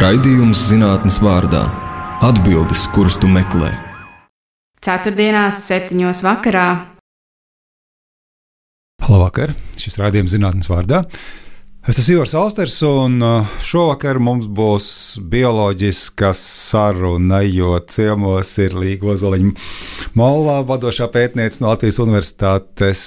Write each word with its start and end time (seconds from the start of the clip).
Raidījums 0.00 0.56
zinātnes 0.70 1.18
vārdā- 1.20 1.60
atbildes, 2.28 2.86
kuras 2.94 3.18
tu 3.20 3.28
meklē. 3.28 3.68
Ceturtdienās, 4.80 5.58
septiņos 5.66 6.22
vakarā. 6.24 6.86
Labvakar! 9.04 9.52
Šis 9.76 9.98
raidījums 10.00 10.32
zinātnes 10.32 10.70
vārdā. 10.72 11.02
Es 11.84 12.00
esmu 12.00 12.14
Ivars 12.14 12.32
Alsters, 12.32 12.78
un 12.88 13.20
uh, 13.20 13.52
šovakar 13.60 14.16
mums 14.24 14.48
būs 14.48 15.20
bioloģiska 15.20 16.32
saruna, 16.32 17.42
jo 17.44 17.76
ciemos 17.84 18.56
ir 18.56 18.72
Līga 18.80 19.12
Ozoliņa 19.12 19.52
Malvā, 20.16 20.62
vadošā 20.64 21.12
pētniece 21.12 21.60
no 21.60 21.74
Latvijas 21.74 22.00
Universitātes 22.00 23.04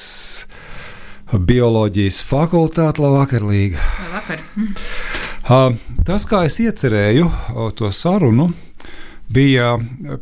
bioloģijas 1.34 2.22
fakultāte. 2.22 3.02
Labvakar, 3.02 3.50
Līga! 3.50 3.82
Labvakar! 4.12 5.33
Tas, 5.44 6.24
kā 6.30 6.46
es 6.48 6.56
iecerēju 6.64 7.26
to 7.76 7.90
sarunu, 7.92 8.50
bija 9.34 9.74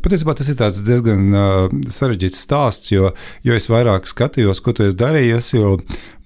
patiesībā 0.02 0.34
tas 0.38 0.48
ir 0.50 0.58
diezgan 0.58 1.28
uh, 1.30 1.76
sarežģīts 1.94 2.42
stāsts, 2.42 2.90
jo, 2.90 3.12
jo 3.46 3.54
es 3.54 3.68
vairāk 3.70 4.08
skatījos, 4.10 4.62
ko 4.64 4.74
tu 4.74 4.86
esi 4.86 4.98
darījis, 4.98 5.52
jo 5.54 5.76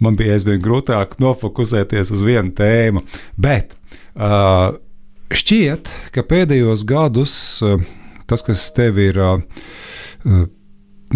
man 0.00 0.16
bija 0.16 0.36
aizvien 0.36 0.62
grūtāk 0.64 1.18
nofokusēties 1.20 2.12
uz 2.14 2.24
vienu 2.24 2.54
tēmu. 2.56 3.04
Bet 3.36 3.76
uh, 4.14 4.76
šķiet, 5.28 5.92
ka 6.16 6.24
pēdējos 6.24 6.86
gadus 6.88 7.36
uh, 7.64 7.80
tas, 8.30 8.44
kas 8.46 8.68
tev 8.76 9.00
ir 9.02 9.20
uh, 9.20 9.40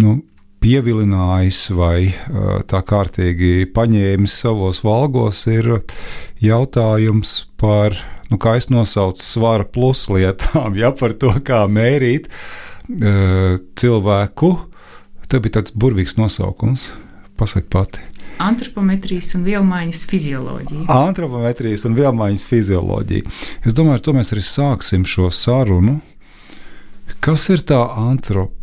nu, 0.00 0.18
pievilinājis 0.60 1.60
vai 1.76 2.12
tā 2.70 2.82
kārtīgi 2.86 3.68
paņēmis 3.74 4.36
savos 4.42 4.82
valgos, 4.84 5.46
ir 5.50 5.80
jautājums 6.42 7.34
par, 7.60 7.96
nu, 8.30 8.38
kā 8.40 8.56
es 8.60 8.70
nosaucu, 8.72 9.22
svara 9.24 9.64
plus 9.64 10.06
lietām, 10.12 10.76
ja 10.82 10.92
par 10.96 11.16
to, 11.20 11.32
kā 11.44 11.64
mērīt 11.70 12.30
cilvēku. 13.80 14.54
Tev 15.30 15.44
bija 15.44 15.60
tāds 15.60 15.74
burvīgs 15.78 16.16
nosaukums, 16.18 16.88
pasak 17.38 17.68
pati. 17.70 18.02
Antropometrijas 18.40 19.34
un 19.36 19.44
vielmaiņas 19.44 20.06
fizioloģija. 20.10 20.86
Antropometrijas 20.90 21.84
un 21.86 21.94
vielmaiņas 21.98 22.46
fizioloģija. 22.48 23.34
Es 23.68 23.76
domāju, 23.76 24.00
ar 24.00 24.06
to 24.06 24.14
mēs 24.16 24.32
arī 24.34 24.42
sāksim 24.48 25.04
šo 25.06 25.28
sarunu. 25.34 26.00
Kas 27.20 27.50
ir 27.52 27.62
tā 27.68 27.82
antropometrija? 27.84 28.59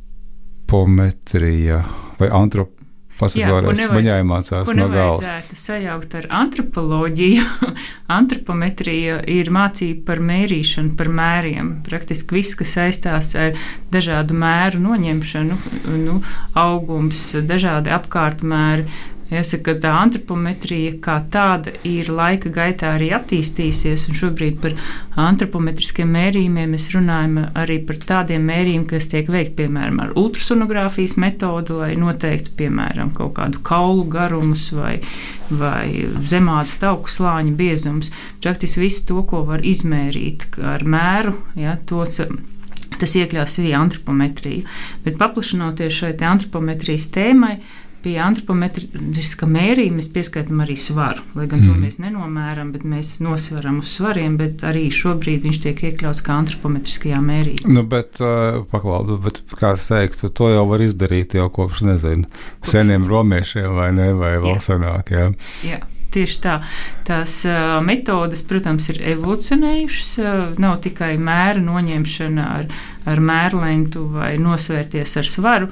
Antropometrija 0.67 1.83
vai 2.19 2.29
antropometrija. 2.31 2.77
Pasakot, 3.17 3.79
man 3.89 4.05
jāiemācās 4.05 4.69
no 4.77 4.85
galvas. 4.91 5.25
Sajaukt 5.57 6.11
ar 6.19 6.27
antropoloģiju. 6.37 7.45
Antropometrija 8.17 9.23
ir 9.25 9.49
mācība 9.49 10.03
par 10.11 10.21
mērīšanu, 10.21 10.91
par 10.99 11.09
mēriem. 11.09 11.71
Praktiski 11.87 12.37
viss, 12.37 12.53
kas 12.59 12.75
saistās 12.77 13.31
ar 13.33 13.57
dažādu 13.89 14.37
mēru 14.37 14.83
noņemšanu, 14.83 15.57
nu, 16.03 16.19
augums, 16.53 17.31
dažādi 17.41 17.89
apkārtmēri, 17.97 18.85
Jāsaka, 19.27 19.73
tā 19.83 19.89
antropometrija 19.91 20.93
kā 21.03 21.17
tāda 21.31 21.73
ir 21.87 22.07
laika 22.15 22.47
gaitā 22.53 22.93
arī 22.95 23.09
attīstījusies, 23.17 24.05
un 24.07 24.15
šobrīd 24.15 24.59
par 24.63 24.75
antropometriskiem 25.19 26.13
mērījumiem 26.15 26.71
mēs 26.71 26.85
runājam 26.93 27.41
arī 27.51 27.81
par 27.89 27.99
tādiem 28.07 28.45
mērījumiem, 28.47 28.85
kas 28.87 29.09
tiek 29.11 29.27
veikti 29.33 29.57
piemēram 29.59 29.99
ar 30.05 30.13
ultrasonogrāfijas 30.19 31.17
metodu, 31.19 31.81
lai 31.81 31.89
noteiktu 31.99 32.53
piemēram 32.61 33.11
kaut 33.17 33.33
kādu 33.41 33.59
kaulu 33.67 34.05
garumus 34.13 34.69
vai, 34.71 34.93
vai 35.51 36.05
zemādas 36.23 36.77
tauku 36.79 37.11
slāņa 37.11 37.51
biezums. 37.59 38.13
Praktiski 38.39 38.85
visu 38.85 39.03
to, 39.09 39.25
ko 39.27 39.41
var 39.49 39.65
izmērīt 39.67 40.47
ar 40.63 40.87
mēru, 40.87 41.35
ja, 41.59 41.75
to, 41.89 42.05
tas 42.95 43.17
iekļaus 43.19 43.57
arī 43.59 43.75
antropometriju. 43.75 44.63
Bet 45.03 45.19
paplašinoties 45.19 45.99
šai 45.99 46.13
antropometrijas 46.29 47.09
tēmai, 47.11 47.57
pie 48.07 48.15
antropometriska 48.23 49.47
mērījuma 49.51 49.99
mēs 49.99 50.07
pieskaitām 50.15 50.61
arī 50.63 50.77
svaru. 50.79 51.25
Lai 51.35 51.47
gan 51.51 51.59
mm. 51.59 51.67
to 51.67 51.81
mēs 51.81 51.99
nenomēram, 51.99 52.71
bet 52.75 52.85
mēs 52.87 53.17
nosveram 53.23 53.81
uz 53.81 53.91
svariem, 53.97 54.37
bet 54.39 54.63
arī 54.67 54.85
šobrīd 54.93 55.43
viņš 55.47 55.59
tiek 55.65 55.83
iekļauts 55.89 56.23
kā 56.23 56.37
antropometriskajā 56.43 57.19
mērījumā. 57.25 57.73
Nu, 57.75 57.83
bet, 57.87 58.21
uh, 58.23 58.61
paklaudu, 58.71 59.19
bet, 59.27 59.43
kā 59.59 59.73
es 59.75 59.89
teiktu, 59.91 60.31
to 60.31 60.53
jau 60.53 60.63
var 60.71 60.85
izdarīt 60.85 61.35
jau 61.37 61.49
kopš, 61.53 61.83
nezinu, 61.89 62.31
kopš. 62.31 62.73
seniem 62.77 63.09
romiešiem 63.11 63.69
vai 63.75 63.91
ne, 63.97 64.09
vai 64.17 64.37
vēl 64.39 64.55
jā. 64.55 64.65
senāk. 64.71 65.13
Jā. 65.13 65.29
Jā. 65.67 65.83
Tieši 66.07 66.37
tā. 66.39 66.53
Tās 67.05 67.41
uh, 67.45 67.77
metodes, 67.83 68.39
protams, 68.47 68.87
ir 68.93 69.01
evolūcionējušas. 69.11 70.11
Uh, 70.23 70.39
nav 70.63 70.79
tikai 70.85 71.17
mēra 71.19 71.59
noņemšana 71.61 72.45
ar, 72.61 72.69
ar 73.11 73.21
mērlentu 73.21 74.07
vai 74.15 74.37
nosvērties 74.41 75.17
ar 75.19 75.27
svaru. 75.27 75.67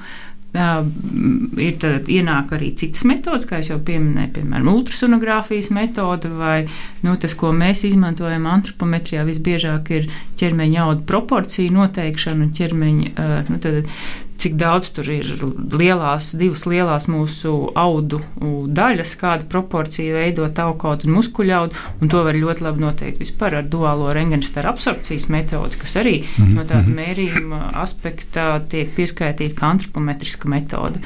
Ir 0.56 1.78
tad 1.82 2.10
ienāk 2.12 2.52
arī 2.56 2.72
citas 2.78 3.04
metodas, 3.08 3.46
kā 3.48 3.60
jau 3.64 3.78
pieminēju, 3.84 4.32
piemēram, 4.38 4.70
ultrasonogrāfijas 4.72 5.70
metode, 5.74 6.30
vai 6.32 6.66
nu, 7.04 7.16
tas, 7.20 7.34
ko 7.38 7.52
mēs 7.56 7.84
izmantojam 7.88 8.48
antropometrijā, 8.50 9.24
visbiežāk 9.28 9.90
ir 9.96 10.08
ķermeņa 10.40 10.84
audu 10.86 11.06
proporciju 11.08 11.74
noteikšana 11.76 12.46
un 12.46 12.54
ķermeņa 12.56 13.28
nu, 13.50 13.60
tad, 13.62 13.90
cik 14.40 14.56
daudz 14.60 14.90
tur 14.96 15.08
ir 15.12 15.28
lielās, 15.76 16.32
divas 16.38 16.66
lielās 16.68 17.08
mūsu 17.10 17.52
audu 17.78 18.20
daļas, 18.76 19.14
kāda 19.20 19.48
proporcija 19.50 20.16
veido 20.18 20.48
taukaudu 20.52 21.08
un 21.08 21.16
muskuļaudu, 21.18 21.84
un 22.00 22.12
to 22.12 22.22
var 22.26 22.36
ļoti 22.36 22.66
labi 22.66 22.84
noteikt 22.84 23.22
vispār 23.22 23.60
ar 23.60 23.70
duālo 23.72 24.12
rengenstaru 24.16 24.72
absorpcijas 24.72 25.28
metodi, 25.32 25.80
kas 25.80 25.96
arī 26.02 26.16
mm 26.20 26.44
-hmm. 26.44 26.54
no 26.54 26.64
tāda 26.64 26.86
mhm. 26.86 27.00
mērījuma 27.00 27.62
aspekta 27.82 28.60
tiek 28.68 28.94
pieskaitīta 28.96 29.60
kā 29.60 29.70
antropometriska 29.70 30.48
metode. 30.48 31.00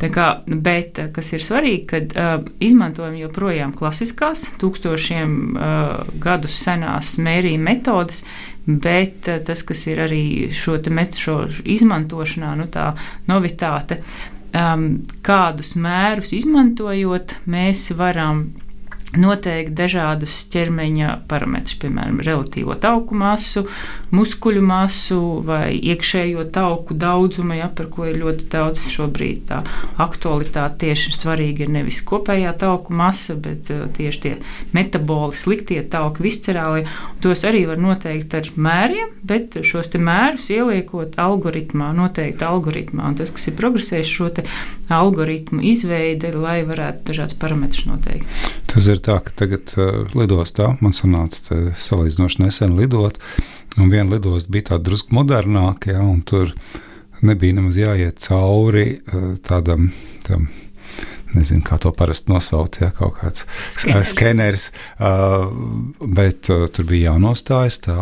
Tā 0.00 0.10
kā, 0.10 0.26
bet 0.46 0.98
kas 1.14 1.32
ir 1.32 1.40
svarīgi, 1.40 1.84
kad 1.86 2.16
uh, 2.16 2.42
izmantojam 2.60 3.14
joprojām 3.16 3.72
klasiskās, 3.72 4.50
tūkstošiem 4.60 5.56
uh, 5.56 6.02
gadus 6.20 6.58
senās 6.64 7.14
mērījuma 7.22 7.70
metodes, 7.70 8.24
Bet 8.66 9.28
eh, 9.28 9.40
tas, 9.44 9.62
kas 9.66 9.86
ir 9.90 10.00
arī 10.06 10.24
šo 10.56 10.78
metru 10.94 11.38
izmantošanā, 11.64 12.54
nu, 12.56 12.68
tā 12.72 12.92
novitāte, 13.28 14.00
um, 14.56 14.86
kādus 15.24 15.74
mērus 15.76 16.32
izmantojot, 16.36 17.36
mēs 17.50 17.90
varam 17.98 18.46
noteikt 19.20 19.74
dažādus 19.78 20.36
ķermeņa 20.52 21.10
parametrus, 21.30 21.76
piemēram, 21.82 22.20
relatīvo 22.24 22.76
tauku 22.80 23.16
masu, 23.18 23.64
muskuļu 24.14 24.62
masu 24.64 25.20
vai 25.46 25.74
iekšējo 25.78 26.46
tauku 26.54 26.96
daudzumu, 26.98 27.56
ja, 27.58 27.68
par 27.68 27.90
ko 27.92 28.08
ir 28.10 28.20
ļoti 28.22 28.48
daudz 28.52 28.86
šobrīd 28.92 29.46
tā 29.50 29.62
aktualitāte. 30.02 30.84
Tieši 30.84 31.14
svarīgi 31.16 31.64
ir 31.64 31.72
nevis 31.72 32.00
kopējā 32.04 32.52
tauku 32.60 32.94
masa, 32.96 33.36
bet 33.40 33.70
uh, 33.72 33.86
tieši 33.94 34.22
tie 34.24 34.34
metaboli, 34.76 35.36
sliktie 35.38 35.80
tauki, 35.90 36.24
viscerālie. 36.26 36.84
Tos 37.24 37.44
arī 37.48 37.64
var 37.70 37.80
noteikt 37.80 38.34
ar 38.36 38.50
mēriem, 38.56 39.14
bet 39.24 39.58
šos 39.64 39.92
mērus 39.94 40.50
ieliekot 40.52 41.18
algoritmā, 41.20 41.92
noteikti 41.96 42.46
algoritmā. 42.46 43.06
Un 43.10 43.18
tas, 43.20 43.30
kas 43.34 43.48
ir 43.50 43.58
progresējis 43.60 44.10
šo 44.10 44.30
algoritmu 44.92 45.62
izveidi, 45.64 46.32
lai 46.34 46.62
varētu 46.66 47.10
dažādas 47.10 47.38
parametrus 47.40 47.86
noteikt. 47.88 48.63
Tas 48.74 48.88
ir 48.90 48.98
tā, 49.06 49.20
ka 49.22 49.30
tagad 49.38 49.70
uh, 49.78 50.02
lidostā 50.18 50.72
man 50.82 50.94
sanāca 50.96 51.70
salīdzinoši 51.78 52.42
nesen 52.42 52.74
lidot, 52.74 53.20
un 53.78 53.92
viena 53.92 54.16
lidosta 54.16 54.50
bija 54.50 54.72
tāda 54.72 54.88
drusku 54.90 55.14
modernāka, 55.14 55.94
ja, 55.94 56.02
un 56.02 56.24
tur 56.26 56.50
nebija 57.22 57.54
nemaz 57.54 57.78
jāiet 57.78 58.18
cauri 58.24 58.98
uh, 58.98 59.34
tādam. 59.46 59.92
Tam, 60.26 60.48
Nezinu, 61.34 61.64
kā 61.66 61.80
to 61.82 61.90
parasti 61.90 62.30
nosauc, 62.30 62.76
ja 62.78 62.92
kaut 62.94 63.16
kāds 63.18 63.42
skeneris, 63.74 64.10
skeneris 64.12 64.66
uh, 65.02 65.48
bet 65.98 66.46
uh, 66.54 66.68
tur 66.70 66.86
bija 66.86 67.08
jānostājas 67.10 67.80
tā, 67.88 67.96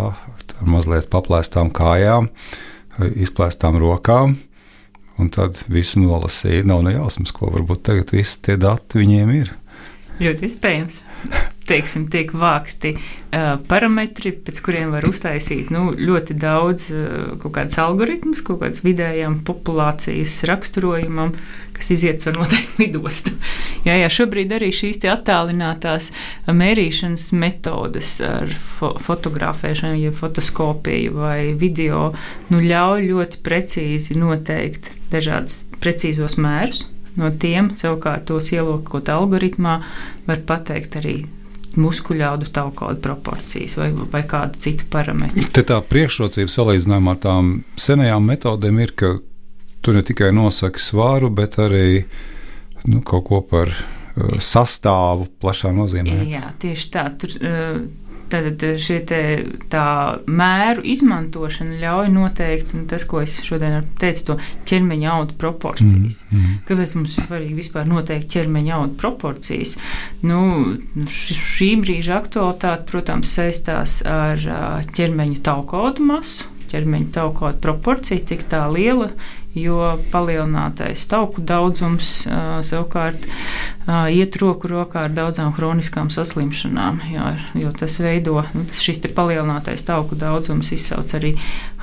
tā 0.51 0.67
mazliet 0.69 1.09
paplēstām 1.13 1.71
kājām, 1.73 2.29
uh, 2.29 3.09
izplēstām 3.25 3.79
rokām, 3.81 4.37
un 5.17 5.33
tad 5.33 5.63
visu 5.73 6.03
nolasīja. 6.03 6.67
Nav 6.69 6.85
ne 6.85 6.93
jausmas, 6.99 7.33
ko 7.33 7.49
varbūt 7.55 7.87
tagad 7.89 8.13
visi 8.13 8.37
tie 8.45 8.59
dati 8.61 9.01
viņiem 9.01 9.33
ir. 9.39 9.55
Ļoti 10.21 10.49
iespējams. 10.49 11.01
Teiksim, 11.63 12.09
tiek 12.11 12.33
vākti 12.35 12.91
uh, 12.97 13.55
parametri, 13.71 14.33
pēc 14.45 14.59
kuriem 14.67 14.91
var 14.93 15.07
uztaisīt 15.07 15.71
nu, 15.71 15.93
ļoti 15.95 16.35
daudz 16.43 16.89
uh, 16.91 17.45
kādus 17.55 17.79
algoritmus, 17.79 18.43
kaut 18.45 18.65
kādus 18.65 18.83
vidējām 18.83 19.39
populācijas 19.47 20.41
raksturojumam, 20.51 21.31
kas 21.77 21.93
iziet 21.95 22.27
ar 22.27 22.41
noteiktu 22.41 22.83
lidostu. 22.83 23.37
jā, 23.87 23.95
jā, 23.95 24.11
šobrīd 24.11 24.57
arī 24.59 24.73
šīs 24.75 25.05
attālinātās 25.15 26.11
mērīšanas 26.51 27.29
metodes 27.39 28.17
ar 28.27 28.51
fo 28.81 28.97
fotografēšanu, 29.07 30.03
ja 30.03 30.15
fotoskopiju 30.19 31.15
vai 31.23 31.53
video, 31.59 32.09
nu, 32.51 32.59
ļauj 32.59 33.07
ļoti 33.07 33.45
precīzi 33.47 34.19
noteikt 34.19 34.91
dažādus 35.15 35.63
precīzos 35.79 36.41
mērus 36.43 36.89
No 37.21 37.29
tiem 37.37 37.71
savukārt 37.77 38.27
tos 38.31 38.49
ielokot 38.55 39.09
algoritmā, 39.13 39.79
var 40.27 40.45
pateikt 40.49 40.97
arī 41.03 41.17
muskuļaudu 41.77 42.51
taukaudu 42.53 43.01
proporcijas 43.05 43.79
vai, 43.81 43.91
vai 44.13 44.23
kādu 44.29 44.61
citu 44.61 44.89
parametru. 44.93 45.45
Te 45.57 45.65
tā 45.69 45.79
priekšrocība 45.89 46.53
salīdzinājumā 46.53 47.17
ar 47.17 47.23
tām 47.23 47.53
senajām 47.81 48.29
metodēm 48.29 48.81
ir, 48.85 48.93
ka 48.97 49.15
tu 49.83 49.95
ne 49.97 50.05
tikai 50.07 50.31
nosaki 50.37 50.83
svāru, 50.83 51.33
bet 51.33 51.59
arī 51.63 52.05
nu, 52.89 53.01
kaut 53.07 53.25
ko 53.29 53.41
par 53.47 53.73
uh, 53.73 54.37
sastāvu 54.43 55.29
plašā 55.43 55.73
nozīmē. 55.75 56.21
Jā, 56.29 56.53
tieši 56.63 56.91
tā. 56.93 57.07
Tur, 57.19 57.37
uh, 57.41 57.81
Tad 58.33 58.63
te, 59.09 59.23
tā 59.73 59.87
mēru 60.25 60.85
izmantošana 60.89 61.77
ļauj 61.83 62.13
noteikt, 62.15 62.73
un 62.77 62.87
tas, 62.89 63.05
ko 63.09 63.21
es 63.21 63.35
šodien 63.45 63.83
teicu, 64.01 64.25
to 64.31 64.37
ķermeņa 64.71 65.11
audu 65.13 65.37
proporcijas. 65.41 66.23
Mm, 66.31 66.39
mm. 66.39 66.63
Kāpēc 66.69 66.95
mums 66.97 67.19
ir 67.19 67.27
svarīgi 67.29 67.59
vispār 67.59 67.91
noteikt 67.91 68.31
ķermeņa 68.33 68.79
audu 68.79 68.97
proporcijas? 69.03 69.77
Nu, 70.25 70.41
šī 71.13 71.75
brīža 71.83 72.17
aktualitāte, 72.23 72.89
protams, 72.89 73.37
saistās 73.37 74.01
ar 74.09 74.49
ķermeņa 74.97 75.45
taukodu 75.45 76.09
masu 76.09 76.53
ķermeņa 76.73 77.13
tauku 77.13 77.53
proporcija 77.63 78.25
tik 78.33 78.47
tā 78.51 78.65
liela, 78.73 79.11
jo 79.55 79.79
palielinātais 80.13 81.05
tauku 81.11 81.43
daudzums 81.45 82.13
savukārt 82.65 83.27
iet 84.13 84.37
roku 84.41 84.71
rokā 84.71 85.07
ar 85.07 85.15
daudzām 85.15 85.53
chroniskām 85.57 86.09
saslimšanām. 86.13 87.01
Jā, 87.13 87.29
jo 87.59 87.73
tas 87.77 87.99
veido, 88.03 88.39
nu, 88.57 88.65
tas 88.69 88.81
šis 88.85 89.03
palielinātais 89.13 89.85
tauku 89.87 90.17
daudzums 90.19 90.73
izsauc 90.73 91.13
arī 91.19 91.35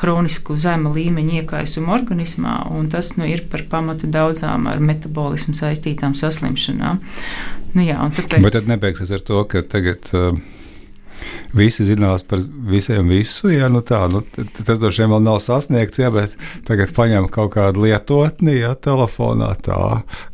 chronisku 0.02 0.58
zema 0.58 0.94
līmeņa 0.96 1.42
iekaisumu 1.44 1.94
organismā, 1.94 2.62
un 2.74 2.90
tas 2.90 3.14
nu, 3.20 3.28
ir 3.30 3.46
par 3.52 3.66
pamatu 3.70 4.10
daudzām 4.10 4.70
ar 4.72 4.82
metabolismu 4.82 5.58
saistītām 5.60 6.18
saslimšanām. 6.18 7.04
Nu, 7.76 7.84
jā, 7.86 8.00
tāpēc... 8.18 8.42
Bet 8.42 8.58
tad 8.58 8.72
nebeigsies 8.72 9.14
ar 9.14 9.22
to, 9.26 9.44
ka 9.50 9.62
tagad. 9.68 10.10
Uh 10.14 10.40
visi 11.56 11.86
zinās 11.88 12.24
par 12.28 12.42
visiem 12.70 13.10
visu. 13.10 13.50
Ja, 13.54 13.70
nu 13.72 13.82
tā, 13.86 14.02
nu, 14.12 14.22
tas 14.58 14.82
droši 14.82 15.04
vien 15.04 15.14
vēl 15.14 15.24
nav 15.26 15.40
sasniegts, 15.44 16.02
ja, 16.02 16.12
bet 16.14 16.36
tagad 16.68 16.94
paņem 16.96 17.30
kaut 17.34 17.54
kādu 17.56 17.86
lietotni, 17.86 18.60
ja 18.60 18.76
telefonā 18.76 19.52
tā 19.66 19.80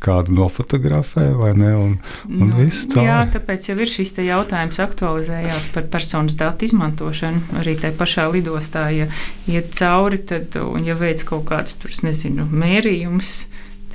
kādu 0.02 0.36
nofotografē 0.36 1.28
vai 1.38 1.52
ne, 1.58 1.72
un, 1.76 1.96
un 2.28 2.50
nu, 2.50 2.60
viss 2.60 2.88
caur. 2.92 3.06
Jā, 3.08 3.20
tāpēc 3.36 3.70
jau 3.70 3.78
ir 3.80 3.92
šis 3.92 4.16
jautājums 4.26 4.80
aktualizējās 4.82 5.70
par 5.74 5.88
personas 5.92 6.36
datu 6.38 6.68
izmantošanu. 6.68 7.60
Arī 7.60 7.76
tajā 7.80 7.96
pašā 7.98 8.28
lidostā, 8.32 8.88
ja 8.94 9.10
iet 9.50 9.72
cauri, 9.76 10.20
tad, 10.28 10.56
un 10.60 10.86
ja 10.86 10.96
veids 10.98 11.26
kaut 11.26 11.46
kāds, 11.50 11.76
tur, 11.80 11.92
nezinu, 12.06 12.46
mērījums, 12.50 13.36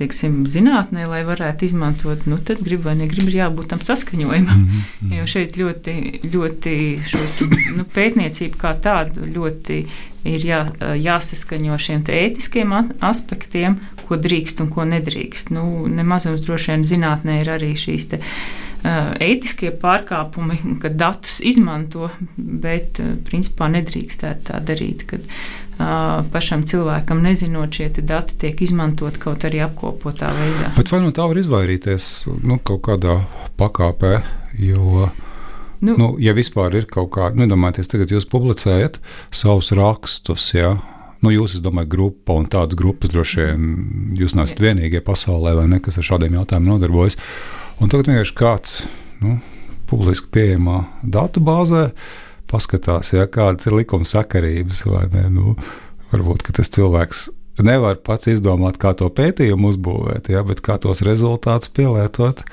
teiksim, 0.02 0.42
zinātnē, 0.52 1.06
lai 1.10 1.22
varētu 1.28 1.68
izmantot, 1.68 2.26
nu, 2.30 2.40
tad 2.46 2.64
grib 2.66 2.84
vai 2.88 2.98
negrib, 3.00 3.30
ir 3.30 3.40
jābūt 3.44 3.72
tam 3.72 3.82
saskaņojumam. 3.86 4.60
Mm 4.60 4.68
-hmm. 4.68 5.18
Jo 5.18 5.28
šeit 5.28 5.58
ļoti, 5.62 5.96
ļoti 6.34 6.76
šos, 7.08 7.36
nu, 7.78 7.86
pētniecību 7.96 8.58
kā 8.58 8.74
tādu 8.82 9.26
ļoti 9.36 9.86
ir 10.24 10.46
jā, 10.46 10.62
jāsaskaņo 10.98 11.78
šiem 11.78 12.04
ētiskiem 12.08 12.74
aspektiem, 13.00 13.80
ko 14.08 14.18
drīkst 14.18 14.62
un 14.62 14.70
ko 14.70 14.86
nedrīkst. 14.86 15.54
Nu, 15.56 15.88
nemazums 15.88 16.44
droši 16.46 16.72
vien 16.72 16.84
zinātnē 16.86 17.42
ir 17.42 17.50
arī 17.50 17.72
šīs 17.80 18.10
te, 18.12 18.20
ētiskie 18.84 19.72
pārkāpumi, 19.82 20.58
kad 20.82 20.98
datus 21.00 21.40
izmanto, 21.46 22.10
bet 22.38 23.02
principā 23.28 23.70
nedrīkstētu 23.72 24.48
tā 24.50 24.62
darīt. 24.66 25.06
Kad, 25.10 25.28
pašam 26.34 26.64
cilvēkam, 26.68 27.22
nezinot, 27.24 27.74
šie 27.74 27.90
dati 28.02 28.38
tiek 28.42 28.62
izmantot 28.62 29.18
kaut 29.22 29.46
arī 29.48 29.64
apkopotā 29.66 30.32
veidā. 30.38 30.72
Bet 30.78 30.92
vai 30.94 31.02
no 31.04 31.12
tā 31.16 31.28
var 31.30 31.40
izvairīties 31.42 32.12
nu, 32.44 32.60
kaut 32.64 32.84
kādā 32.88 33.22
pakāpē? 33.60 34.20
Jo, 34.60 35.10
nu, 35.82 35.96
nu, 35.98 36.10
ja 36.22 36.36
vispār 36.38 36.76
ir 36.82 36.90
kaut 36.92 37.14
kāda, 37.16 37.40
nu, 37.40 37.48
domājieties, 37.52 37.92
tagad 37.92 38.12
jūs 38.14 38.28
publicējat 38.32 39.00
savus 39.32 39.72
rakstus. 39.78 40.52
Ja? 40.58 40.76
Nu, 41.22 41.30
jūs, 41.34 41.56
es 41.58 41.64
domāju, 41.64 41.92
grupa 41.94 42.36
un 42.40 42.50
tādas 42.50 42.78
grupas 42.80 43.14
droši 43.14 43.44
vien 43.44 44.18
jūs 44.18 44.34
neesat 44.38 44.62
vienīgie 44.62 45.04
pasaulē, 45.06 45.54
vai 45.60 45.68
ne, 45.70 45.82
kas 45.84 46.00
ar 46.02 46.08
šādiem 46.08 46.40
jautājumiem 46.40 46.74
nodarbojas. 46.74 47.20
Un 47.82 47.92
tagad 47.92 48.10
vienkārši 48.10 48.38
kāds 48.38 48.82
nu, 49.22 49.38
publiski 49.90 50.32
pieejamā 50.34 50.84
datu 51.04 51.44
bāzē 51.44 51.90
paskatās, 52.52 53.14
ja, 53.16 53.28
kādas 53.32 53.70
ir 53.70 53.78
likuma 53.80 54.08
sakarības. 54.08 54.84
Nu, 55.32 55.56
varbūt 56.12 56.52
tas 56.58 56.70
cilvēks 56.70 57.30
nevar 57.64 58.00
pats 58.04 58.30
izdomāt, 58.32 58.80
kā 58.82 58.94
to 58.98 59.10
pētījumu 59.12 59.72
uzbūvēt, 59.74 60.32
ja, 60.34 60.44
bet 60.48 60.64
kā 60.66 60.78
tos 60.82 61.04
rezultātus 61.06 61.72
pielietot. 61.76 62.44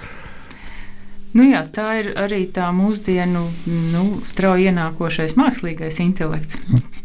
Nu 1.37 1.45
jā, 1.45 1.61
tā 1.73 1.91
ir 2.00 2.09
arī 2.19 2.47
tā 2.55 2.71
mūsdienu 2.73 3.43
nu, 3.93 4.05
strauji 4.27 4.71
ienākošais 4.71 5.37
mākslīgais 5.39 6.00
intelekts, 6.03 6.56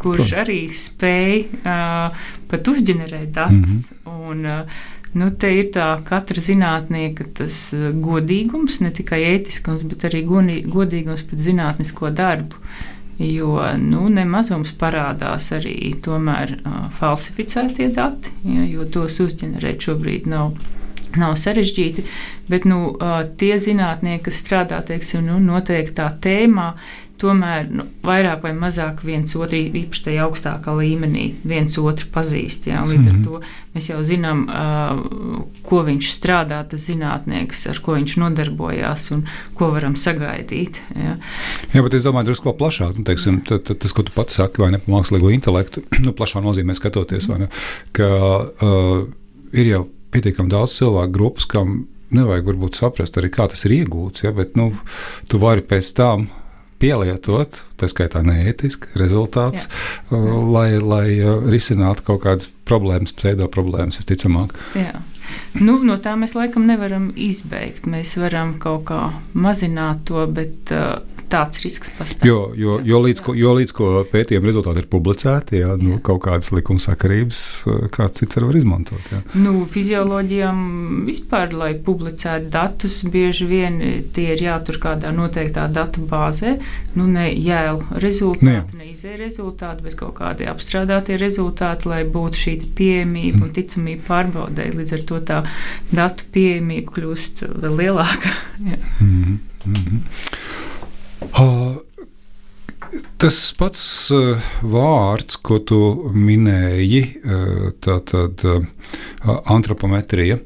kurš 0.02 0.32
arī 0.46 0.62
spēj 0.72 1.44
uh, 1.60 2.26
pat 2.50 2.72
uzģenerēt 2.72 3.34
datus. 3.36 3.92
Mm 3.92 4.00
-hmm. 4.06 4.30
un, 4.32 4.46
uh, 4.46 4.92
Nu, 5.14 5.30
te 5.30 5.52
ir 5.54 5.70
tā 5.76 5.88
katra 6.08 6.42
zinātnieka 6.42 7.28
tas 7.38 7.58
godīgums, 7.76 8.80
ne 8.82 8.90
tikai 8.96 9.22
ētiskums, 9.36 9.86
bet 9.86 10.08
arī 10.10 10.24
godīgums 10.26 11.26
pret 11.30 11.44
zinātnisko 11.48 12.10
darbu. 12.18 12.58
Jo 13.22 13.60
nu, 13.78 14.08
nemazums 14.10 14.72
parādās 14.74 15.52
arī 15.54 15.94
tomēr 16.02 16.56
uh, 16.58 16.80
falsificētie 16.98 17.92
dati, 17.94 18.34
ja, 18.42 18.66
jo 18.66 18.88
tos 18.90 19.20
uzģenerēt 19.22 19.86
šobrīd 19.86 20.26
nav 20.32 20.56
nav 21.20 21.36
sarežģīti, 21.38 22.04
bet 22.50 22.68
nu, 22.70 22.96
tie 23.38 23.58
zinātnieki, 23.62 24.24
kas 24.28 24.40
strādā 24.44 24.80
teiksim, 24.86 25.28
nu, 25.28 25.40
noteiktā 25.44 26.10
tēmā, 26.24 26.74
tomēr 27.24 27.70
nu, 27.72 27.86
vairāk 28.04 28.44
vai 28.44 28.52
mazāk 28.58 29.04
viens 29.08 29.34
otru, 29.38 29.60
īpaši 29.64 30.04
tajā 30.08 30.26
augstākā 30.28 30.74
līmenī, 30.78 31.30
viens 31.48 31.78
otru 31.80 32.10
pazīst. 32.14 32.68
Jā, 32.70 32.84
līdz 32.88 33.08
ar 33.08 33.16
mhm. 33.16 33.24
to 33.28 33.40
mēs 33.74 33.90
jau 33.90 34.02
zinām, 34.06 34.44
uh, 34.50 35.40
ko 35.66 35.82
viņš 35.88 36.12
strādā, 36.14 36.60
tas 36.70 36.86
zinātnieks, 36.90 37.66
ar 37.72 37.80
ko 37.84 37.98
viņš 37.98 38.18
nodarbojās 38.22 39.08
un 39.16 39.26
ko 39.58 39.72
varam 39.74 39.96
sagaidīt. 40.00 40.82
Jā, 40.98 41.16
jā 41.74 41.86
bet 41.86 41.98
es 41.98 42.06
domāju, 42.06 42.32
drusku 42.32 42.54
plašāk. 42.60 43.00
Nu, 43.00 43.08
teiksim, 43.08 43.42
t, 43.48 43.60
t, 43.64 43.78
tas, 43.80 43.96
ko 43.96 44.06
tu 44.06 44.16
pats 44.16 44.40
saki, 44.40 44.64
vai 44.64 44.74
ne 44.76 44.82
par 44.84 44.98
mākslīgo 44.98 45.32
intelektu, 45.34 45.86
nu, 46.06 46.16
plašā 46.18 46.44
nozīmē 46.44 46.76
skatoties, 46.78 47.32
ne, 47.34 47.50
ka 47.96 48.12
uh, 48.44 49.04
ir 49.56 49.74
jau 49.74 49.88
pietiekami 50.14 50.52
daudz 50.52 50.78
cilvēku 50.78 51.16
grupas, 51.16 51.50
kam 51.50 51.84
nevajag 52.14 52.46
varbūt 52.52 52.78
saprast 52.78 53.18
arī, 53.18 53.32
kā 53.34 53.48
tas 53.50 53.66
ir 53.66 53.80
iegūts, 53.80 54.26
ja, 54.26 54.34
bet 54.36 54.58
nu, 54.60 54.72
tu 55.30 55.40
vari 55.42 55.66
pēc 55.66 55.90
tam 55.98 56.28
pielietot, 56.84 57.64
tā 57.80 57.88
skaitā 57.92 58.24
neētiski, 58.26 58.92
rezultāts, 59.00 59.70
Jā. 60.12 60.20
lai, 60.52 60.68
lai 60.84 61.08
risinātu 61.48 62.06
kaut 62.10 62.26
kādas 62.28 62.52
problēmas, 62.68 63.16
pseido 63.16 63.48
problēmas 63.52 64.02
visticamāk. 64.02 64.56
Jā. 64.80 64.94
Nu, 65.56 65.78
no 65.86 65.96
tā 66.02 66.16
mēs 66.20 66.36
laikam 66.36 66.66
nevaram 66.68 67.08
izbeigt. 67.16 67.88
Mēs 67.90 68.16
varam 68.20 68.58
kaut 68.62 68.88
kā 68.90 69.00
mazināt 69.34 70.04
to, 70.10 70.26
bet 70.30 70.74
uh, 70.76 71.00
tāds 71.34 71.64
risks 71.64 71.92
pastāv. 71.98 72.28
Jo, 72.28 72.38
jo, 72.58 72.78
jo, 72.86 73.00
līdz, 73.04 73.22
ko, 73.26 73.34
jo 73.38 73.54
līdz 73.58 73.74
ko 73.76 73.90
pētījuma 74.12 74.50
rezultāti 74.50 74.84
ir 74.84 74.90
publicēti, 74.92 75.60
jā, 75.64 75.74
nu, 75.80 75.96
jā. 75.96 76.02
kaut 76.06 76.22
kādas 76.28 76.52
likumsakarības, 76.54 77.42
kāds 77.94 78.22
cits 78.22 78.42
var 78.44 78.58
izmantot. 78.60 79.10
Jā. 79.12 79.22
Nu, 79.40 79.64
fizioloģijām 79.70 80.60
vispār, 81.08 81.56
lai 81.58 81.72
publicētu 81.86 82.52
datus, 82.54 83.00
bieži 83.14 83.48
vien 83.50 83.80
tie 84.16 84.30
ir 84.36 84.46
jātur 84.46 84.80
kādā 84.84 85.14
noteiktā 85.16 85.66
datu 85.74 86.06
bāzē. 86.10 86.58
Nu, 86.98 87.08
ne 87.10 87.30
jēl 87.32 87.82
rezultāti, 88.04 88.50
ne, 88.50 88.60
nu, 88.70 88.84
ne 88.84 88.92
izē 88.92 89.16
rezultāti, 89.20 89.88
bet 89.88 89.98
kaut 90.00 90.16
kādi 90.20 90.48
apstrādātie 90.50 91.18
rezultāti, 91.22 91.90
lai 91.90 92.04
būtu 92.10 92.44
šī 92.44 92.56
pieejamība 92.78 93.40
mm. 93.40 93.48
un 93.48 93.56
ticamība 93.58 94.08
pārbaudē. 94.12 94.70
Līdz 94.78 94.98
ar 95.00 95.08
to 95.10 95.22
tā 95.26 95.42
datu 95.94 96.30
pieejamība 96.36 96.94
kļūst 96.98 97.48
vēl 97.64 97.82
lielāka. 97.84 98.38
mm 98.60 98.78
-hmm. 99.04 99.42
Uh, 99.64 100.43
tas 103.18 103.40
pats 103.58 103.82
uh, 104.14 104.54
vārds, 104.68 105.38
ko 105.42 105.60
tu 105.64 105.80
minēji, 106.14 107.02
uh, 107.24 107.66
tā 107.84 108.00
tad 108.10 108.44
uh, 108.48 108.64
antropometrija. 109.54 110.40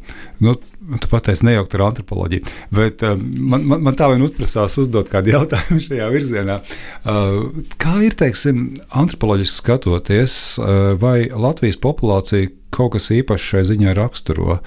Nu, 0.44 0.58
Tu 0.88 1.10
pateici, 1.12 1.44
nejaukt 1.44 1.74
ar 1.75 1.82
antropoloģiju, 1.89 2.46
bet 2.72 3.01
man, 3.03 3.65
man, 3.67 3.82
man 3.84 3.96
tā 4.00 4.08
vien 4.08 4.22
uzprasās 4.24 4.77
uzdot 4.79 5.10
kādu 5.12 5.32
jautājumu 5.34 5.82
šajā 5.84 6.06
virzienā. 6.13 6.56
Kā 7.84 7.96
ir, 8.08 8.15
teiksim, 8.15 8.62
antropoloģiski 8.96 9.51
skatoties, 9.51 10.38
vai 11.01 11.27
Latvijas 11.27 11.75
populācija 11.84 12.53
kaut 12.72 12.94
kas 12.96 13.10
īpašs 13.17 13.50
šai 13.51 13.65
ziņā 13.74 13.98
raksturo, 14.00 14.62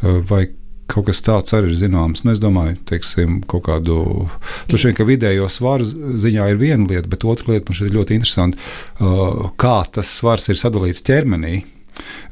vai 0.00 0.46
Kaut 0.86 1.08
kas 1.08 1.22
tāds 1.26 1.54
arī 1.56 1.72
ir 1.72 1.78
zināms. 1.80 2.22
Nu, 2.22 2.32
es 2.34 2.42
domāju, 2.42 2.76
teiksim, 2.86 3.40
kaut 3.50 3.64
kādu. 3.66 4.26
Tur 4.70 4.82
šeit, 4.82 4.94
ka 4.98 5.06
vidējo 5.08 5.48
svaru 5.50 5.86
ziņā 5.86 6.50
ir 6.52 6.60
viena 6.60 6.86
lieta, 6.86 7.10
bet 7.10 7.26
otra 7.26 7.54
lieta 7.54 7.70
man 7.70 7.78
šeit 7.78 7.88
ir 7.90 7.96
ļoti 7.98 8.20
interesanti, 8.20 8.60
uh, 9.00 9.48
kā 9.58 9.80
tas 9.96 10.12
svars 10.20 10.46
ir 10.52 10.60
sadalīts 10.60 11.02
ķermenī. 11.06 11.64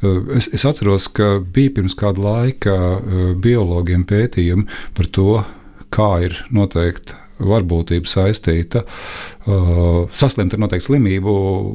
Uh, 0.05 0.37
es, 0.39 0.51
es 0.55 0.67
atceros, 0.69 1.09
ka 1.17 1.39
bija 1.41 1.75
pirms 1.81 1.99
kāda 1.99 2.23
laika 2.23 2.79
uh, 2.79 3.27
biologiem 3.35 4.07
pētījumi 4.07 4.71
par 4.95 5.11
to, 5.19 5.43
kā 5.95 6.11
ir 6.27 6.39
noteikti 6.55 7.24
varbūtība 7.51 8.11
saistīta. 8.11 8.85
Uh, 9.45 10.07
saslimt 10.17 10.55
ar 10.57 10.63
noteiktu 10.63 10.89
slimību 10.89 11.35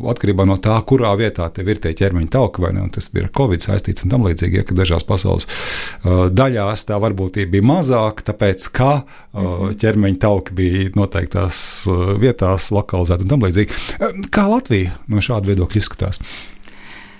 atkarībā 0.09 0.45
no 0.49 0.55
tā, 0.57 0.73
kurā 0.89 1.11
vietā 1.19 1.45
tev 1.53 1.69
ir 1.69 1.81
tie 1.83 1.93
ķermeņa 1.97 2.31
tauki, 2.33 2.63
vai 2.63 2.71
ne? 2.73 2.81
Un 2.87 2.93
tas 2.93 3.11
bija 3.13 3.27
ar 3.27 3.33
covid 3.37 3.61
saistīts 3.61 4.05
un 4.05 4.13
tam 4.13 4.25
līdzīgi, 4.25 4.61
ja, 4.61 4.65
ka 4.65 4.77
dažās 4.77 5.05
pasaules 5.05 5.45
uh, 5.45 6.25
daļās 6.33 6.87
tā 6.89 6.97
varbūtība 7.01 7.53
bija 7.57 7.69
mazāka, 7.69 8.25
tāpēc 8.31 8.69
ka 8.73 8.91
uh, 9.03 9.67
ķermeņa 9.77 10.21
tauki 10.25 10.57
bija 10.57 10.87
noteiktās 10.97 11.59
uh, 11.89 12.15
vietās 12.21 12.71
lokalizēti 12.73 13.27
un 13.27 13.35
tam 13.35 13.45
līdzīgi. 13.45 13.83
Uh, 13.99 14.23
kā 14.33 14.49
Latvija 14.49 14.97
no 15.11 15.21
šāda 15.21 15.53
viedokļa 15.53 15.83
izskatās? 15.83 16.23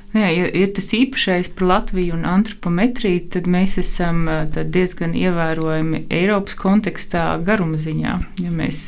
Jā, 0.10 0.26
ja, 0.34 0.48
ja 0.50 0.68
tas 0.74 0.88
īpašais 0.98 1.52
par 1.54 1.68
Latviju 1.70 2.16
un 2.18 2.24
antropometriju, 2.26 3.28
tad 3.36 3.46
mēs 3.52 3.76
esam 3.78 4.24
tad 4.50 4.72
diezgan 4.74 5.14
ievērojami 5.14 6.08
Eiropas 6.10 6.58
kontekstā 6.58 7.26
garuma 7.46 7.78
ziņā. 7.78 8.16
Ja 8.42 8.54
mēs 8.54 8.80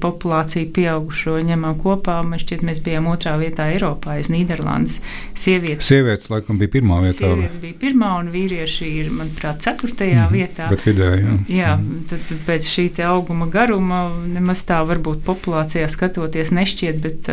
populāciju 0.00 0.70
pieaugušo 0.76 1.36
ņemam 1.50 1.76
kopā, 1.82 2.20
man 2.24 2.40
šķiet, 2.40 2.64
mēs 2.64 2.80
bijām 2.86 3.10
otrā 3.12 3.34
vietā 3.40 3.68
Eiropā, 3.74 4.16
aiz 4.16 4.30
Nīderlandes. 4.32 5.02
Sievietes, 5.36 5.90
sievietes 5.90 6.30
laikam 6.32 6.56
bija 6.60 6.72
pirmā 6.78 7.02
vietā. 7.04 7.26
Sievietes 7.26 7.60
bija 7.60 7.76
pirmā 7.84 8.14
un 8.22 8.32
vīrieši 8.32 8.90
ir, 9.02 9.12
manuprāt, 9.18 9.60
ceturtajā 9.66 10.24
mm, 10.24 10.32
vietā. 10.32 10.70
Bet 10.72 10.86
vidēji, 10.88 11.26
jā. 11.26 11.36
Jā, 11.58 11.76
tad, 12.08 12.24
tad 12.32 12.42
pēc 12.48 12.70
šī 12.72 12.86
te 12.96 13.04
auguma 13.04 13.50
garuma 13.52 14.06
nemaz 14.32 14.64
tā 14.68 14.80
varbūt 14.88 15.20
populācijā 15.28 15.92
skatoties 15.92 16.54
nešķiet, 16.56 17.04
bet 17.04 17.30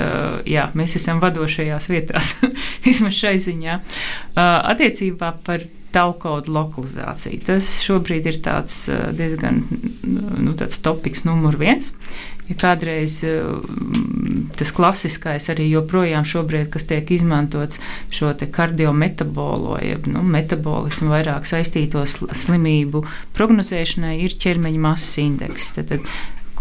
jā, 0.52 0.68
mēs 0.76 1.00
esam 1.00 1.24
vadošajās 1.24 1.92
vietās. 1.96 2.36
Vismaz 2.88 3.16
šai 3.16 3.37
šai 3.38 3.54
ziņā. 3.54 3.80
Uh, 3.80 4.44
attiecībā 4.74 5.34
par 5.46 5.66
taukaudu 5.96 6.52
lokalizāciju. 6.52 7.42
Tas 7.48 7.78
šobrīd 7.86 8.28
ir 8.30 8.42
tāds 8.44 8.86
diezgan 9.18 9.64
nu, 10.04 10.54
tāds 10.58 10.82
topiks 10.84 11.24
numur 11.26 11.58
viens. 11.58 11.94
Ja 12.48 12.56
kādreiz 12.56 13.18
tas 14.56 14.70
klasiskais 14.76 15.50
arī 15.52 15.66
joprojām 15.68 16.24
šobrīd, 16.28 16.70
kas 16.72 16.88
tiek 16.88 17.10
izmantots 17.12 17.82
šo 18.14 18.32
kardiometabolo, 18.56 19.76
jeb 19.84 20.08
nu, 20.12 20.24
metabolismu 20.24 21.12
vairāk 21.12 21.48
saistīto 21.50 22.06
slimību 22.08 23.04
prognozēšanai, 23.36 24.16
ir 24.24 24.38
ķermeņa 24.40 24.84
masas 24.84 25.20
indeks. 25.24 25.74
Tad, 25.76 25.92
tad 25.92 26.08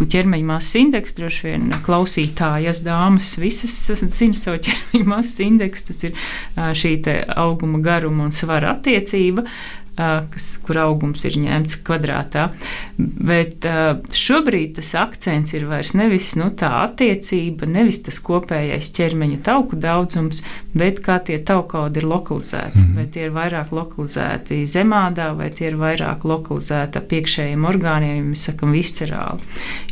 ķermeņa 0.05 0.49
masas 0.51 0.77
indeksu. 0.83 1.17
Droši 1.23 1.47
vien 1.49 1.73
klausītājas 1.87 2.83
dāmas 2.85 3.33
visas 3.41 3.73
zina 4.19 4.37
savu 4.37 4.61
ķermeņa 4.67 5.09
masas 5.09 5.41
indeksu. 5.47 5.89
Tas 5.89 6.05
ir 6.05 6.29
šī 6.83 6.95
auguma, 7.33 7.81
garuma 7.85 8.29
un 8.29 8.37
svara 8.37 8.77
attiecība 8.77 9.47
kas, 9.97 10.47
kur 10.65 10.79
augums 10.83 11.25
ir 11.25 11.39
ņemts 11.41 11.79
kvadrātā. 11.87 12.51
Bet 12.99 13.65
šobrīd 14.17 14.77
tas 14.79 14.93
akcents 15.01 15.55
ir 15.57 15.67
vairs 15.71 15.95
nevis 15.97 16.35
nu, 16.37 16.51
tā 16.57 16.71
attiecība, 16.85 17.69
nevis 17.71 18.03
tas 18.05 18.21
kopējais 18.25 18.93
ķermeņa 18.97 19.41
tauku 19.47 19.79
daudzums, 19.81 20.43
bet 20.77 21.01
kā 21.05 21.19
tie 21.25 21.39
taukaudi 21.47 22.03
ir 22.03 22.09
lokalizēti. 22.09 22.83
Mm. 22.83 22.97
Vai 22.99 23.07
tie 23.13 23.27
ir 23.27 23.35
vairāk 23.35 23.73
lokalizēti 23.77 24.61
zemādā, 24.71 25.31
vai 25.39 25.51
tie 25.55 25.71
ir 25.71 25.79
vairāk 25.81 26.27
lokalizēti 26.29 27.01
ap 27.01 27.15
iekšējiem 27.19 27.69
orgāniem, 27.71 28.33
mēs 28.33 28.47
sakam, 28.51 28.75
viscerāli. 28.77 29.45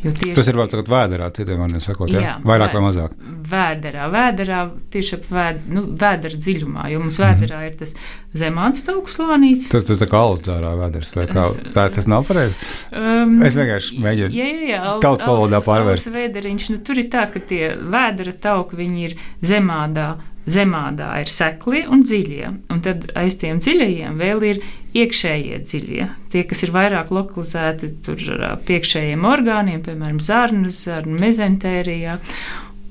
Tieši, 0.05 0.35
tas 0.37 0.51
ir 0.51 0.59
vēl 0.61 0.71
sakot 0.73 0.91
vēderā, 0.93 1.31
citiem 1.37 1.63
vārdiem 1.65 1.85
sakot, 1.85 2.13
jā, 2.13 2.25
jā, 2.25 2.35
vairāk 2.45 2.77
vai 2.77 2.85
mazāk. 2.89 3.17
Vēderā, 3.55 4.09
vēderā 4.13 4.61
tieši 4.93 5.17
ap 5.19 5.31
vēd, 5.33 5.65
nu, 5.73 5.87
vēdera 6.01 6.41
dziļumā, 6.41 6.89
jo 6.93 7.01
mums 7.05 7.21
vēderā 7.21 7.61
mm. 7.61 7.71
ir 7.71 7.81
tas 7.81 7.97
zemāts 8.35 8.85
tauku 8.87 9.13
slānīts. 9.13 9.71
Tas, 9.73 9.87
tas 9.87 10.01
tā 10.01 10.09
kā 10.11 10.21
alus 10.27 10.43
dārā 10.45 10.75
vēders, 10.79 11.13
vai 11.17 11.27
kā 11.31 11.47
tā 11.75 11.87
tas 11.95 12.09
nav 12.11 12.27
pareizi? 12.29 12.57
Um, 12.91 13.37
es 13.47 13.57
vienkārši 13.59 14.01
mēģinu 14.03 14.35
jā, 14.35 14.49
jā, 14.51 14.69
jā, 14.73 14.83
alus, 14.91 15.05
tautas 15.05 15.31
valodā 15.31 15.61
pārvērst. 15.65 16.11
Vēderiņš, 16.15 16.71
nu, 16.75 16.81
tur 16.85 17.01
ir 17.01 17.11
tā, 17.13 17.29
ka 17.31 17.43
tie 17.45 17.75
vēdera 17.79 18.35
tauki, 18.49 18.81
viņi 18.81 19.05
ir 19.09 19.19
zemādā. 19.45 20.15
Zemādā 20.45 21.09
ir 21.23 21.31
seklie 21.33 21.87
un 21.89 22.03
dziļie, 22.05 22.49
un 22.73 22.81
tad 22.85 23.07
aiz 23.17 23.39
tiem 23.41 23.61
dziļajiem 23.65 24.19
vēl 24.21 24.43
ir 24.45 24.59
iekšējie 24.93 25.61
dziļie. 25.65 26.09
Tie, 26.35 26.43
kas 26.49 26.67
ir 26.67 26.73
vairāk 26.75 27.13
lokalizēti 27.15 27.95
tur 28.05 28.21
piekšējiem 28.69 29.25
orgāniem, 29.25 29.81
piemēram, 29.87 30.19
zarnas, 30.21 30.83
zarnu 30.85 31.17
mezentērijā, 31.23 32.19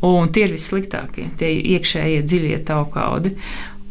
un 0.07 0.31
tie 0.33 0.47
ir 0.47 0.55
vissliktākie, 0.55 1.27
tie 1.37 1.51
iekšējie 1.75 2.23
dziļie 2.25 2.57
taukaudi. 2.67 3.35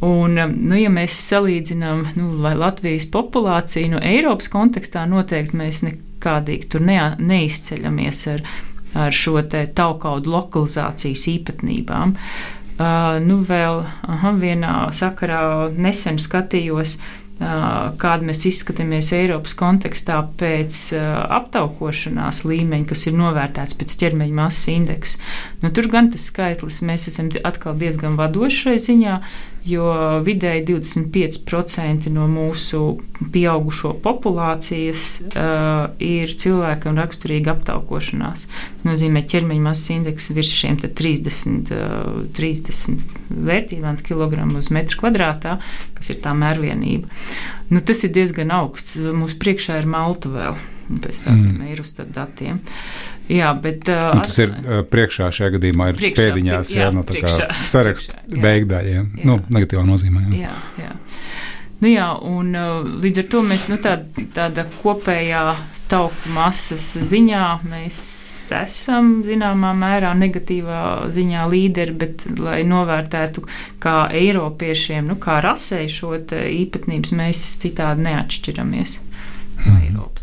Un, 0.03 0.35
nu, 0.35 0.75
ja 0.75 0.91
mēs 0.91 1.15
salīdzinām 1.29 2.03
nu, 2.19 2.33
Latvijas 2.43 3.07
populāciju, 3.15 3.93
nu, 3.93 4.01
Eiropas 4.03 4.51
kontekstā 4.51 5.05
noteikti 5.07 5.61
mēs 5.61 5.85
nekādīgi 5.87 6.73
tur 6.75 6.83
ne, 6.83 6.99
neizceļamies 7.23 8.25
ar, 8.35 8.43
ar 9.07 9.15
šo 9.15 9.39
taukaudu 9.47 10.35
lokalizācijas 10.35 11.29
īpatnībām. 11.37 12.17
Uh, 12.19 12.59
nu, 13.25 13.41
vēl 13.49 13.83
aha, 13.85 14.33
vienā 14.39 14.77
sakarā 14.97 15.43
nesen 15.77 16.21
skatījos 16.23 16.97
uh, 16.99 17.11
kāda 17.41 18.27
mēs 18.27 18.43
izskatāmies 18.49 19.11
Eiropas 19.17 19.55
kontekstā 19.59 20.19
pēc 20.39 20.81
aptaukošanās 21.39 22.43
līmeņa, 22.47 22.89
kas 22.91 23.07
ir 23.09 23.17
novērtēts 23.19 23.79
pēc 23.79 23.97
ķermeņa 24.03 24.37
masas 24.37 24.69
indeksa. 24.73 25.23
Nu, 25.63 25.73
tur 25.75 25.89
gan 25.93 26.11
tas 26.13 26.29
skaitlis 26.31 26.83
mēs 26.87 27.09
esam 27.11 27.31
atkal 27.45 27.79
diezgan 27.81 28.19
vadoši 28.21 28.67
šai 28.67 28.77
ziņā, 28.87 29.19
jo 29.65 29.87
vidēji 30.27 30.65
25% 30.67 32.11
no 32.11 32.27
mūsu 32.31 32.81
pieaugušo 33.33 33.93
populācijas 34.03 35.05
uh, 35.29 35.93
ir 36.03 36.33
cilvēkam 36.43 36.99
raksturīga 36.99 37.55
aptaukošanās. 37.55 38.49
Tas 38.49 38.89
nozīmē 38.89 39.23
ķermeņa 39.31 39.67
masas 39.69 39.95
indeks 39.95 40.33
virs 40.35 40.51
šiem 40.51 40.81
30, 40.83 41.71
uh, 41.77 42.19
30 42.35 43.07
vērtībām 43.31 44.03
kilogramu 44.03 44.59
uz 44.59 44.73
metru 44.75 45.05
kvadrātā, 45.05 45.59
kas 45.95 46.11
ir 46.11 46.21
tā 46.25 46.35
mērvienība. 46.37 47.11
Nu, 47.71 47.81
tas 47.81 48.03
ir 48.05 48.13
diezgan 48.13 48.51
augsts. 48.53 48.99
Mums 48.99 49.39
priekšā 49.41 49.79
ir 49.81 49.91
Malta 49.91 50.33
vēl 50.33 50.59
pēc 50.89 51.23
tādiem 51.27 51.53
mm. 51.55 51.71
Eirostat 51.71 52.13
datiem. 52.15 52.61
Jā, 53.31 53.53
bet, 53.63 53.87
uh, 53.93 54.19
tas 54.21 54.39
ir 54.43 54.51
uh, 54.53 54.81
priekšā 54.89 55.31
šajā 55.33 55.55
gadījumā, 55.57 55.93
ir 55.93 56.01
priekšā, 56.01 56.23
pēdiņās, 56.23 56.75
jā, 56.75 56.87
jā, 56.87 56.91
no 56.95 57.05
tā 57.07 57.17
priekšā, 57.17 57.49
kā 57.49 57.69
saraksta 57.71 58.23
beigdaļiem, 58.47 59.13
nu, 59.23 59.39
negatīvā 59.55 59.87
nozīmē. 59.89 60.27
Jā, 60.37 60.57
jā. 60.81 60.91
jā. 60.91 60.97
Nu, 61.83 61.91
jā, 61.91 62.09
un 62.31 62.53
uh, 62.55 62.83
līdz 63.03 63.25
ar 63.25 63.31
to 63.33 63.41
mēs 63.47 63.67
nu, 63.71 63.79
tā, 63.83 63.97
tāda 64.37 64.69
kopējā 64.83 65.47
tauku 65.91 66.31
masas 66.35 66.93
ziņā 67.11 67.47
mēs 67.67 67.97
esam 68.53 69.09
zināmā 69.27 69.73
mērā 69.77 70.13
negatīvā 70.19 70.83
ziņā 71.15 71.47
līderi, 71.51 71.95
bet, 72.05 72.25
lai 72.39 72.61
novērtētu 72.69 73.43
kā 73.83 73.97
Eiropiešiem, 74.15 75.09
nu, 75.11 75.19
kā 75.23 75.41
rasē 75.45 75.83
šo 75.91 76.15
īpatnības, 76.21 77.15
mēs 77.19 77.43
citādi 77.63 78.07
neatšķiramies 78.07 78.99
no 79.01 79.73
mhm. 79.73 79.81
Eiropas. 79.87 80.22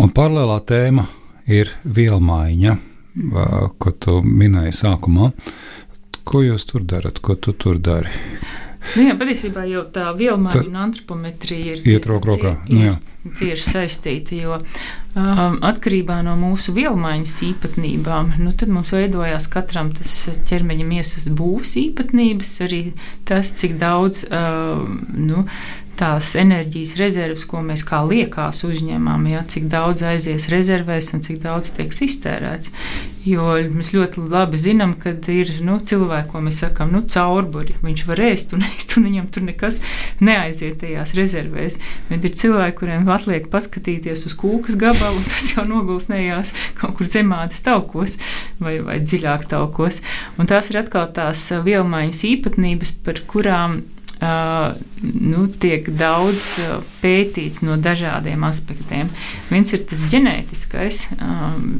Un 0.00 0.10
paralēlā 0.14 0.58
tēma 0.66 1.06
ir 1.50 1.70
vielmaiņa, 1.84 2.74
ko 3.78 3.94
tu 4.00 4.18
minēji 4.24 4.74
sākumā. 4.80 5.30
Ko 6.24 6.40
jūs 6.40 6.64
tur 6.70 6.84
darat, 6.88 7.20
ko 7.20 7.36
tu 7.36 7.52
tur 7.52 7.78
dari? 7.78 8.12
Nu 8.94 9.06
jā, 9.06 9.14
patiesībā 9.16 9.64
jau 9.66 9.82
tā 9.92 10.10
vielmaiņa 10.16 10.68
un 10.68 10.76
antropometrija 10.76 11.78
ir 11.78 11.86
iet 11.88 12.06
roku 12.08 12.34
rokā. 12.34 12.52
Nu, 12.68 12.92
cieši 13.38 13.64
saistīta, 13.64 14.36
jo 14.36 14.58
um, 14.60 15.56
atkarībā 15.64 16.18
no 16.26 16.34
mūsu 16.38 16.74
vielmaiņas 16.76 17.32
īpatnībām, 17.48 18.34
nu, 18.44 18.52
tad 18.52 18.72
mums 18.74 18.92
veidojās 18.94 19.48
katram 19.52 19.94
tas 19.96 20.18
ķermeņa 20.50 20.88
miesas 20.90 21.30
būvs 21.32 21.74
īpatnības, 21.80 22.52
arī 22.68 22.82
tas, 23.28 23.54
cik 23.56 23.78
daudz 23.80 24.26
uh, 24.28 24.84
nu, 25.16 25.46
tās 25.98 26.34
enerģijas 26.38 26.96
rezerves, 26.98 27.44
ko 27.48 27.62
mēs 27.64 27.84
kā 27.86 28.00
liekās 28.06 28.64
uzņemam, 28.66 29.26
ja, 29.30 29.44
cik 29.48 29.68
daudz 29.72 30.04
aizies 30.06 30.48
rezervēs 30.52 31.12
un 31.16 31.22
cik 31.24 31.40
daudz 31.44 31.72
tiek 31.76 31.94
iztērēts. 31.94 32.72
Jo 33.24 33.54
mēs 33.72 33.94
ļoti 33.94 34.26
labi 34.28 34.58
zinām, 34.60 34.92
ka 35.00 35.14
ir 35.32 35.54
nu, 35.64 35.78
cilvēki, 35.80 36.28
ko 36.32 36.42
mēs 36.44 36.58
sakām, 36.60 36.90
nu, 36.92 37.00
caurburi. 37.08 37.78
Viņš 37.84 38.02
var 38.10 38.20
ēst 38.26 38.52
un 38.56 38.66
ēst, 38.66 38.98
un 38.98 39.08
viņam 39.08 39.30
tur 39.32 39.46
nekas 39.46 39.80
neaiziet 40.20 40.82
tajās 40.82 41.14
rezervēs. 41.16 41.78
Bet 42.10 42.26
ir 42.28 42.36
cilvēki, 42.42 42.76
kuriem 42.82 43.08
atliek 43.14 43.48
paskatīties 43.52 44.26
uz 44.28 44.36
kūkas 44.40 44.76
gabalu, 44.80 45.22
un 45.22 45.30
tas 45.30 45.54
jau 45.54 45.64
nogulsnējās 45.70 46.52
kaut 46.82 46.98
kur 46.98 47.08
zemādas 47.08 47.64
taukos 47.64 48.18
vai, 48.60 48.76
vai 48.84 49.00
dziļāk 49.00 49.48
taukos. 49.48 50.02
Un 50.36 50.50
tās 50.50 50.68
ir 50.68 50.82
atkal 50.82 51.08
tās 51.16 51.48
vielmaiņas 51.64 52.24
īpatnības, 52.34 52.96
par 53.06 53.24
kurām 53.30 53.80
nu, 54.24 55.44
tiek 55.60 55.88
daudz 55.98 56.54
pētīts 57.02 57.62
no 57.66 57.76
dažādiem 57.80 58.44
aspektiem. 58.46 59.10
Viens 59.50 59.74
ir 59.76 59.84
tas 59.88 60.02
ģenētiskais, 60.12 61.00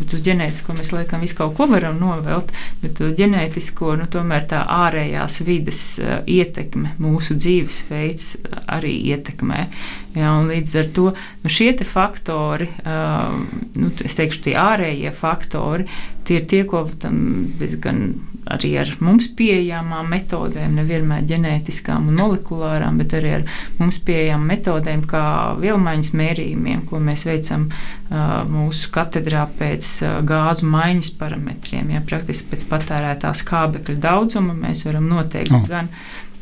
bet 0.01 0.17
uz 0.17 0.25
ģenētisko 0.27 0.77
mēs 0.77 0.93
laikam 0.95 1.25
visu 1.25 1.39
kaut 1.41 1.57
ko 1.59 1.69
varam 1.71 1.99
novelt, 2.03 2.53
bet 2.83 3.01
ģenētisko 3.21 3.97
nu, 4.01 4.09
tomēr 4.13 4.49
tā 4.51 4.65
ārējās 4.85 5.41
vides 5.47 5.83
ietekme, 6.01 6.95
mūsu 7.03 7.39
dzīvesveids 7.41 8.31
arī 8.77 8.97
ietekmē. 9.15 9.69
Jā, 10.15 10.31
līdz 10.47 10.75
ar 10.79 10.91
to 10.95 11.09
nu, 11.15 11.51
šie 11.51 11.73
faktori, 11.89 12.69
uh, 12.87 13.35
nu, 13.75 13.91
es 14.05 14.15
teikšu, 14.15 14.45
tie 14.47 14.55
ārējie 14.61 15.11
faktori, 15.15 15.89
tie 16.25 16.39
ir 16.39 16.47
tie, 16.51 16.63
ko 16.69 16.85
diezgan 16.95 18.07
arī 18.55 18.75
ar 18.79 18.91
mums 19.03 19.31
pieejamām 19.37 20.11
metodēm, 20.13 20.75
nevienmēr 20.79 21.25
ģenētiskām 21.29 22.11
un 22.11 22.19
molekulārām, 22.21 22.99
bet 23.01 23.17
arī 23.17 23.33
ar 23.39 23.47
mums 23.79 23.99
pieejamām 24.05 24.51
metodēm, 24.53 25.05
kā 25.09 25.25
vielmaiņas 25.61 26.13
mērījumiem, 26.21 26.85
ko 26.89 27.01
mēs 27.03 27.25
veicam 27.29 27.71
uh, 27.71 28.45
mūsu 28.51 28.93
katedrā 28.95 29.47
pēc 29.59 29.89
uh, 30.05 30.19
gāzu 30.29 30.69
maiņas 30.71 31.15
parametriem. 31.21 31.95
Ja, 31.97 32.05
praktiski 32.05 32.53
pēc 32.53 32.69
patērētās 32.71 33.45
kābekļa 33.49 33.99
daudzuma 34.05 34.57
mēs 34.67 34.85
varam 34.89 35.09
noteikt 35.11 35.57
oh. 35.57 35.67
gan, 35.71 35.91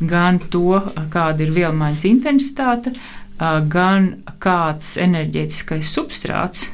gan 0.02 0.42
to, 0.52 0.82
kāda 1.14 1.46
ir 1.46 1.54
vielmaiņas 1.54 2.08
intensitāte 2.10 2.96
gan 3.72 4.08
kāds 4.42 4.94
enerģētiskais 5.02 5.88
substrāts 5.96 6.68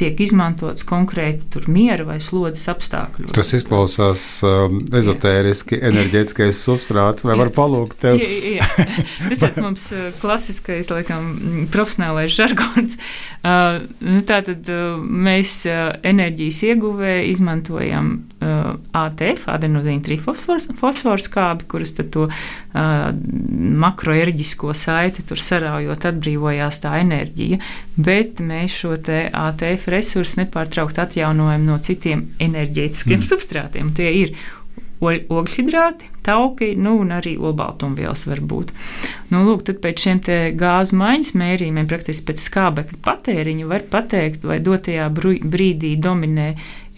tiek 0.00 0.20
izmantots 0.24 0.86
konkrēti 0.88 1.62
miera 1.70 2.06
vai 2.08 2.18
slodzes 2.22 2.68
apstākļos. 2.72 3.34
Tas 3.36 3.52
izklausās 3.56 4.24
um, 4.46 4.80
ezotēriski, 4.96 5.78
enerģētiskais 5.90 6.62
substrāts, 6.64 7.26
vai 7.26 7.36
jā. 7.36 7.40
var 7.44 7.52
palūgt 7.56 8.00
tev? 8.02 8.20
Jā, 8.20 8.60
jā. 8.60 8.68
Tas 9.30 9.42
tāds 9.44 9.60
mums 9.62 9.86
klasiskais, 10.22 10.90
laikam, 10.92 11.30
profesionālais 11.72 12.32
žargons. 12.34 12.98
Uh, 13.40 13.82
nu, 14.04 14.20
tātad 14.26 14.66
uh, 14.72 14.96
mēs 15.00 15.62
uh, 15.68 15.90
enerģijas 16.06 16.62
ieguvē 16.70 17.14
izmantojam 17.30 18.12
uh, 18.40 18.74
ATF, 18.96 19.46
adenozīna 19.52 20.04
trifosfors 20.04 21.26
skābi, 21.26 21.68
kuras 21.70 21.94
tad 21.96 22.10
to 22.14 22.26
uh, 22.28 23.10
makroerģisko 23.84 24.74
saiti 24.76 25.24
tur 25.26 25.40
saraujot 25.40 26.06
atbrīvojās 26.10 26.82
tā 26.84 26.96
enerģija, 27.02 27.60
bet 28.06 28.40
mēs 28.44 28.76
šo 28.82 28.94
ATF 28.96 29.90
resursu 29.92 30.42
nepārtraukt 30.42 31.00
atjaunojam 31.02 31.66
no 31.68 31.78
citiem 31.82 32.28
enerģētiskiem 32.40 33.20
mm. 33.20 33.28
substrātiem. 33.30 33.92
Tie 33.96 34.10
ir 34.22 34.34
ogļhidrāti, 35.00 36.10
tauki, 36.24 36.74
nu, 36.76 36.98
un 37.00 37.14
arī 37.16 37.32
olbaltumvielas 37.40 38.26
var 38.28 38.42
būt. 38.44 38.72
Nu, 39.32 39.40
lūk, 39.46 39.64
tad 39.68 39.80
pēc 39.80 40.04
šiem 40.04 40.20
gāzu 40.60 40.98
maiņas 41.00 41.32
mērījumiem, 41.40 41.88
praktiski 41.88 42.26
pēc 42.28 42.44
skābekļa 42.44 43.00
patēriņa, 43.06 43.70
var 43.70 43.86
pateikt, 43.92 44.44
vai 44.44 44.60
dotajā 44.64 45.08
brīdī 45.14 45.94
dominē 45.96 46.50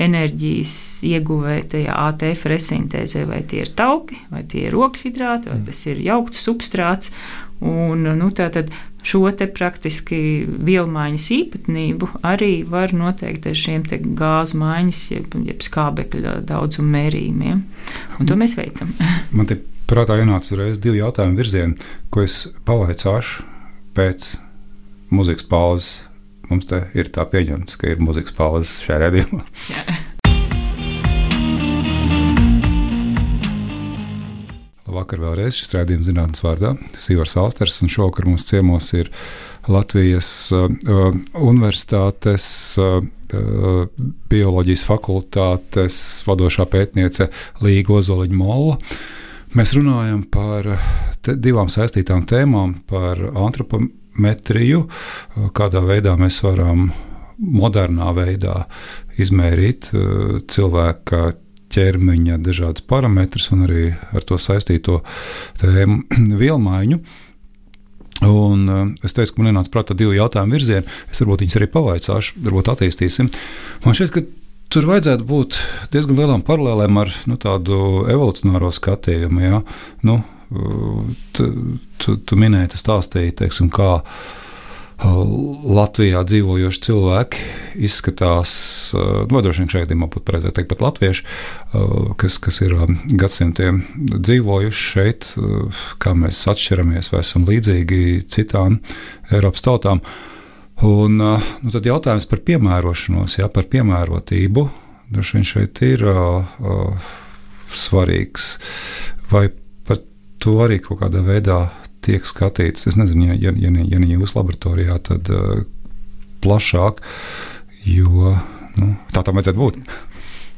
enerģijas 0.03 0.75
ieguvēja 1.07 1.69
tajā 1.77 2.01
ATF 2.09 2.49
resintēzē, 2.51 3.23
vai 3.29 3.43
tie 3.47 3.63
ir 3.63 3.73
tauki, 3.79 4.19
vai 4.33 4.43
tie 4.51 4.67
ir 4.67 4.77
ogļhidrāti, 4.79 5.53
vai 5.53 5.63
tas 5.69 5.87
ir 5.87 6.03
jaukts 6.03 6.43
substrāts. 6.43 7.15
Un, 7.63 8.03
nu, 8.19 8.29
tātad 8.35 8.73
šo 9.07 9.25
te 9.39 9.47
praktiski 9.51 10.19
vielmaiņas 10.67 11.27
īpatnību 11.37 12.09
arī 12.27 12.63
var 12.69 12.95
noteikt 12.97 13.47
ar 13.51 13.59
šiem 13.59 13.85
gāzu 14.19 14.59
maiņas, 14.59 15.03
jeb, 15.13 15.37
jeb 15.47 15.63
skābekļa 15.63 16.41
daudzuma 16.49 16.99
mērījumiem. 16.99 17.63
Un 18.19 18.31
to 18.31 18.39
mēs 18.39 18.57
veicam. 18.59 18.95
Man 19.37 19.51
te 19.51 19.61
prātā 19.91 20.19
ienāca 20.23 20.55
uzreiz 20.55 20.81
divi 20.83 21.03
jautājumu 21.03 21.39
virzieni, 21.39 21.91
ko 22.11 22.25
es 22.27 22.45
pavaicāšu 22.67 23.47
pēc 23.97 24.33
muzikas 25.15 25.47
pauzes. 25.47 25.93
Mums 26.51 26.67
te 26.69 26.83
ir 26.99 27.09
tā 27.15 27.25
pieņemts, 27.31 27.79
ka 27.81 27.93
ir 27.95 28.03
muzikas 28.03 28.35
pauzes 28.37 28.81
šajā 28.85 29.05
redzējumā. 29.07 29.45
Vakar 34.93 35.23
vēlreiz 35.23 35.57
šis 35.57 35.73
rādījums 35.77 36.09
zinātnes 36.11 36.43
vārdā- 36.45 36.75
Sīvars 37.05 37.37
Austers, 37.41 37.79
un 37.85 37.91
šovakar 37.93 38.27
mums 38.29 38.45
ciemos 38.49 38.91
ir 38.97 39.11
Latvijas 39.73 40.29
uh, 40.53 40.69
Universitātes 41.39 42.47
uh, 42.81 42.99
uh, 43.01 43.87
bioloģijas 44.33 44.85
fakultātes 44.89 45.99
vadošā 46.29 46.67
pētniece 46.69 47.31
Līga 47.65 47.99
Ozoliņa 48.01 48.37
Molla. 48.37 48.79
Mēs 49.57 49.75
runājam 49.77 50.25
par 50.33 50.69
divām 51.23 51.71
saistītām 51.73 52.27
tēmām- 52.29 52.75
par 52.93 53.21
antropometriju, 53.33 54.85
uh, 54.89 55.49
kādā 55.57 55.85
veidā 55.87 56.17
mēs 56.21 56.43
varam 56.45 56.91
modernā 57.39 58.13
veidā 58.17 58.67
izmērīt 59.17 59.93
uh, 59.95 60.43
cilvēka 60.47 61.33
ķermeņa 61.73 62.39
dažādas 62.45 62.85
parametrus 62.89 63.51
un 63.55 63.67
arī 63.67 63.85
ar 64.13 64.27
to 64.29 64.39
saistīto 64.41 65.01
tēmu 65.63 66.03
vielmaiņu. 66.43 67.01
Un 68.23 68.69
uh, 68.71 68.85
es 69.03 69.17
teicu, 69.17 69.35
ka 69.35 69.43
man 69.43 69.51
ienāca 69.51 69.73
prātā 69.75 69.97
divi 69.99 70.19
jautājumu 70.19 70.55
virzieni. 70.55 70.87
Es 71.11 71.23
varbūt 71.23 71.43
viņus 71.43 71.59
arī 71.59 71.69
pavaicāšu, 71.73 72.37
varbūt 72.45 72.71
attīstīsim. 72.71 73.33
Man 73.83 73.99
šķiet, 73.99 74.13
ka 74.15 74.23
tur 74.73 74.87
vajadzētu 74.89 75.27
būt 75.29 75.59
diezgan 75.93 76.21
lielām 76.21 76.45
paralēlēm 76.47 77.01
ar 77.03 77.11
nu, 77.29 77.39
tādu 77.41 78.05
evolūcionāro 78.13 78.71
skatījumu. 78.73 79.43
Ja? 79.43 79.61
Nu, 80.07 80.21
tu, 81.37 81.49
tu, 81.99 82.17
tu 82.17 82.39
minēji, 82.39 82.73
tas 82.75 82.85
stāstīja, 82.85 83.35
teiksim, 83.43 83.73
kā 83.75 83.99
Latvijā 85.03 86.21
dzīvojoši 86.29 86.81
cilvēki 86.87 87.47
izskatās, 87.87 88.53
nu, 88.95 89.41
droši 89.43 89.63
vien 89.63 89.71
šajā 89.73 89.87
gadījumā 89.87 90.09
būtu 90.13 90.27
pareizāk 90.29 90.55
teikt, 90.57 90.69
pat 90.71 90.85
latvieši, 90.85 91.25
kas, 92.21 92.37
kas 92.43 92.61
ir 92.63 92.77
gadsimtiem 93.19 93.81
dzīvojuši 94.13 94.85
šeit, 94.93 95.33
kā 96.03 96.15
mēs 96.19 96.45
atšķiramies 96.53 97.11
vai 97.15 97.23
esam 97.25 97.49
līdzīgi 97.49 98.23
citām 98.31 98.79
Eiropas 99.33 99.67
tautām. 99.67 100.05
Un, 100.87 101.19
nu, 101.19 101.73
tad 101.75 101.87
jautājums 101.87 102.27
par 102.31 102.43
piemērošanos, 102.47 103.39
jā, 103.39 103.51
par 103.55 103.67
piemērotību, 103.71 104.67
droši 105.15 105.39
vien 105.39 105.47
šeit 105.47 105.83
ir 105.87 106.07
uh, 106.11 107.13
svarīgs. 107.75 108.57
Vai 109.31 109.49
par 109.87 110.03
to 110.43 110.59
arī 110.65 110.79
kaut 110.83 111.03
kādā 111.05 111.23
veidā 111.27 111.61
tiek 112.05 112.27
skatīts. 112.29 112.89
Es 112.91 112.99
nezinu, 112.99 113.33
ja, 113.33 113.39
ja, 113.49 113.53
ja, 113.57 113.73
ja 113.73 114.01
ne 114.03 114.11
jūsu 114.15 114.39
laboratorijā, 114.39 114.99
tad 115.09 115.31
uh, 115.33 115.65
plašāk, 116.45 117.03
jo 117.89 118.35
nu, 118.79 118.95
tā 119.15 119.23
tam 119.23 119.39
vajadzētu 119.39 119.61
būt. 119.61 119.79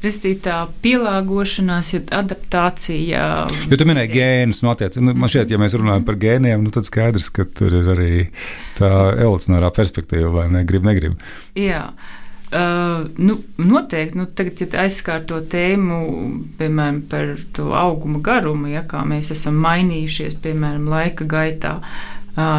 Respektīvi, 0.04 0.36
tā 0.44 0.56
pielāgošanās, 0.84 1.94
ja 1.94 2.02
adaptācija. 2.18 3.22
Jo 3.70 3.78
tu 3.80 3.86
minēji 3.88 4.10
gēnus, 4.12 4.60
nu, 4.60 4.68
attiec, 4.74 4.98
nu, 5.00 5.14
man 5.16 5.32
šķiet, 5.32 5.54
ja 5.54 5.60
mēs 5.62 5.76
runājam 5.80 6.04
par 6.04 6.18
gēniem, 6.20 6.60
nu, 6.60 6.72
tad 6.74 6.84
skaidrs, 6.84 7.30
ka 7.32 7.46
tur 7.48 7.72
ir 7.80 7.88
arī 7.94 8.10
tā 8.76 8.90
evolucionārā 9.14 9.72
perspektīva, 9.72 10.28
vai 10.34 10.50
ne, 10.52 10.66
grib, 10.68 10.84
negrib. 10.84 11.16
Jā. 11.56 11.86
Uh, 11.88 12.20
nu, 12.54 13.36
noteikti, 13.58 14.18
nu, 14.18 14.26
tagad, 14.26 14.58
kad 14.60 14.74
aizskārt 14.84 15.26
to 15.30 15.40
tēmu, 15.50 16.00
piemēram, 16.58 17.00
par 17.10 17.32
to 17.56 17.72
auguma 17.74 18.20
garumu, 18.22 18.68
ja 18.70 18.84
kā 18.86 19.02
mēs 19.08 19.32
esam 19.34 19.58
mainījušies, 19.64 20.36
piemēram, 20.44 20.86
laika 20.92 21.26
gaitā, 21.26 21.72
uh, 21.80 22.14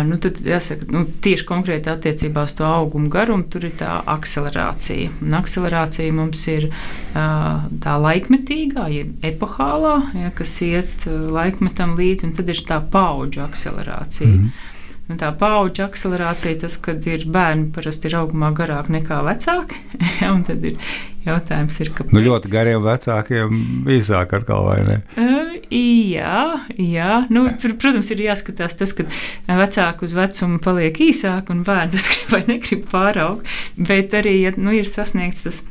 nu, 0.08 0.18
tad 0.20 0.42
jāsaka, 0.44 0.88
nu, 0.92 1.06
tieši 1.24 1.48
konkrēti 1.48 1.92
attiecībā 1.92 2.44
uz 2.48 2.58
to 2.60 2.68
auguma 2.68 3.12
garumu, 3.12 3.48
tur 3.52 3.70
ir 3.70 3.76
tā 3.80 3.98
akcelerācija. 4.16 5.16
Un 5.24 5.40
akcelerācija 5.40 6.16
mums 6.16 6.46
ir 6.52 6.70
uh, 6.70 7.66
tā 7.84 7.98
laikmetīgā, 8.04 8.88
jeb 8.92 9.28
epohālā, 9.32 9.98
ja, 10.26 10.36
kas 10.36 10.60
iet 10.66 11.08
uh, 11.08 11.28
laikmetam 11.40 11.96
līdzi, 12.00 12.30
un 12.30 12.38
tad 12.38 12.52
ir 12.52 12.64
tā 12.68 12.80
paudžu 12.92 13.44
akcelerācija. 13.48 14.32
Mm 14.32 14.40
-hmm. 14.44 14.72
Nu, 15.06 15.20
tā 15.22 15.28
paudžu 15.38 15.84
akcelerācija, 15.86 16.58
tas, 16.64 16.80
kad 16.82 17.04
ir 17.06 17.28
bērni 17.30 17.68
parasti 17.76 18.10
ir 18.10 18.16
augumā 18.18 18.50
garāk 18.58 18.88
nekā 18.90 19.20
vecāki. 19.28 19.78
ja, 20.24 20.32
tad 20.48 20.66
ir 20.66 20.80
jautājums, 21.28 21.78
ir, 21.84 21.92
kāpēc. 21.94 22.16
Nu, 22.16 22.24
ļoti 22.26 22.50
gariem 22.50 22.82
vecākiem 22.86 23.60
īsāk 23.94 24.34
atkal 24.40 24.66
vai 24.66 24.80
ne? 24.88 24.98
Uh, 25.14 25.54
jā, 25.70 26.40
jā. 26.82 27.20
Nu, 27.30 27.46
tur, 27.62 27.78
protams, 27.82 28.10
ir 28.16 28.26
jāskatās 28.26 28.80
tas, 28.82 28.96
ka 28.98 29.06
vecāku 29.46 30.10
uz 30.10 30.18
vecumu 30.18 30.58
paliek 30.66 30.98
īsāk 31.10 31.54
un 31.54 31.62
bērni 31.68 31.94
tas 31.96 32.10
grib 32.10 32.34
vai 32.34 32.44
negrib 32.50 32.90
pāraugt. 32.90 33.56
Bet 33.78 34.18
arī, 34.18 34.40
ja 34.48 34.58
nu, 34.58 34.74
ir 34.74 34.90
sasniegts 34.90 35.46
tas 35.46 35.62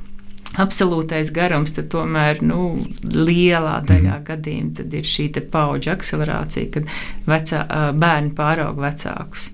absolūtais 0.60 1.32
garums, 1.34 1.74
tad 1.74 1.88
tomēr 1.92 2.42
nu, 2.46 2.76
lielā 3.02 3.78
daļā 3.86 4.18
mm. 4.18 4.26
gadījumā 4.28 4.86
ir 5.00 5.08
šī 5.08 5.26
paudžu 5.50 5.94
akcelerācija, 5.94 6.70
kad 6.76 6.92
vecā, 7.28 7.64
bērni 7.98 8.34
pārauga 8.36 8.88
vecākus. 8.88 9.50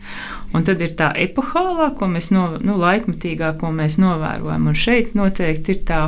Un 0.57 0.67
tad 0.67 0.83
ir 0.83 0.97
tā 0.99 1.13
epohālā, 1.15 1.93
ko 1.97 2.09
mēs 2.11 2.33
no, 2.35 2.47
nu, 2.59 2.77
laikmatīgā, 2.81 3.55
ko 3.61 3.71
mēs 3.75 4.01
novērojam. 4.03 4.71
Un 4.73 4.79
šeit 4.79 5.15
noteikti 5.19 5.77
ir 5.77 5.85
tā 5.87 6.01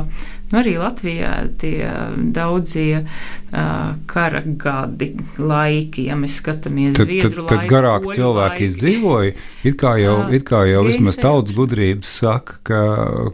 Nu, 0.53 0.59
arī 0.61 0.75
Latvijā 0.77 1.31
tie 1.57 1.87
daudzie 2.35 2.99
uh, 3.01 3.95
kara 4.05 4.43
gadi, 4.45 5.07
laiki, 5.41 6.05
ja 6.11 6.17
mēs 6.19 6.35
skatāmies 6.43 6.99
tad, 6.99 7.09
tad, 7.09 7.39
tad 7.39 7.57
laiku, 7.57 7.71
garāk 7.71 8.05
cilvēki 8.13 8.53
laiki. 8.53 8.67
izdzīvoja. 8.69 9.33
It 9.65 9.79
kā 9.81 9.95
jau, 9.97 10.19
uh, 10.27 10.35
it 10.37 10.45
kā 10.45 10.61
jau 10.69 10.85
vismaz 10.85 11.17
tautas 11.17 11.57
gudrības 11.57 12.13
saka, 12.21 12.59
ka 12.69 12.83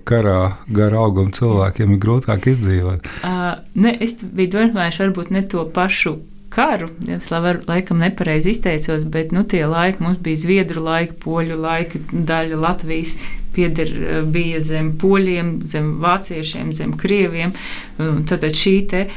karā 0.07 0.39
gara 0.71 1.03
auguma 1.03 1.35
cilvēkiem 1.35 1.97
ir 1.97 2.01
grūtāk 2.07 2.47
izdzīvot. 2.53 3.11
Uh, 3.19 3.59
ne, 3.75 3.97
es 3.99 4.15
biju 4.23 4.55
domājis, 4.55 5.03
varbūt 5.03 5.35
ne 5.35 5.43
to 5.51 5.67
pašu 5.75 6.21
karu. 6.49 6.87
Es 7.11 7.29
lavar, 7.33 7.59
laikam 7.67 7.99
nepareizi 7.99 8.55
izteicos, 8.55 9.03
bet 9.11 9.35
nu, 9.35 9.43
tie 9.43 9.65
laiki 9.67 10.03
mums 10.03 10.23
bija 10.23 10.39
Zviedru 10.39 10.87
laika, 10.87 11.19
Poļu 11.23 11.59
laika, 11.59 11.99
daļa 12.11 12.63
Latvijas 12.63 13.17
pieder, 13.55 13.91
bija 14.29 14.59
zem 14.63 14.93
poļiem, 15.01 15.55
zem 15.69 15.95
vāciešiem, 16.03 16.73
zem 16.75 16.93
krieviem. 16.99 17.55
Tad 17.97 18.45
šī 18.55 18.75
te 18.91 19.07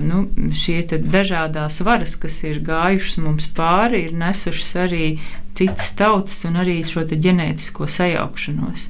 nu, 0.00 0.26
šie 0.56 0.80
dažādas 0.88 1.80
varas, 1.84 2.14
kas 2.16 2.38
ir 2.48 2.62
gājušas 2.64 3.18
mums 3.20 3.48
pāri, 3.52 4.06
ir 4.06 4.14
nesušas 4.16 4.76
arī 4.86 5.18
citas 5.54 5.92
tautas 5.92 6.44
un 6.48 6.56
arī 6.62 6.80
šo 6.84 7.04
ģenētisko 7.04 7.88
sajaukšanos. 7.88 8.88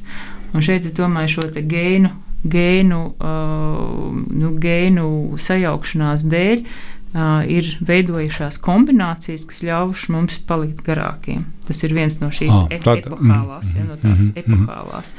Un 0.52 0.62
šeit 0.62 0.86
es 0.86 0.94
domāju 0.94 1.34
šo 1.34 1.48
gēnu, 1.50 2.12
gēnu, 2.44 3.00
uh, 3.18 4.08
nu, 4.30 4.54
gēnu 4.62 5.38
sajaukšanās 5.40 6.26
dēļ. 6.30 6.64
Uh, 7.12 7.42
ir 7.44 7.66
veidojušās 7.84 8.56
kombinācijas, 8.64 9.42
kas 9.44 9.58
ļāvuši 9.66 10.12
mums 10.14 10.38
palikt 10.48 10.78
garākiem. 10.86 11.42
Tas 11.66 11.82
ir 11.84 11.92
viens 11.92 12.16
no 12.22 12.30
šīs 12.32 12.52
oh, 12.56 12.70
tad, 12.72 13.02
epohālās, 13.04 13.74
mm, 13.74 13.76
ja, 13.76 13.84
no 13.84 13.98
tās 14.00 14.22
mm, 14.22 14.38
epohālās. 14.40 15.12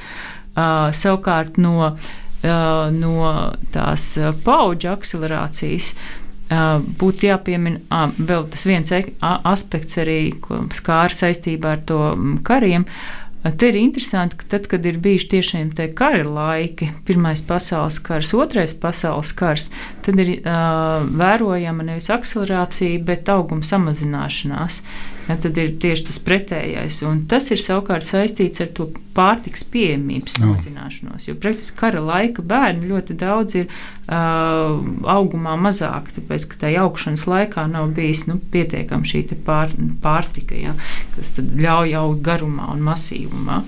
Uh, 0.56 0.90
savukārt 0.98 1.60
no, 1.62 1.92
uh, 1.94 2.90
no 2.98 3.30
tās 3.76 4.08
paudžu 4.42 4.90
akcelerācijas 4.90 5.92
uh, 5.94 6.82
būtu 6.82 7.30
jāpiemina 7.30 7.84
uh, 7.86 8.10
vēl 8.18 8.50
tas 8.50 8.66
viens 8.66 8.98
aspekts 9.22 10.02
arī, 10.02 10.20
ko 10.42 10.64
skāra 10.74 11.14
saistībā 11.14 11.78
ar 11.78 11.86
to 11.94 12.02
kariem. 12.42 12.90
Uh, 12.90 13.23
Te 13.44 13.68
ir 13.68 13.76
interesanti, 13.76 14.38
ka 14.40 14.46
tad, 14.54 14.68
kad 14.72 14.86
ir 14.88 15.02
bijuši 15.04 15.28
tiešām 15.34 15.74
tie 15.76 15.90
kara 15.92 16.24
laiki, 16.24 16.88
Pirmais 17.04 17.42
pasaules 17.44 17.98
kars, 18.04 18.32
Otrais 18.40 18.72
pasaules 18.72 19.34
kars, 19.36 19.66
tad 20.06 20.22
ir 20.24 20.38
uh, 20.38 21.04
vērojama 21.04 21.84
nevis 21.90 22.08
akcelerācija, 22.14 23.02
bet 23.04 23.28
auguma 23.34 23.68
samazināšanās. 23.68 24.80
Ja, 25.24 25.38
tad 25.40 25.56
ir 25.56 25.70
tieši 25.80 26.04
tas 26.10 26.18
pretējais. 26.20 26.98
Un 27.08 27.22
tas 27.32 27.46
ir 27.54 27.62
savukārt 27.62 28.04
saistīts 28.04 28.60
ar 28.64 28.74
to 28.76 28.90
pārtiks 29.16 29.64
pieejamības 29.72 30.36
no. 30.42 30.50
samazināšanos. 30.52 31.30
Jo 31.30 31.38
praktiski 31.40 31.80
kara 31.80 32.02
laika 32.04 32.44
bērni 32.44 32.90
ļoti 32.90 33.16
daudz 33.22 33.56
ir 33.62 33.70
uh, 33.70 34.82
augumā 35.16 35.56
mazāk, 35.64 36.12
tāpēc 36.18 36.50
ka 36.52 36.60
tajā 36.66 36.84
augšanas 36.84 37.24
laikā 37.32 37.66
nav 37.72 37.94
bijis 37.96 38.26
nu, 38.28 38.36
pietiekama 38.52 39.08
šī 39.08 39.24
pār, 39.48 39.72
pārtika, 40.04 40.60
ja, 40.60 40.76
kas 41.16 41.38
ļauj 41.40 41.96
augt 42.02 42.24
garumā 42.26 42.74
un 42.76 42.84
masīvumā. 42.84 43.64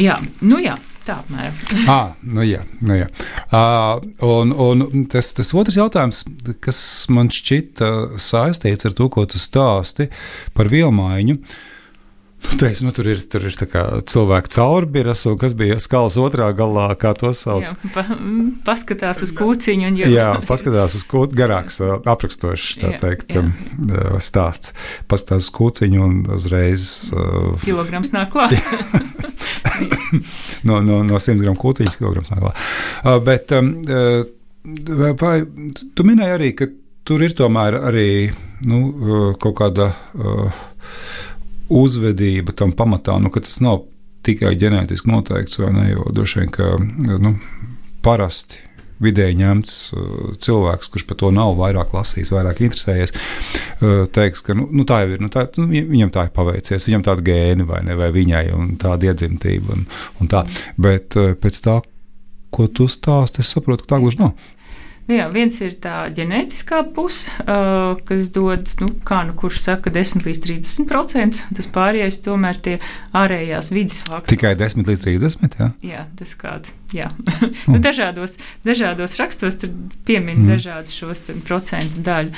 Jā, 0.00 0.18
nu 0.42 0.58
jā, 0.62 0.80
Tā 1.10 1.16
apmēram. 1.18 1.56
ah, 1.90 2.12
nu 2.22 2.44
jā, 2.46 2.60
nu 2.86 2.94
jā. 2.94 3.08
Uh, 3.50 4.04
un, 4.22 4.54
un 4.54 5.06
tas, 5.10 5.32
tas 5.34 5.50
otrs 5.58 5.78
jautājums, 5.80 6.22
kas 6.62 6.82
man 7.10 7.32
šķita 7.34 7.90
saistīts 8.20 8.86
ar 8.86 8.94
to, 8.94 9.08
ko 9.10 9.26
tu 9.26 9.40
stāsti 9.42 10.06
par 10.54 10.70
vielmaiņu. 10.70 11.40
Nu, 12.40 12.56
teicu, 12.56 12.84
nu, 12.86 12.90
tur 12.96 13.06
ir, 13.10 13.20
tur 13.28 13.44
ir 13.44 13.54
cilvēka 13.54 14.50
caurbiras, 14.54 15.26
un 15.28 15.36
kas 15.40 15.52
bija 15.58 15.76
skalas 15.82 16.16
otrā 16.20 16.48
galā, 16.56 16.86
kā 16.98 17.12
to 17.18 17.34
sauc. 17.36 17.68
Jā, 17.68 17.90
pa, 17.94 18.04
paskatās 18.64 19.20
uz 19.26 19.34
kūciņu. 19.36 19.90
Jau... 20.00 20.08
jā, 20.14 20.28
paskatās 20.48 20.96
uz 20.96 21.04
kūciņu, 21.10 21.36
garāks, 21.36 21.80
aprakstošs, 21.84 22.80
tā 22.80 22.94
jā, 22.94 23.00
teikt, 23.02 23.36
jā. 23.36 23.44
Stāsts. 24.24 24.72
Paskatās 25.10 25.46
uz 25.46 25.52
kūciņu 25.58 26.02
un 26.06 26.16
uzreiz. 26.38 26.88
Kilograms 27.66 28.14
nāk 28.16 28.32
klāt. 28.32 28.56
no, 30.68 30.80
no, 30.80 31.02
no 31.06 31.20
100 31.20 31.44
gramu 31.44 31.60
kūciņas 31.60 32.00
kilograms 32.00 32.32
nāk 32.32 32.44
klāt. 32.46 33.24
Bet 33.28 33.52
vai, 35.20 35.36
tu 35.94 36.08
minēji 36.08 36.38
arī, 36.38 36.52
ka 36.56 36.70
tur 37.06 37.24
ir 37.24 37.36
tomēr 37.36 37.78
arī 37.90 38.10
nu, 38.68 39.34
kaut 39.40 39.58
kāda. 39.60 39.92
Uzvedība 41.70 42.54
tam 42.56 42.74
pamatā, 42.76 43.16
nu, 43.22 43.30
ka 43.32 43.42
tas 43.44 43.60
nav 43.62 43.84
tikai 44.26 44.56
ģenētiski 44.58 45.10
noteikts, 45.10 45.60
vai 45.62 45.70
ne? 45.76 45.86
Jo 45.92 46.10
droši 46.14 46.42
vien, 46.42 46.50
ka 46.54 46.74
nu, 47.22 47.36
parasti 48.04 48.66
vidēji 49.00 49.38
ņemts 49.38 49.76
uh, 49.94 50.08
cilvēks, 50.44 50.90
kurš 50.92 51.06
par 51.08 51.18
to 51.22 51.30
nav 51.32 51.54
vairāk 51.56 51.94
lasījis, 51.96 52.32
vairāk 52.34 52.60
interesējies, 52.66 53.14
uh, 53.14 54.02
teiks, 54.12 54.42
ka 54.44 54.56
nu, 54.58 54.66
nu, 54.76 54.84
tā 54.88 55.00
jau 55.04 55.14
ir. 55.14 55.22
Nu, 55.24 55.30
tā, 55.32 55.46
nu, 55.56 55.70
viņam 55.70 56.12
tā 56.12 56.26
ir 56.28 56.34
paveicies, 56.36 56.84
viņam 56.88 57.06
tāda 57.08 57.24
gēni 57.24 57.64
vai, 57.68 57.80
ne, 57.86 57.96
vai 57.96 58.10
viņai 58.12 58.44
tāda 58.82 59.08
iedzimtība. 59.08 59.78
Un, 59.78 59.86
un 60.20 60.32
tā. 60.32 60.44
Bet 60.76 61.16
uh, 61.16 61.32
pēc 61.40 61.62
tā, 61.64 61.80
ko 62.52 62.68
tu 62.68 62.90
stāsti, 62.92 63.40
es 63.40 63.54
saprotu, 63.56 63.86
ka 63.86 63.94
tā 63.94 64.02
gluži 64.04 64.20
nav. 64.20 64.34
Nu 64.36 64.59
jā, 65.14 65.26
viens 65.32 65.56
ir 65.62 65.76
tā 65.82 65.94
ģenētiskā 66.16 66.82
puse, 66.96 67.30
uh, 67.44 67.98
kas 68.08 68.28
dod, 68.34 68.70
nu, 68.82 68.92
kā 69.06 69.22
nu 69.28 69.36
kurš 69.38 69.62
saka, 69.66 69.92
10 69.94 70.26
līdz 70.28 70.42
30%. 70.46 71.44
Tas 71.58 71.70
pārējais 71.74 72.20
tomēr 72.26 72.60
tie 72.64 72.76
ārējās 73.16 73.72
vidas 73.74 74.02
faktori. 74.06 74.36
Tikai 74.36 74.54
10 74.60 74.90
līdz 74.90 75.06
30%? 75.08 75.60
Jā, 75.60 75.72
jā 75.92 76.04
tas 76.18 76.36
kādi. 76.38 76.79
Nu, 77.70 77.78
dažādos, 77.82 78.38
dažādos 78.66 79.14
rakstos 79.20 79.58
tur 79.60 79.70
piemin 80.08 80.42
mm. 80.42 80.48
dažādas 80.50 80.94
šos 80.96 81.20
procentu 81.46 82.02
daļu, 82.04 82.32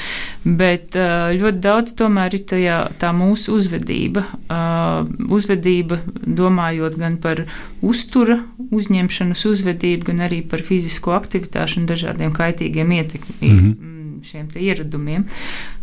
bet 0.45 0.99
uh, 0.99 1.31
ļoti 1.37 1.63
daudz 1.63 1.95
tomēr 1.97 2.37
ir 2.37 2.45
tajā, 2.51 2.79
tā 3.01 3.13
mūsu 3.17 3.57
uzvedība. 3.57 4.27
Uh, 4.51 5.09
uzvedība 5.33 6.01
domājot 6.23 6.99
gan 7.01 7.17
par 7.23 7.45
uztura 7.81 8.43
uzņemšanas 8.71 9.47
uzvedību, 9.49 10.11
gan 10.11 10.27
arī 10.29 10.43
par 10.45 10.65
fizisko 10.67 11.15
aktivitāšu 11.17 11.83
un 11.83 11.89
dažādiem 11.91 12.35
kaitīgiem 12.37 12.53
kaitīgiem 12.53 12.93
ietekmiem. 12.93 13.57
Mm 13.57 13.73
-hmm 13.73 14.02
šiem 14.27 14.49
ieradumiem, 14.57 15.25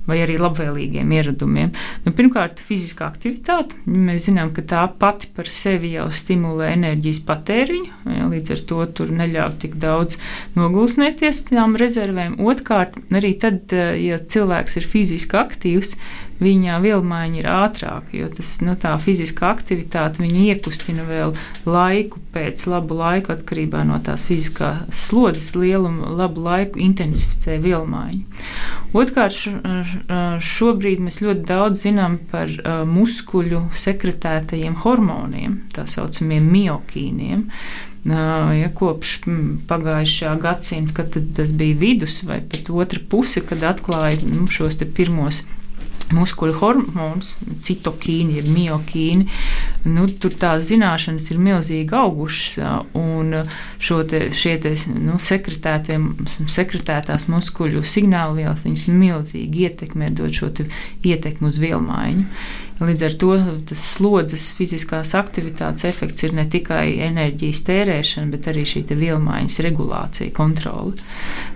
vai 0.09 0.19
arī 0.23 0.37
labvēlīgiem 0.41 1.11
ieradumiem. 1.13 1.73
Nu, 2.05 2.13
pirmkārt, 2.17 2.61
fiziskā 2.65 3.05
aktivitāte. 3.09 3.77
Mēs 3.85 4.29
zinām, 4.29 4.53
ka 4.55 4.63
tā 4.65 4.85
pati 5.01 5.29
par 5.35 5.51
sevi 5.53 5.93
jau 5.95 6.07
stimulē 6.13 6.71
enerģijas 6.77 7.21
patēriņu, 7.27 7.91
ja, 8.15 8.29
līdz 8.31 8.55
ar 8.55 8.63
to 8.71 8.87
tur 8.97 9.13
neļauj 9.19 9.59
tik 9.65 9.77
daudz 9.81 10.17
nogulsnēties 10.57 11.43
tām 11.51 11.77
rezervēm. 11.79 12.39
Otrkārt, 12.41 12.97
arī 13.13 13.35
tad, 13.41 13.75
ja 14.01 14.17
cilvēks 14.19 14.79
ir 14.81 14.89
fiziski 14.89 15.39
aktīvs, 15.39 15.95
viņa 16.39 16.79
vielmaiņa 16.83 17.39
ir 17.41 17.47
ātrāka, 17.51 18.13
jo 18.15 18.29
tas, 18.31 18.53
nu, 18.63 18.75
tā 18.79 18.93
fiziskā 19.01 19.49
aktivitāte 19.51 20.23
iekustina 20.23 21.03
vēl 21.07 21.33
laiku 21.67 22.21
pēc 22.33 22.63
labu 22.71 22.95
laiku, 22.99 23.33
atkarībā 23.35 23.83
no 23.87 23.99
tās 24.03 24.25
fiziskās 24.29 24.87
slodzes 24.95 25.51
lieluma, 25.57 26.13
labu 26.21 26.45
laiku 26.45 26.79
intensificē 26.83 27.59
vielmaiņu. 27.63 28.23
Otrkārt, 28.95 29.35
šobrīd 30.43 31.03
mēs 31.03 31.19
ļoti 31.23 31.45
daudz 31.49 31.83
zinām 31.85 32.17
par 32.31 32.49
muskuļu 32.89 33.67
sekretētajiem 33.75 34.79
hormoniem, 34.85 35.61
tā 35.75 35.85
saucamiem 35.89 36.49
miokīniem. 36.55 37.45
Ja, 38.09 38.69
kopš 38.73 39.17
pagājušā 39.67 40.31
gadsimta, 40.39 41.01
kad 41.01 41.17
tas 41.35 41.51
bija 41.51 41.75
vidus 41.77 42.21
vai 42.23 42.39
pat 42.39 42.71
otra 42.71 43.01
puse, 43.11 43.43
kad 43.45 43.65
atklāja 43.67 44.23
nu, 44.23 44.47
šos 44.47 44.79
pirmos 44.95 45.43
muskuļu 46.15 46.55
hormonus, 46.59 47.33
citokīni, 47.65 48.37
jeb 48.39 48.47
miokīni. 48.53 49.27
Nu, 49.89 50.07
tur 50.21 50.33
tās 50.39 50.67
zināšanas 50.69 51.29
ir 51.31 51.37
milzīgi 51.43 51.95
augušas, 51.95 52.57
un 52.99 53.25
te, 54.09 54.19
šie 54.35 54.55
te, 54.63 54.71
nu, 54.95 55.19
sekretētās 55.21 57.27
muskuļu 57.31 57.83
signālvielas 57.83 58.65
milzīgi 58.89 59.69
ietekmē, 59.69 60.05
dod 60.17 60.31
šo 60.35 60.47
ietekmi 61.03 61.47
uz 61.49 61.57
vielmaiņu. 61.61 62.25
Līdz 62.79 63.03
ar 63.03 63.15
to 63.19 63.33
tas 63.67 63.81
slodzes 63.97 64.45
fiziskās 64.55 65.11
aktivitātes 65.17 65.83
efekts 65.89 66.23
ir 66.23 66.35
ne 66.37 66.45
tikai 66.47 67.01
enerģijas 67.09 67.59
tērēšana, 67.67 68.31
bet 68.31 68.47
arī 68.51 68.63
šī 68.69 68.85
vielmaiņas 68.89 69.59
regulācija, 69.65 70.31
kontrole. 70.35 70.95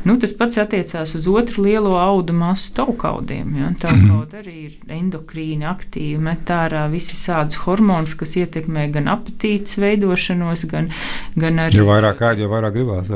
Nu, 0.04 0.18
tas 0.20 0.36
pats 0.36 0.60
attiecās 0.60 1.16
uz 1.16 1.30
otru 1.32 1.64
lielo 1.64 1.96
audu 2.02 2.36
masu 2.36 2.74
taukaudiem. 2.76 3.56
Ja? 3.62 3.72
Taukaudi 3.86 4.42
arī 4.42 4.58
ir 4.68 4.96
endokrīni 5.00 5.68
aktīvi, 5.70 6.20
met 6.24 6.52
ārā 6.52 6.86
visi 6.92 7.16
sādus 7.20 7.62
hormonus, 7.64 8.18
kas 8.20 8.36
ietekmē 8.44 8.90
gan 8.94 9.08
apetītes 9.16 9.80
veidošanos, 9.80 10.68
gan, 10.72 10.92
gan 11.40 11.68
arī. 11.68 11.80
Jo 11.80 11.88
vairāk 11.88 12.26
ēd, 12.34 12.44
jo 12.44 12.52
vairāk 12.52 12.76
gribās. 12.76 13.12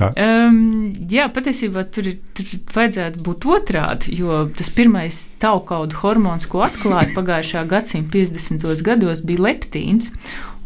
Um, 0.00 0.90
jā, 1.10 1.26
patiesībā 1.32 1.84
tur, 1.92 2.08
tur 2.36 2.52
vajadzētu 2.74 3.24
būt 3.26 3.46
otrādi, 3.56 4.14
jo 4.20 4.44
tas 4.56 4.70
pirmais 4.74 5.22
taukaudu 5.42 5.98
hormons, 6.00 6.48
ko 6.50 6.64
atklāja 6.66 7.10
pagājušā 7.16 7.66
gadsimta 7.70 8.16
50. 8.16 8.70
gados, 8.86 9.24
bija 9.26 9.50
leptīns. 9.50 10.14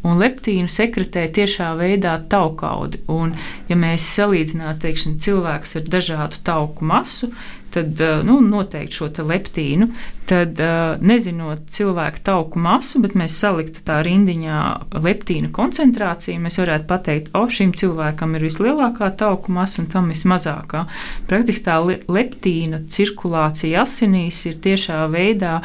Un 0.05 0.18
leptīnu 0.20 0.68
sekretē 0.68 1.23
tiešā 1.33 1.70
veidā 1.79 2.18
taukaudi. 2.29 2.99
Un, 3.09 3.31
ja 3.70 3.77
mēs 3.81 4.05
salīdzinātu 4.18 4.83
teikšana, 4.83 5.20
cilvēkus 5.25 5.79
ar 5.81 5.87
dažādu 5.94 6.42
tauku 6.44 6.85
masu, 6.85 7.31
tad 7.75 8.01
nu, 8.27 8.39
noteikti 8.45 9.01
šo 9.01 9.09
leptīnu, 9.27 9.89
tad 10.29 10.61
nezinot 11.05 11.67
cilvēku 11.75 12.23
tauku 12.25 12.61
masu, 12.63 13.01
bet 13.05 13.17
mēs 13.19 13.37
saliktu 13.43 13.83
tā 13.85 13.99
rindiņā 14.07 14.61
leptīna 15.05 15.51
koncentrāciju, 15.55 16.41
mēs 16.45 16.59
varētu 16.63 16.89
pateikt, 16.89 17.33
o, 17.37 17.45
šim 17.51 17.75
cilvēkam 17.77 18.37
ir 18.39 18.47
vislielākā 18.47 19.11
tauku 19.21 19.53
masa 19.53 19.83
un 19.83 19.91
tam 19.93 20.09
vismazākā. 20.13 20.87
Praktiski 21.31 21.67
tā 21.67 21.81
leptīna 21.85 22.85
cirkulācija 22.89 23.85
asinīs 23.85 24.41
ir 24.49 24.61
tiešā 24.65 25.05
veidā 25.13 25.59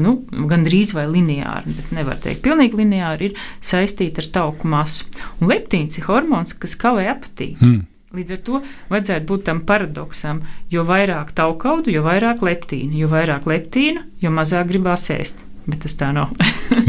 nu, 0.00 0.16
gandrīz 0.48 0.94
vai 0.96 1.06
lineāri, 1.10 1.76
bet 1.76 1.92
nevar 1.96 2.18
teikt, 2.20 2.42
pilnīgi 2.44 2.82
lineāri 2.82 3.30
ir 3.30 3.46
saistīta 3.64 4.24
ar 4.24 4.32
tauku 4.34 4.70
masu. 4.70 5.08
Un 5.40 5.52
leptīns 5.52 6.00
ir 6.00 6.08
hormons, 6.08 6.56
kas 6.60 6.76
kavē 6.80 7.08
apetīti. 7.14 7.58
Hmm. 7.60 7.80
Līdz 8.10 8.32
ar 8.34 8.38
to 8.42 8.58
vajadzētu 8.90 9.26
būt 9.28 9.42
tam 9.46 9.60
paradoksam, 9.62 10.40
jo 10.66 10.82
vairāk 10.82 11.28
taukaudu, 11.38 11.92
jo 11.94 12.02
vairāk 12.02 12.40
leptīna, 12.42 12.96
jo 12.98 13.06
vairāk 13.06 13.44
leptīna, 13.46 14.02
jo 14.18 14.32
mazāk 14.34 14.66
gribās 14.72 15.04
ēst. 15.14 15.44
Bet 15.68 15.84
tas 15.84 15.94
tā 15.94 16.08
nav. 16.16 16.32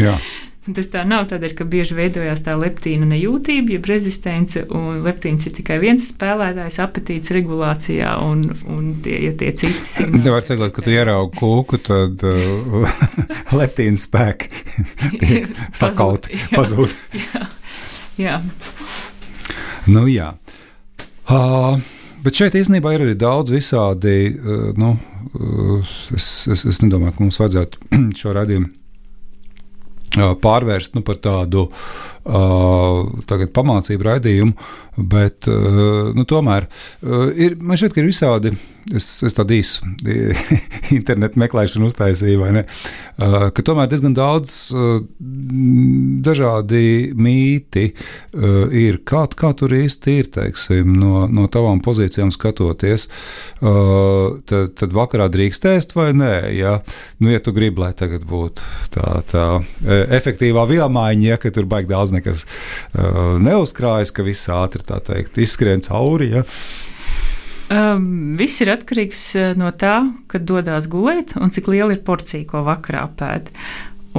tas 0.77 0.89
tā 0.89 1.03
nav 1.05 1.27
tādēļ, 1.29 1.53
ka 1.59 1.67
bieži 1.69 1.93
veidojās 1.99 2.41
tā 2.41 2.55
leptīna 2.57 3.05
nejūtība, 3.11 3.75
jeb 3.75 3.89
rezistence, 3.91 4.63
un 4.73 5.03
leptīns 5.05 5.45
ir 5.45 5.53
tikai 5.59 5.77
viens 5.83 6.07
spēlētājs 6.09 6.79
apetītes 6.81 7.35
regulācijā, 7.37 8.15
un, 8.25 8.41
un 8.65 8.87
tie, 9.05 9.19
ja 9.27 9.35
tie 9.37 9.51
citi 9.61 9.93
signāli. 9.93 10.23
Nevar 10.25 10.45
teikt, 10.47 10.65
ka 10.73 10.85
tu 10.87 10.95
ieraugi 10.95 11.37
kūku, 11.37 11.81
tad 11.85 12.25
uh, 12.25 12.97
leptīna 13.61 14.01
spēki 14.01 14.49
sakauti, 15.83 16.41
pazūd. 16.57 16.97
jā. 17.21 17.45
jā. 18.25 18.41
Nu, 19.85 20.07
jā. 20.09 20.31
Uh, 21.29 21.77
bet 22.25 22.37
šeit 22.37 22.57
īstenībā 22.57 22.95
ir 22.95 23.05
arī 23.05 23.15
daudz 23.19 23.53
visādi. 23.53 24.33
Uh, 24.35 24.69
nu, 24.77 24.95
uh, 25.37 25.95
es, 26.17 26.29
es, 26.51 26.65
es 26.69 26.81
nedomāju, 26.83 27.15
ka 27.17 27.25
mums 27.25 27.39
vajadzētu 27.41 27.91
šo 28.21 28.33
radījumu 28.37 28.71
uh, 30.17 30.33
pārvērst 30.41 30.97
nu, 30.97 31.05
par 31.07 31.21
tādu 31.21 31.67
uh, 32.25 33.47
pamācību 33.55 34.07
raidījumu, 34.09 34.69
bet 34.97 35.49
uh, 35.51 36.11
nu, 36.15 36.27
tomēr 36.27 36.67
uh, 36.67 37.31
ir, 37.35 37.57
man 37.59 37.79
šķiet, 37.79 37.95
ka 37.95 38.03
ir 38.03 38.11
visādi 38.11 38.55
es, 38.95 39.05
es 39.25 39.35
tādu 39.37 39.55
īsu 39.57 39.85
internetu 40.97 41.39
meklēšanu 41.41 41.89
uztaisīju, 41.89 42.47
ne? 42.55 42.63
Uh, 43.21 43.49
ka 43.53 43.63
tomēr 43.65 43.89
diezgan 43.91 44.15
daudz 44.17 44.55
uh, 44.73 45.01
dažādi 46.25 47.11
mīti 47.17 47.91
uh, 47.91 48.71
ir. 48.73 49.01
Kā, 49.07 49.23
kā 49.37 49.51
tur 49.57 49.73
īsti 49.75 50.17
ir, 50.21 50.29
teiksim, 50.33 50.95
no, 50.97 51.25
no 51.31 51.47
tavām 51.51 51.81
pozīcijām 51.83 52.31
skatoties, 52.33 53.07
tad, 53.59 54.71
tad 54.77 54.93
vakarā 54.95 55.27
drīkst 55.31 55.65
ēst 55.71 55.95
vai 55.97 56.11
nē? 56.15 56.33
Ja, 56.55 56.73
nu, 57.21 57.31
ja 57.33 57.41
tu 57.43 57.53
gribi, 57.55 57.81
lai 57.83 57.91
tagad 57.97 58.23
būtu 58.29 58.65
tā, 58.93 59.07
tā 59.29 59.45
efektīvā 60.17 60.65
vielmaiņa, 60.69 61.27
ja 61.27 61.39
tur 61.41 61.67
baigi 61.69 61.91
daudz 61.91 62.10
nekas 62.13 62.45
neuzkrājas, 62.93 64.13
ka 64.15 64.25
viss 64.27 64.49
ātri 64.51 64.85
tā 64.87 65.01
teikt 65.03 65.39
izskrien 65.41 65.83
cauri. 65.85 66.31
Ja. 66.35 66.45
Um, 67.71 68.33
viss 68.35 68.59
ir 68.59 68.67
atkarīgs 68.73 69.21
uh, 69.39 69.53
no 69.55 69.69
tā, 69.71 70.01
kad 70.31 70.43
dodas 70.43 70.89
gulēt 70.91 71.37
un 71.39 71.53
cik 71.55 71.69
liela 71.71 71.95
ir 71.95 72.01
porcija, 72.03 72.43
ko 72.49 72.65
vakarā 72.67 73.05
pēd. 73.15 73.47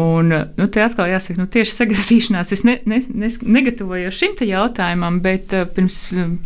Un, 0.00 0.32
uh, 0.32 0.46
nu, 0.56 0.68
te 0.72 0.80
atkal 0.80 1.10
jāsaka, 1.10 1.36
nu, 1.42 1.44
tieši 1.52 1.74
sagadīšanās 1.74 2.54
es 2.56 2.64
ne, 2.64 2.78
ne, 2.88 3.02
ne, 3.12 3.28
negatavojos 3.28 4.16
šim 4.16 4.38
jautājumam, 4.48 5.20
bet 5.24 5.52
uh, 5.52 5.66
pirms 5.68 5.98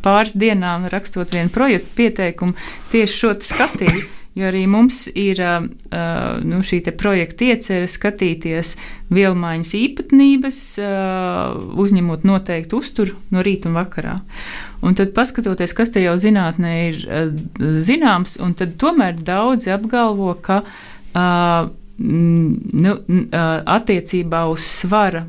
pāris 0.02 0.34
dienām 0.34 0.88
rakstot 0.90 1.36
vienu 1.36 1.52
projektu 1.54 1.94
pieteikumu, 2.00 2.58
tieši 2.90 3.20
šo 3.20 3.34
skatīju. 3.52 4.02
Jo 4.36 4.50
arī 4.50 4.66
mums 4.68 5.06
ir 5.16 5.38
nu, 6.44 6.58
šī 6.60 6.82
projekta 7.00 7.46
iecerē 7.54 7.86
skatīties 7.88 8.74
vielmaiņas 9.16 9.70
īpatnības, 9.78 10.58
uzņemot 11.84 12.26
noteiktu 12.28 12.82
uzturu 12.82 13.16
no 13.32 13.44
rīta 13.46 13.70
un 13.70 13.78
vakarā. 13.78 14.18
Un 14.84 14.98
tad 14.98 15.14
paskatoties, 15.16 15.72
kas 15.72 15.94
te 15.94 16.04
jau 16.04 16.18
zinātnē 16.20 16.74
ir 16.90 17.00
zināms, 17.88 18.36
un 18.44 18.52
tomēr 18.52 19.16
daudzi 19.24 19.72
apgalvo, 19.72 20.34
ka 20.44 20.60
nu, 21.96 22.92
attiecībā 23.78 24.42
uz 24.52 24.66
svara 24.82 25.24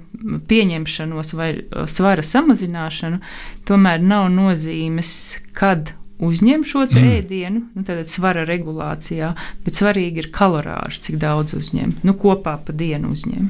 pieņemšanos 0.51 1.31
vai 1.37 1.53
svara 1.87 2.25
samazināšanu, 2.25 3.21
tomēr 3.69 4.03
nav 4.03 4.27
nozīmes, 4.33 5.13
kad 5.55 5.93
uzņem 6.23 6.63
šo 6.65 6.85
mm. 6.87 7.09
ēdienu, 7.17 7.61
nu, 7.75 7.83
tātad 7.85 8.09
svara 8.09 8.43
regulācijā, 8.47 9.33
bet 9.65 9.77
svarīgi 9.77 10.23
ir 10.23 10.29
kalorāžs, 10.33 11.03
cik 11.05 11.19
daudz 11.21 11.53
uzņem, 11.57 11.93
nu, 12.07 12.15
kopā 12.17 12.55
pa 12.65 12.73
dienu 12.75 13.11
uzņem. 13.13 13.49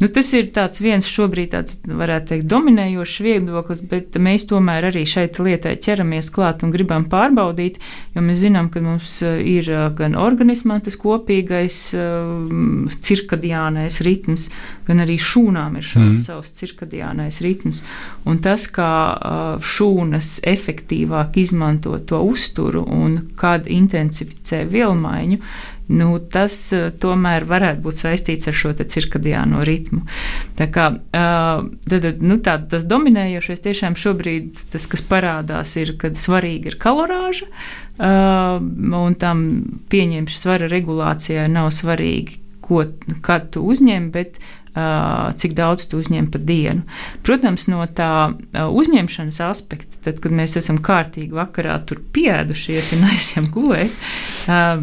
Nu, 0.00 0.08
tas 0.08 0.32
ir 0.36 0.48
viens 0.82 1.08
šobrīd 1.08 1.52
tāds, 1.52 1.78
varētu 1.86 2.32
teikt, 2.32 2.48
dominējošs 2.50 3.18
viedoklis, 3.26 3.84
bet 3.90 4.16
mēs 4.16 4.46
tomēr 4.50 4.88
arī 4.88 5.04
šeit 5.08 5.40
lietai 5.42 5.74
ķeramies 5.82 6.32
klāt 6.32 6.64
un 6.64 6.72
gribam 6.74 7.06
pārbaudīt, 7.12 7.78
jo 8.16 8.24
mēs 8.24 8.40
zinām, 8.46 8.70
ka 8.72 8.82
mums 8.84 9.18
uh, 9.26 9.36
ir 9.36 9.68
uh, 9.72 9.88
gan 9.96 10.16
organismā 10.18 10.80
tas 10.84 10.96
kopīgais 11.00 11.78
uh, 11.98 12.88
cirkadiānais 13.04 14.00
ritms, 14.06 14.48
gan 14.86 15.02
arī 15.04 15.18
šūnām 15.20 15.76
ir 15.78 15.86
šāds 15.86 16.06
mm. 16.06 16.22
savs 16.26 16.54
cirkadiānais 16.58 17.40
ritms. 17.44 17.82
Un 18.28 18.40
tas, 18.44 18.68
kā 18.72 18.92
uh, 19.12 19.52
šūnas 19.62 20.40
efektīvāk 20.48 21.38
izmanto 21.42 21.98
to 22.06 22.22
uzturu 22.26 22.84
un 22.86 23.20
kad 23.38 23.68
intensificē 23.70 24.64
vielmaiņu, 24.70 25.38
nu, 25.92 26.08
tas 26.32 26.56
uh, 26.76 26.88
tomēr 27.02 27.46
varētu 27.48 27.84
būt 27.84 28.00
saistīts 28.04 28.50
ar 28.50 28.58
šo 28.58 28.74
cirkadiāno 28.80 29.62
ritmu. 29.66 30.02
Tā 30.58 30.68
kā, 30.72 30.88
uh, 30.96 31.68
tad, 31.88 32.10
nu, 32.24 32.40
tā, 32.44 32.58
tas 32.70 32.86
dominējošais 32.88 33.64
tiešām 33.66 33.98
šobrīd 33.98 34.66
tas, 34.72 34.88
kas 34.90 35.04
parādās, 35.06 35.76
ir, 35.80 35.96
kad 36.00 36.18
svarīgi 36.18 36.72
ir 36.72 36.78
kalorāža, 36.82 37.48
un 38.02 39.14
tam 39.20 39.42
pieņemšanas 39.92 40.42
svara 40.42 40.68
regulācijai 40.70 41.44
nav 41.52 41.70
svarīgi, 41.76 42.38
ko, 42.64 42.84
kad 43.22 43.50
tu 43.54 43.64
uzņem, 43.68 44.10
bet 44.14 44.40
cik 44.72 45.52
daudz 45.56 45.84
tu 45.90 45.98
uzņem 46.00 46.30
pa 46.32 46.40
dienu. 46.40 46.86
Protams, 47.26 47.66
no 47.68 47.84
tā 47.92 48.32
uzņemšanas 48.52 49.40
aspekta, 49.44 49.98
tad, 50.06 50.20
kad 50.24 50.32
mēs 50.32 50.56
esam 50.56 50.78
kārtīgi 50.82 51.36
vakarā 51.36 51.74
tur 51.88 52.00
pieēdušies 52.14 52.94
un 52.96 53.04
aizjām 53.12 53.50
gulēt, 53.52 53.92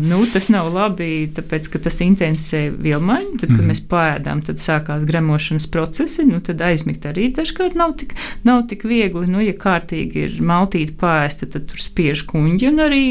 nu, 0.04 0.22
tas 0.34 0.50
nav 0.54 0.70
labi, 0.76 1.30
tāpēc, 1.36 1.72
ka 1.74 1.82
tas 1.88 2.00
intensē 2.06 2.68
vielmaiņu. 2.76 3.40
Tad, 3.40 3.48
kad 3.50 3.58
mm. 3.58 3.72
mēs 3.72 3.82
pēdām, 3.90 4.44
tad 4.46 4.62
sākās 4.62 5.08
gremošanas 5.10 5.66
procesi, 5.74 6.28
nu, 6.30 6.42
tad 6.46 6.62
aizmigt 6.66 7.08
arī 7.10 7.32
dažkārt 7.34 7.78
nav 7.80 7.98
tik, 8.00 8.14
nav 8.46 8.68
tik 8.70 8.86
viegli. 8.90 9.26
Nu, 9.30 9.42
ja 9.44 9.56
kārtīgi 9.58 10.26
ir 10.28 10.38
maltīti 10.46 10.94
pēsta, 11.00 11.50
tad 11.50 11.66
tur 11.72 11.82
spiež 11.82 12.28
kuņģi 12.30 12.70
un 12.70 12.86
arī 12.86 13.04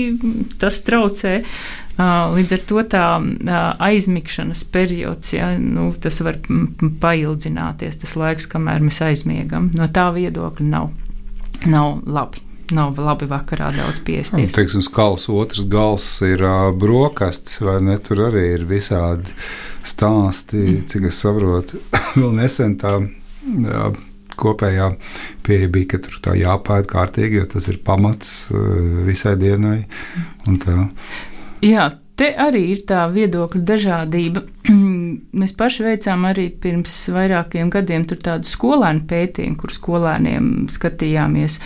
tas 0.62 0.83
traucē. 0.87 1.41
Līdz 1.99 2.53
ar 2.55 2.61
to 2.71 2.83
tā 2.87 3.05
aizmigšanas 3.83 4.63
periods, 4.71 5.33
ja, 5.35 5.51
nu, 5.59 5.91
tas 5.99 6.21
var 6.23 6.39
paildzināties, 7.03 7.99
tas 8.05 8.15
laiks, 8.19 8.47
kamēr 8.51 8.85
mēs 8.87 9.01
aizmiegam. 9.03 9.73
No 9.75 9.89
tā 9.91 10.07
viedokļa 10.15 10.67
nav, 10.69 10.93
nav 11.67 12.05
labi. 12.07 12.45
Nav 12.77 12.99
labi 13.01 13.25
vakarā 13.25 13.71
daudz 13.73 14.03
piesties. 14.05 14.53
Teiksim, 14.53 14.83
skals 14.85 15.25
otrs 15.33 15.65
gals 15.73 16.05
ir 16.27 16.43
uh, 16.45 16.69
brokastis, 16.77 17.63
vai 17.65 17.79
ne? 17.81 17.97
Tur 18.05 18.27
arī 18.27 18.43
ir 18.59 18.67
visādi 18.69 19.33
stāsti, 19.89 20.61
mm. 20.61 20.83
cik 20.93 21.07
es 21.09 21.23
saprotu. 21.25 21.81
Vēl 22.21 22.37
nesen 22.37 22.77
tā 22.79 22.93
uh, 23.01 23.97
kopējā 24.39 24.91
pieeja 25.49 25.73
bija, 25.73 25.95
ka 25.95 26.03
tur 26.05 26.21
tā 26.29 26.37
jāpēta 26.37 26.93
kārtīgi, 26.93 27.41
jo 27.41 27.49
tas 27.57 27.71
ir 27.73 27.81
pamats 27.89 28.37
uh, 28.53 29.03
visai 29.09 29.35
dienai. 29.41 29.81
Jā, 31.64 31.88
te 32.18 32.29
arī 32.38 32.64
ir 32.75 32.85
tā 32.87 33.05
viedokļu 33.11 33.62
dažādība. 33.66 34.44
Mēs 35.40 35.55
paši 35.59 35.87
veicām 35.88 36.27
arī 36.29 36.49
pirms 36.62 36.94
vairākiem 37.14 37.71
gadiem 37.75 38.07
tādu 38.11 38.47
skolēnu 38.47 39.07
pētījumu, 39.11 39.59
kur 39.59 39.75
skolēniem 39.75 40.68
skatījāmies 40.71 41.59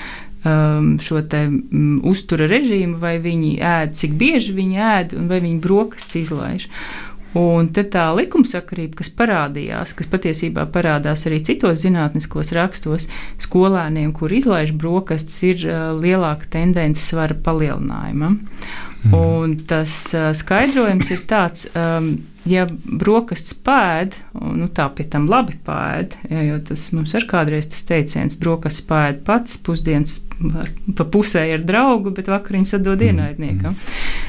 um, 0.44 0.96
šo 1.02 1.22
te 1.28 1.44
um, 1.50 1.96
uztura 2.08 2.48
režīmu, 2.50 2.98
vai 3.02 3.18
viņi 3.22 3.56
ēd, 3.60 3.96
cik 3.98 4.18
bieži 4.20 4.56
viņi 4.56 4.84
ēd 4.96 5.16
un 5.18 5.32
vai 5.32 5.40
viņi 5.44 5.60
brokastis 5.64 6.22
izlaiž. 6.26 6.68
Un 7.38 7.70
tā 7.72 8.10
likumsakarība, 8.12 8.98
kas 8.98 9.08
parādījās, 9.16 9.94
kas 9.96 10.08
patiesībā 10.12 10.66
parādās 10.68 11.24
arī 11.28 11.38
citos 11.40 11.80
zinātniskos 11.80 12.52
rakstos, 12.52 13.08
skolēniem, 13.40 14.10
kur 14.12 14.32
izlaiž 14.36 14.74
brokastis, 14.76 15.38
ir 15.48 15.64
uh, 15.68 15.92
lielāka 15.96 16.48
tendence 16.52 17.04
svara 17.04 17.36
palielinājumam. 17.36 18.40
Mm. 19.02 19.14
Un 19.18 19.54
tas 19.66 19.92
uh, 20.14 20.30
skaidrojums 20.36 21.08
ir 21.10 21.24
tāds, 21.26 21.66
um, 21.74 22.12
ja 22.46 22.68
brokastis 22.70 23.56
pēd, 23.66 24.14
nu, 24.38 24.68
tā 24.70 24.86
pie 24.94 25.08
tam 25.10 25.26
labi 25.30 25.56
pēd, 25.66 26.14
ja, 26.30 26.44
jo 26.46 26.60
tas 26.68 26.84
mums 26.94 27.14
ir 27.18 27.26
kādreiz 27.30 27.66
tas 27.72 27.82
teiciens, 27.88 28.38
brokastis 28.38 28.86
pēd 28.86 29.24
pats, 29.26 29.58
pusdienas 29.66 30.20
pa 30.96 31.04
pusē 31.04 31.44
ar 31.54 31.62
draugu, 31.66 32.12
bet 32.14 32.30
vakariņas 32.32 32.78
atdod 32.78 33.00
mm. 33.00 33.10
ienaidniekam. 33.10 33.76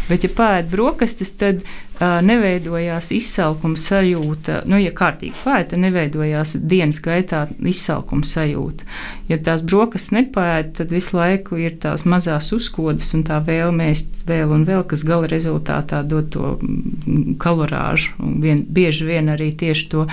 Bet, 0.10 0.26
ja 0.26 0.32
pēd 0.36 0.68
brokastis, 0.72 1.32
tad 1.40 1.62
uh, 1.64 2.20
neveidojās 2.26 3.12
izsalkuma 3.16 3.80
sajūta. 3.80 4.62
Nu, 4.70 4.80
ja 4.82 4.92
kārtīgi 4.96 5.36
pēd, 5.46 5.70
tad 5.72 5.84
neveidojās 5.84 6.58
dienas 6.60 7.00
gaitā 7.04 7.46
izsalkuma 7.60 8.28
sajūta. 8.28 8.88
Ja 9.32 9.40
tās 9.44 9.64
brokastis 9.66 10.14
nepēd, 10.18 10.74
tad 10.80 10.94
visu 10.94 11.18
laiku 11.18 11.60
ir 11.62 11.78
tās 11.84 12.06
mazās 12.10 12.52
uzkodas 12.56 13.14
un 13.16 13.24
tā 13.28 13.40
vēlme 13.44 13.90
ēst 13.94 14.26
vēl 14.28 14.52
un 14.54 14.68
vēl, 14.68 14.84
kas 14.90 15.06
gala 15.08 15.30
rezultātā 15.32 16.04
dod 16.04 16.32
to 16.36 16.56
kalorāžu. 17.44 18.18
Un 18.24 18.40
vien, 18.44 18.66
bieži 18.68 19.08
vien 19.08 19.32
arī 19.34 19.54
tieši 19.58 19.90
to 19.94 20.08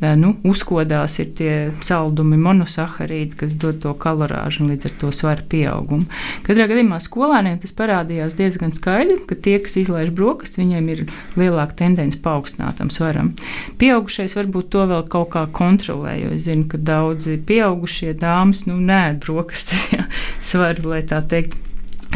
nu, 0.00 0.34
uzkodās 0.44 1.16
ir 1.22 1.30
tie 1.38 1.52
saldumi, 1.84 2.36
monosaharīdi, 2.40 3.38
kas 3.40 3.54
dod 3.56 3.78
to 3.80 3.94
kalorāžu 3.96 4.64
un 4.64 4.72
līdz 4.74 4.90
ar 4.90 4.94
to 5.00 5.12
svara 5.14 5.44
pieaugumu. 5.48 6.04
Katrā 6.44 6.66
gadījumā 6.68 6.98
skolēniem 7.00 7.56
tas 7.62 7.72
parādījās 7.76 8.36
diezgan 8.36 8.74
skaidri, 8.76 9.18
ka 9.28 9.38
tie, 9.40 9.56
kas 9.64 9.78
izlaiž 9.80 10.12
brokastis, 10.16 10.60
viņiem 10.60 10.90
ir 10.92 11.04
lielāka 11.40 11.78
tendence 11.80 12.20
paaugstinātam 12.20 12.92
svaram. 12.92 13.32
Pieaugušais 13.80 14.36
varbūt 14.36 14.68
to 14.74 14.84
vēl 14.90 15.06
kaut 15.08 15.32
kā 15.32 15.46
kontrolē, 15.48 16.18
jo 16.20 16.34
es 16.36 16.44
zinu, 16.44 16.66
ka 16.68 16.80
daudzi 16.80 17.38
pieaugušie 17.48 18.12
dāmas 18.20 18.66
nu, 18.68 18.76
nē, 18.76 19.16
brokastis 19.24 19.88
svaru, 20.50 20.90
lai 20.92 21.06
tā 21.08 21.22
teikt 21.24 21.56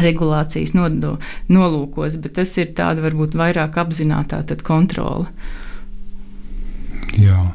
regulācijas 0.01 0.75
nodo, 0.77 1.17
nolūkos, 1.51 2.19
bet 2.21 2.37
tas 2.37 2.53
ir 2.61 2.71
tāda 2.77 3.03
varbūt 3.03 3.35
vairāk 3.37 3.81
apzināta 3.81 4.43
kontrole. 4.63 5.27
Jā. 7.17 7.51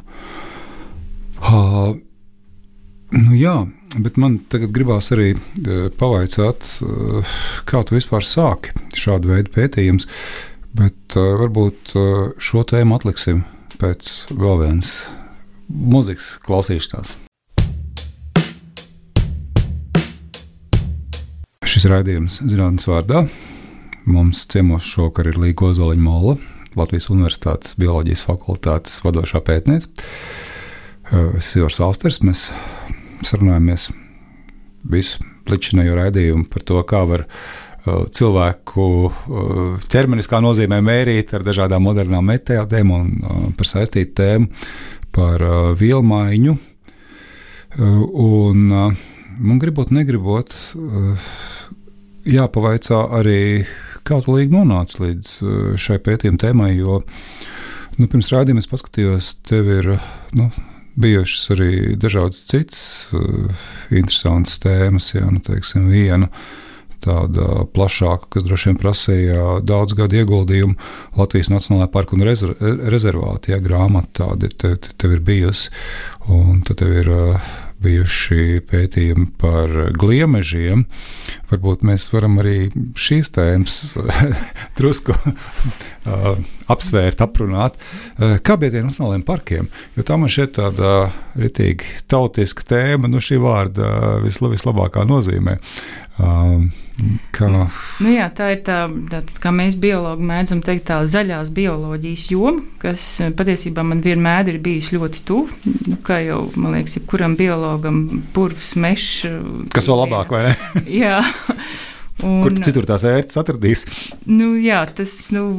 Uh, 1.37 1.93
nu 3.13 3.37
jā, 3.37 3.55
bet 4.01 4.17
man 4.17 4.39
tagad 4.51 4.73
gribās 4.75 5.11
arī 5.15 5.35
uh, 5.35 5.87
pavaicāt, 5.99 6.65
uh, 6.83 7.37
kā 7.69 7.83
tu 7.85 7.97
vispār 7.97 8.25
sāki 8.25 8.73
šādu 8.97 9.31
veidu 9.35 9.53
pētījumus, 9.53 10.09
bet 10.77 11.17
uh, 11.19 11.35
varbūt 11.43 11.93
uh, 11.95 12.09
šo 12.41 12.65
tēmu 12.67 12.97
atliksim 12.97 13.45
pēc 13.77 14.33
vēl 14.33 14.63
vienas 14.65 14.91
muzikas 15.69 16.35
klausīšanās. 16.43 17.13
Šis 21.67 21.85
raidījums 21.91 22.39
zinātnīs 22.47 22.87
vārdā. 22.89 23.27
Mums 24.07 24.45
ciemos 24.49 24.87
šovakar 24.87 25.27
ir 25.29 25.37
Līga 25.37 25.67
Ozoliņa 25.67 26.01
Mola, 26.01 26.37
Latvijas 26.79 27.09
Universitātes 27.11 27.75
bioloģijas 27.77 28.23
fakultātes 28.23 29.01
vadošā 29.03 29.43
pētniece. 29.45 29.91
Es 31.07 31.47
esmu 31.47 31.63
Ivars 31.63 31.79
Austers. 31.85 32.19
Mēs 32.25 32.47
sarunājamies 33.27 33.89
visu 34.87 35.23
līdzinējo 35.47 35.95
raidījumu 35.97 36.47
par 36.51 36.65
to, 36.67 36.81
kā 36.87 37.03
var 37.07 37.25
cilvēku 37.87 38.87
ķermeniskā 39.87 40.41
nozīmē 40.43 40.81
mērīt 40.83 41.31
ar 41.37 41.45
dažādām 41.47 41.85
modernām 41.87 42.27
metodēm 42.27 42.91
un 42.91 43.11
par 43.55 43.69
saistītu 43.69 44.17
tēmu 44.19 44.49
par 45.15 45.43
vielmaiņu. 45.79 46.57
Un 47.77 48.63
man 48.67 49.59
gribot, 49.61 49.93
negribot, 49.95 50.55
jāpavaicā 52.27 53.03
arī 53.15 53.41
Kā 54.07 54.21
tu 54.23 54.31
līdzi 54.31 54.53
nonāci 54.53 55.01
līdz 55.03 55.31
šai 55.83 55.97
pētījuma 55.99 56.39
tēmai? 56.39 56.69
Jo 56.77 57.01
nu, 57.97 58.07
pirms 58.07 58.29
rādījuma 58.31 58.61
es 58.63 58.69
paskatījos, 58.71 59.33
tev 59.43 59.67
ir 59.73 59.89
nu, 60.37 60.47
bijušas 60.97 61.51
arī 61.55 61.71
dažādas 61.99 62.43
citas 62.49 62.81
uh, 63.13 63.51
interesantas 63.91 64.57
tēmas, 64.63 65.11
ja 65.15 65.27
nu, 65.29 65.41
teiksim, 65.43 65.89
viena 65.93 66.31
tāda 67.03 67.67
plašāka, 67.75 68.31
kas 68.33 68.45
droši 68.47 68.71
vien 68.71 68.79
prasīja 68.81 69.43
daudz 69.65 69.93
gadu 69.97 70.17
ieguldījumu 70.17 70.75
Latvijas 71.19 71.51
Nacionālajā 71.53 71.91
parka 71.93 72.17
un 72.17 72.25
rezerv 72.25 72.63
rezervātā. 72.89 73.53
Ja, 73.53 73.61
grāmata 73.63 74.23
tāda 74.23 74.49
tev, 74.49 74.79
tev 74.97 75.13
ir 75.13 75.21
bijusi, 75.25 75.69
un 76.33 76.63
tev 76.65 76.95
ir 77.03 77.11
uh, 77.13 77.51
bijuši 77.83 78.61
pētījumi 78.67 79.27
par 79.39 79.71
gliemežiem. 79.97 80.85
Varbūt 81.51 81.85
mēs 81.87 82.07
varam 82.11 82.39
arī 82.41 82.69
šīs 82.99 83.31
tēmas 83.35 83.77
drusku 84.79 85.15
apsvērt, 86.73 87.21
aprunāt. 87.23 87.77
Kā 88.17 88.57
bija 88.59 88.77
tiem 88.77 88.89
nacionālajiem 88.89 89.25
parkiem? 89.27 89.69
Jo 89.97 90.05
tā 90.07 90.17
man 90.19 90.31
šķiet 90.31 90.55
tāda 90.57 90.95
ritīgi 91.37 92.03
tautiska 92.09 92.65
tēma, 92.67 93.11
nu 93.11 93.21
šī 93.23 93.39
vārda 93.43 94.19
visla, 94.25 94.51
vislabākā 94.53 95.05
nozīmē. 95.07 95.57
Um, 96.17 96.69
Kā? 97.35 97.45
Nu 98.01 98.09
jā, 98.09 98.25
tā 98.33 98.47
ir 98.55 98.63
tā, 98.65 98.77
tā, 99.11 99.19
kā 99.41 99.51
mēs 99.53 99.75
biologi 99.77 100.25
mēdzam 100.25 100.63
teikt, 100.65 100.87
tā 100.89 100.97
zaļās 101.05 101.51
bioloģijas 101.53 102.23
joma, 102.33 102.63
kas 102.81 103.03
patiesībā 103.37 103.83
man 103.85 104.01
vienmēr 104.01 104.49
ir 104.49 104.57
bijis 104.63 104.89
ļoti 104.95 105.21
tuvu. 105.27 105.75
Nu, 105.85 105.99
kā 106.05 106.17
jau, 106.25 106.39
man 106.57 106.73
liekas, 106.73 106.97
jebkuram 106.97 107.37
biologam 107.37 108.23
purvs, 108.33 108.71
mežs. 108.81 109.27
Kas 109.73 109.89
vēl 109.91 110.01
labāk, 110.07 110.33
vai 110.33 110.47
ne? 110.47 110.55
jā. 111.03 111.19
Un, 112.25 112.39
Kur 112.41 112.55
citur 112.65 112.87
tās 112.89 113.05
ērtas 113.05 113.37
atradīs? 113.37 113.85
Nu, 114.25 114.55
jā, 114.57 114.79
tas 114.97 115.11
nu, 115.35 115.51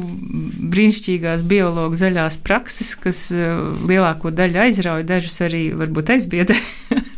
brīnišķīgās 0.73 1.45
biologu 1.47 1.95
zaļās 1.95 2.35
prakses, 2.43 2.97
kas 2.99 3.29
lielāko 3.31 4.33
daļu 4.35 4.65
aizrauja, 4.65 5.07
dažas 5.07 5.39
arī 5.47 5.69
varbūt 5.79 6.11
aizbiedē. 6.17 6.59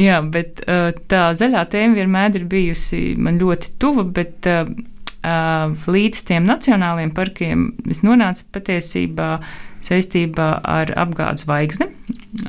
Jā, 0.00 0.18
bet 0.26 0.64
uh, 0.66 0.90
tā 1.10 1.28
zaļā 1.38 1.62
tēma 1.70 2.00
vienmēr 2.00 2.40
ir 2.40 2.48
bijusi 2.50 3.14
man 3.20 3.38
ļoti 3.38 3.76
tuva, 3.82 4.02
bet 4.16 4.48
uh, 4.50 4.66
uh, 4.66 5.86
līdz 5.86 6.24
tiem 6.30 6.48
nacionāliem 6.48 7.14
parkiem 7.14 7.70
es 7.90 8.02
nonācu 8.06 8.46
patiesībā 8.54 9.38
saistībā 9.84 10.48
ar 10.64 10.90
apgādes 10.98 11.44
zvaigzni. 11.44 11.90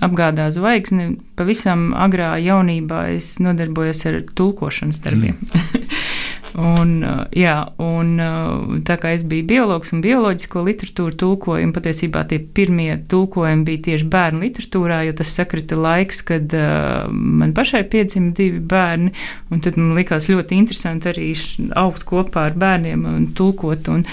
Apgādā 0.05 0.47
zvaigzni 0.55 1.17
pavisam 1.37 1.89
agrā 1.99 2.33
jaunībā 2.41 3.09
es 3.13 3.35
nodarbojos 3.43 4.05
ar 4.09 4.21
tulkošanas 4.39 5.01
darbiem. 5.03 5.37
Mm. 5.43 5.97
Un, 6.55 6.91
uh, 7.03 7.25
jā, 7.35 7.55
un 7.83 8.13
uh, 8.23 8.75
tā 8.87 8.95
kā 9.01 9.11
es 9.11 9.25
biju 9.27 9.43
biologs 9.49 9.91
un 9.91 9.99
bioloģisko 10.03 10.61
literatūru 10.63 11.17
tulkoju, 11.19 11.65
un 11.67 11.73
patiesībā 11.75 12.21
tie 12.29 12.39
pirmie 12.39 12.93
tulkojumi 13.11 13.65
bija 13.67 13.81
tieši 13.89 14.07
bērnu 14.13 14.39
literatūrā, 14.45 15.01
jo 15.03 15.17
tas 15.19 15.33
sakrita 15.35 15.75
laiks, 15.75 16.21
kad 16.29 16.55
uh, 16.55 17.09
man 17.11 17.51
pašai 17.57 17.83
piedzima 17.91 18.31
divi 18.37 18.63
bērni, 18.63 19.11
un 19.51 19.65
tad 19.65 19.75
man 19.81 19.97
likās 19.99 20.29
ļoti 20.31 20.61
interesanti 20.61 21.11
arī 21.11 21.27
augt 21.75 22.07
kopā 22.07 22.47
ar 22.47 22.55
bērniem 22.63 23.03
un 23.11 23.27
tulkot, 23.35 23.91
un 23.91 24.07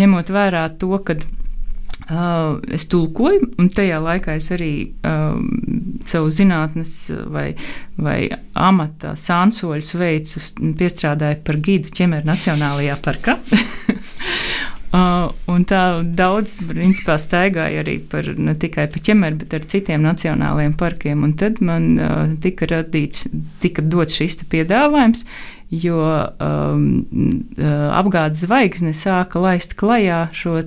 ņemot 0.00 0.34
vērā 0.34 0.66
to, 0.80 0.98
ka 1.06 1.14
Uh, 2.04 2.58
es 2.68 2.84
tulkoju, 2.92 3.46
un 3.56 3.70
tajā 3.72 3.96
laikā 4.04 4.34
es 4.36 4.50
arī 4.52 4.72
uh, 5.08 5.38
savu 6.10 6.28
zinātnes 6.36 6.92
vai, 7.32 7.46
vai 7.96 8.18
amata 8.52 9.14
sānsoļus 9.16 9.94
veicu, 9.96 10.42
piestrādāju 10.76 11.40
par 11.46 11.60
gidu 11.64 11.94
ķemeru 11.96 12.28
Nacionālajā 12.28 13.00
parkā. 13.08 13.38
Uh, 14.94 15.32
un 15.50 15.64
tā 15.66 15.80
daudz, 16.14 16.52
principā, 16.68 17.16
staigāja 17.18 17.80
arī 17.82 17.96
par, 17.98 18.28
ne 18.38 18.52
tikai 18.54 18.84
par 18.92 19.02
ķemeru, 19.02 19.40
bet 19.40 19.56
ar 19.56 19.64
citiem 19.72 20.04
nacionālajiem 20.06 20.76
parkiem. 20.78 21.24
Un 21.26 21.32
tad 21.40 21.58
man 21.66 21.88
uh, 21.98 22.20
tika 22.44 22.68
radīts, 22.70 23.24
tika 23.64 23.82
dots 23.82 24.20
šis 24.20 24.38
piedāvājums, 24.52 25.24
jo 25.70 25.98
um, 26.04 26.84
uh, 27.58 27.66
apgādes 27.98 28.44
zvaigzne 28.44 28.92
sāka 28.96 29.40
laist 29.42 29.74
klajā 29.80 30.26
šo 30.36 30.60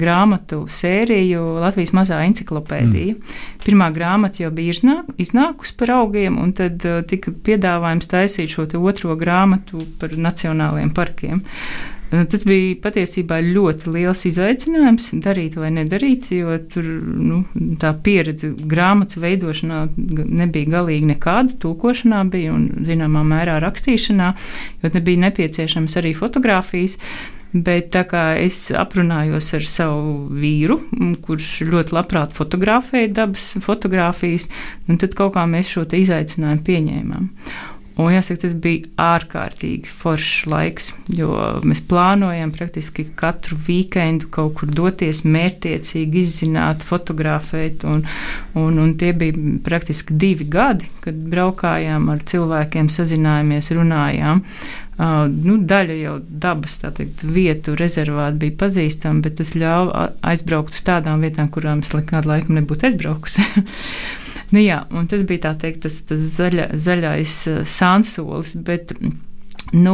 grāmatu 0.00 0.64
sēriju 0.68 1.44
Latvijas 1.62 1.94
mazā 1.96 2.20
enciklopēdija. 2.26 3.16
Mm. 3.16 3.42
Pirmā 3.66 3.90
grāmata 3.94 4.44
jau 4.44 4.52
bija 4.54 4.76
iznāk, 4.76 5.10
iznākusi 5.22 5.76
par 5.80 5.94
augiem, 6.00 6.38
un 6.42 6.54
tad 6.56 6.84
uh, 6.86 7.02
tika 7.08 7.32
piedāvājums 7.32 8.10
taisīt 8.10 8.52
šo 8.52 8.68
otro 8.82 9.16
grāmatu 9.18 9.84
par 10.00 10.16
nacionālajiem 10.16 10.94
parkiem. 10.96 11.42
Uh, 11.42 11.95
Tas 12.06 12.44
bija 12.46 12.76
patiesībā 12.84 13.40
ļoti 13.42 13.90
liels 13.90 14.20
izaicinājums 14.28 15.08
darīt 15.24 15.56
vai 15.58 15.72
nedarīt, 15.74 16.28
jo 16.36 16.54
tur 16.70 16.86
nu, 16.86 17.40
tā 17.82 17.90
pieredze 17.98 18.52
grāmatas 18.54 19.18
veidošanā 19.22 19.80
nebija 19.96 20.70
galīgi 20.76 21.10
nekāda. 21.10 21.56
Tulkošanā 21.62 22.22
bija 22.30 22.54
un 22.54 22.68
zināmā 22.86 23.24
mērā 23.26 23.58
rakstīšanā, 23.64 24.32
jo 24.84 24.92
nebija 24.94 25.24
nepieciešams 25.26 25.98
arī 25.98 26.14
fotografijas. 26.14 27.00
Bet 27.56 27.88
tā 27.94 28.02
kā 28.06 28.24
es 28.42 28.66
aprunājos 28.74 29.52
ar 29.56 29.66
savu 29.70 30.26
vīru, 30.36 30.76
kurš 31.24 31.62
ļoti 31.70 31.94
labprāt 31.96 32.34
fotografēja 32.36 33.14
dabas 33.22 33.54
fotografijas, 33.64 34.50
tad 34.90 35.14
kaut 35.16 35.36
kā 35.38 35.46
mēs 35.48 35.70
šo 35.72 35.86
izaicinājumu 35.96 36.66
pieņēmām. 36.66 37.30
Un 37.96 38.10
jāsaka, 38.12 38.42
tas 38.42 38.52
bija 38.60 38.90
ārkārtīgi 39.00 39.88
foršs 39.88 40.46
laiks, 40.52 40.90
jo 41.16 41.30
mēs 41.64 41.80
plānojam 41.88 42.50
praktiski 42.52 43.06
katru 43.16 43.56
weekendu 43.68 44.28
kaut 44.32 44.58
kur 44.58 44.68
doties, 44.68 45.22
mērķiecīgi 45.24 46.20
izzināt, 46.20 46.84
fotografēt. 46.84 47.86
Un, 47.88 48.04
un, 48.52 48.80
un 48.82 48.92
tie 49.00 49.14
bija 49.16 49.56
praktiski 49.64 50.16
divi 50.20 50.44
gadi, 50.52 50.90
kad 51.06 51.16
braukājām 51.32 52.10
ar 52.12 52.20
cilvēkiem, 52.28 52.92
sazinājāmies, 52.92 53.72
runājām. 53.78 54.44
Uh, 54.44 55.24
nu, 55.28 55.56
daļa 55.68 55.96
jau 56.02 56.14
dabas 56.44 56.78
teikt, 56.84 57.24
vietu 57.24 57.74
rezervāti 57.76 58.44
bija 58.44 58.58
pazīstama, 58.64 59.24
bet 59.24 59.40
tas 59.40 59.52
ļāva 59.56 60.10
aizbraukt 60.24 60.76
uz 60.76 60.84
tādām 60.84 61.24
vietām, 61.24 61.48
kurām 61.52 61.84
es 61.84 61.96
nekādu 61.96 62.32
laiku 62.32 62.56
nebūtu 62.56 62.90
aizbraukusi. 62.90 63.48
nu, 64.52 64.62
jā, 64.62 64.82
tas 65.10 65.24
bija 65.28 65.54
teikt, 65.58 65.84
tas, 65.86 66.02
tas 66.08 66.26
zaļa, 66.38 66.70
zaļais 66.74 67.38
sānsolis. 67.76 68.56
Bet, 68.66 68.94
Nu, 69.74 69.92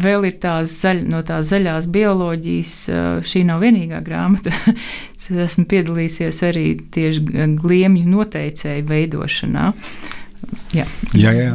vēl 0.00 0.24
ir 0.30 0.36
tā 0.40 0.54
zaļ, 0.64 1.02
no 1.12 1.18
tās 1.28 1.50
zaļās 1.50 1.90
bioloģijas, 1.92 2.70
šī 3.28 3.42
nav 3.44 3.60
vienīgā 3.60 4.00
grāmata. 4.06 4.48
es 5.16 5.26
esmu 5.28 5.66
piedalījies 5.68 6.40
arī 6.48 6.70
tieši 6.94 7.52
gliemju 7.60 8.06
noteicēju 8.08 8.86
veidošanā. 8.88 9.66
Jā, 10.72 10.86
jā. 11.12 11.34
jā. 11.36 11.50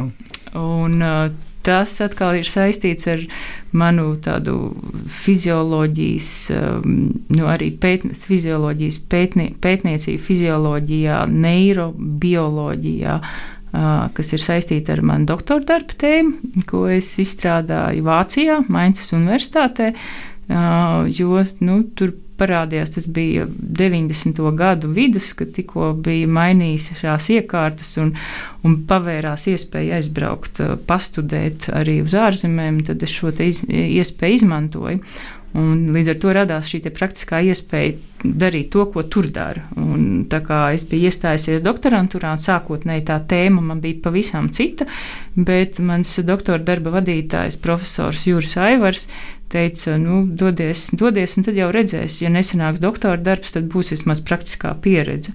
Un, 0.58 1.02
tas 1.66 1.94
atkal 2.04 2.36
ir 2.40 2.48
saistīts 2.48 3.08
ar 3.10 3.22
manu 3.76 4.16
tādu 4.22 4.56
fizioloģijas, 5.22 6.30
nu, 6.84 7.48
arī 7.48 7.72
pētnes, 7.82 8.26
fizioloģijas 8.28 9.00
pētnie, 9.12 9.48
pētniecību 9.62 10.22
fizioloģijā, 10.26 11.24
neirobioloģijā 11.32 13.18
kas 14.12 14.34
ir 14.36 14.42
saistīta 14.42 14.92
ar 14.92 15.00
manu 15.06 15.30
doktora 15.30 15.64
darba 15.64 15.96
tēmu, 16.02 16.64
ko 16.68 16.84
es 16.92 17.08
izstrādāju 17.22 18.04
Vācijā, 18.04 18.58
Mainzas 18.68 19.14
Universitātē. 19.16 19.92
Jo 20.52 21.42
nu, 21.64 21.80
tur 21.96 22.14
parādījās, 22.42 22.94
tas 22.96 23.06
bija 23.06 23.46
90. 23.46 24.40
gadu 24.58 24.90
vidus, 24.92 25.32
kad 25.38 25.52
tikko 25.54 25.92
bija 26.04 26.30
mainījis 26.30 26.90
šās 27.02 27.28
iekārtas 27.36 27.92
un, 28.02 28.14
un 28.66 28.80
pavērās 28.88 29.46
iespēja 29.52 30.00
aizbraukt, 30.00 30.62
pastudēt 30.88 31.70
arī 31.72 32.00
uz 32.04 32.16
ārzemēm, 32.18 32.82
tad 32.88 33.04
es 33.04 33.14
šo 33.14 33.34
iz, 33.44 33.62
iespēju 33.68 34.40
izmantoju. 34.40 35.04
Un 35.52 35.90
līdz 35.92 36.14
ar 36.14 36.16
to 36.16 36.30
radās 36.32 36.68
šī 36.70 36.78
praktiskā 36.96 37.42
iespēja 37.44 37.92
darīt 38.24 38.70
to, 38.72 38.86
ko 38.88 39.02
tur 39.04 39.26
dara. 39.28 39.66
Un, 39.76 40.24
es 40.72 40.86
biju 40.88 41.10
iestājusies 41.10 41.60
doktorantūrā, 41.60 42.30
un 42.32 42.40
sākotnēji 42.40 43.04
tā 43.10 43.18
tēma 43.28 43.60
man 43.60 43.82
bija 43.84 44.00
pavisam 44.06 44.48
cita, 44.48 44.86
bet 45.36 45.76
mans 45.78 46.14
doktora 46.24 46.62
darba 46.64 46.94
vadītājs, 46.96 47.60
profesors 47.60 48.24
Juris 48.30 48.56
Aivars, 48.56 49.04
teica, 49.52 49.96
nu, 50.00 50.22
dodies, 50.26 50.88
dodies, 50.98 51.36
un 51.38 51.46
tad 51.46 51.58
jau 51.60 51.68
redzēs, 51.74 52.20
ja 52.24 52.32
nesanāks 52.32 52.82
doktora 52.82 53.20
darbs, 53.20 53.54
tad 53.54 53.68
būs 53.72 53.92
vismaz 53.94 54.22
praktiskā 54.24 54.74
pieredze. 54.84 55.34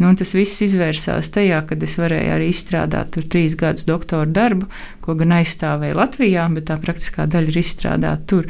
Nu, 0.00 0.10
tas 0.18 0.32
viss 0.34 0.62
izvērsās 0.64 1.28
tajā, 1.34 1.60
kad 1.68 1.82
es 1.84 1.98
varēju 2.00 2.32
arī 2.34 2.48
izstrādāt 2.50 3.12
tur 3.14 3.26
trīs 3.28 3.54
gadus 3.60 3.84
doktora 3.86 4.26
darbu, 4.26 4.70
ko 5.04 5.14
gan 5.20 5.36
aizstāvēju 5.36 5.98
Latvijā, 5.98 6.48
bet 6.56 6.70
tā 6.70 6.78
praktiskā 6.80 7.28
daļa 7.30 7.52
ir 7.52 7.60
izstrādāta 7.60 8.26
tur. 8.32 8.48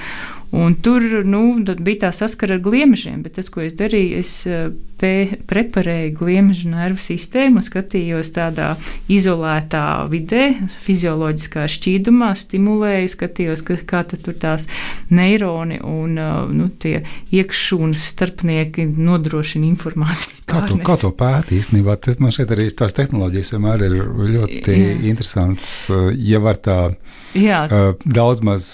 Un 0.53 0.77
tur 0.85 1.05
nu, 1.25 1.43
bija 1.65 2.07
tā 2.07 2.13
saskara 2.15 2.59
ar 2.59 2.65
gliemežiem, 2.65 3.23
bet 3.25 3.39
tas, 3.41 3.49
ko 3.53 3.65
es 3.65 3.75
darīju, 3.77 4.19
es 4.21 4.33
eh, 4.47 4.69
preparēju 5.03 6.13
gliemežu 6.17 6.71
nervu 6.73 7.01
sistēmu, 7.03 7.63
skatījos 7.65 8.33
tādā 8.37 8.73
izolētā 9.11 10.07
vidē, 10.11 10.45
fizioloģiskā 10.87 11.67
šķīdumā, 11.71 12.33
stimulēju, 12.39 13.11
skatījos, 13.13 13.65
ka, 13.67 13.79
kā 13.89 14.03
tur 14.09 14.37
tās 14.39 14.69
neironi 15.13 15.81
un 15.83 16.19
eh, 16.19 16.31
nu, 16.55 16.69
tie 16.83 17.03
iekšūnas 17.35 18.07
starpnieki 18.13 18.87
nodrošina 18.93 19.69
informācijas. 19.71 20.45
Kā 20.49 20.65
to, 20.69 20.79
kā 20.85 20.99
to 21.01 21.13
pētīt 21.17 21.59
īstenībā? 21.61 21.99
Man 22.23 22.35
šeit 22.35 22.53
arī 22.55 22.69
tās 22.77 22.97
tehnoloģijas 22.97 23.55
vienmēr 23.57 23.87
ir 23.89 23.99
ļoti 24.37 24.63
Jā. 24.63 24.95
interesants, 25.13 25.73
eh, 25.91 26.13
ja 26.33 26.43
var 26.43 26.61
tā 26.63 26.79
Jā. 27.39 27.65
daudz 28.05 28.43
maz 28.45 28.67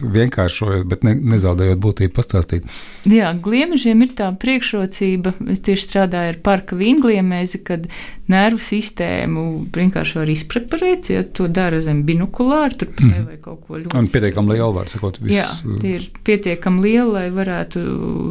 vienkāršojot, 0.00 0.84
bet 0.88 1.02
ne, 1.06 1.16
nezaudējot 1.34 1.80
būtību, 1.82 2.14
pastāstīt. 2.14 2.68
Jā, 3.08 3.32
gliemežiem 3.42 4.04
ir 4.06 4.12
tā 4.18 4.28
priekšrocība. 4.38 5.34
Es 5.58 5.64
tieši 5.66 5.88
strādāju 5.88 6.36
ar 6.36 6.38
parka 6.46 6.78
vīngliemēzi, 6.78 7.58
kad 7.66 7.88
nervu 8.30 8.60
sistēmu 8.62 9.44
vienkārši 9.74 10.18
var 10.20 10.30
izpreparēt, 10.30 11.08
ja 11.10 11.24
to 11.24 11.48
dara 11.50 11.80
zem 11.82 12.04
binokulāra, 12.06 12.70
tur 12.76 12.90
mm. 12.92 13.08
nevajag 13.14 13.40
kaut 13.42 13.62
ko 13.64 13.80
ļoti. 13.80 13.96
Un 13.98 14.10
pietiekami 14.12 14.54
liela, 14.54 14.68
var 14.76 14.92
sakot, 14.92 15.18
viss. 15.24 15.38
Jā, 15.38 15.78
tie 15.82 15.94
ir 15.96 16.06
pietiekami 16.28 16.84
liela, 16.84 17.08
lai 17.16 17.24
varētu, 17.34 17.82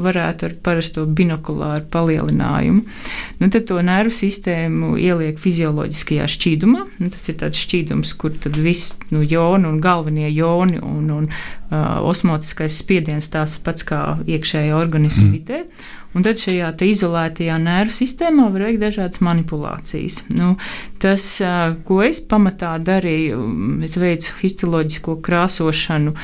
varētu 0.06 0.48
ar 0.48 0.56
parasto 0.64 1.04
binokulāru 1.18 1.90
palielinājumu. 1.94 2.86
Nu, 3.42 3.52
tad 3.54 3.68
to 3.68 3.82
nervu 3.84 4.14
sistēmu 4.16 4.94
ieliek 5.02 5.42
fizioloģiskajā 5.42 6.30
šķīdumā. 6.38 6.86
Nu, 7.02 7.12
tas 7.14 7.28
ir 7.28 7.42
tāds 7.42 7.60
šķīdums, 7.66 8.14
kur 8.22 8.38
tad 8.38 8.58
viss 8.62 8.96
nu, 9.10 9.26
joni 9.26 9.68
un 9.68 9.82
galvenie 9.84 10.30
joni 10.30 10.78
un, 10.78 11.10
un 11.18 11.30
uh, 11.34 12.00
osmotiskais 12.06 12.78
spiediens 12.80 13.34
tās 13.34 13.58
pats 13.66 13.86
kā 13.88 14.04
iekšējā 14.30 14.78
organisma 14.78 15.26
mm. 15.28 15.38
vidē. 15.40 15.64
Un 16.18 16.26
tad 16.26 16.40
šajā 16.42 16.72
izolētajā 16.82 17.60
nervu 17.62 17.94
sistēmā 17.94 18.48
var 18.50 18.64
veikt 18.66 18.82
dažādas 18.82 19.22
manipulācijas. 19.22 20.24
Nu, 20.34 20.56
tas, 21.02 21.26
ko 21.86 22.00
es 22.02 22.20
pamatā 22.26 22.72
darīju, 22.82 23.44
es 23.86 23.98
veicu 24.02 24.34
histoloģisko 24.42 25.20
krāsošanu 25.22 26.16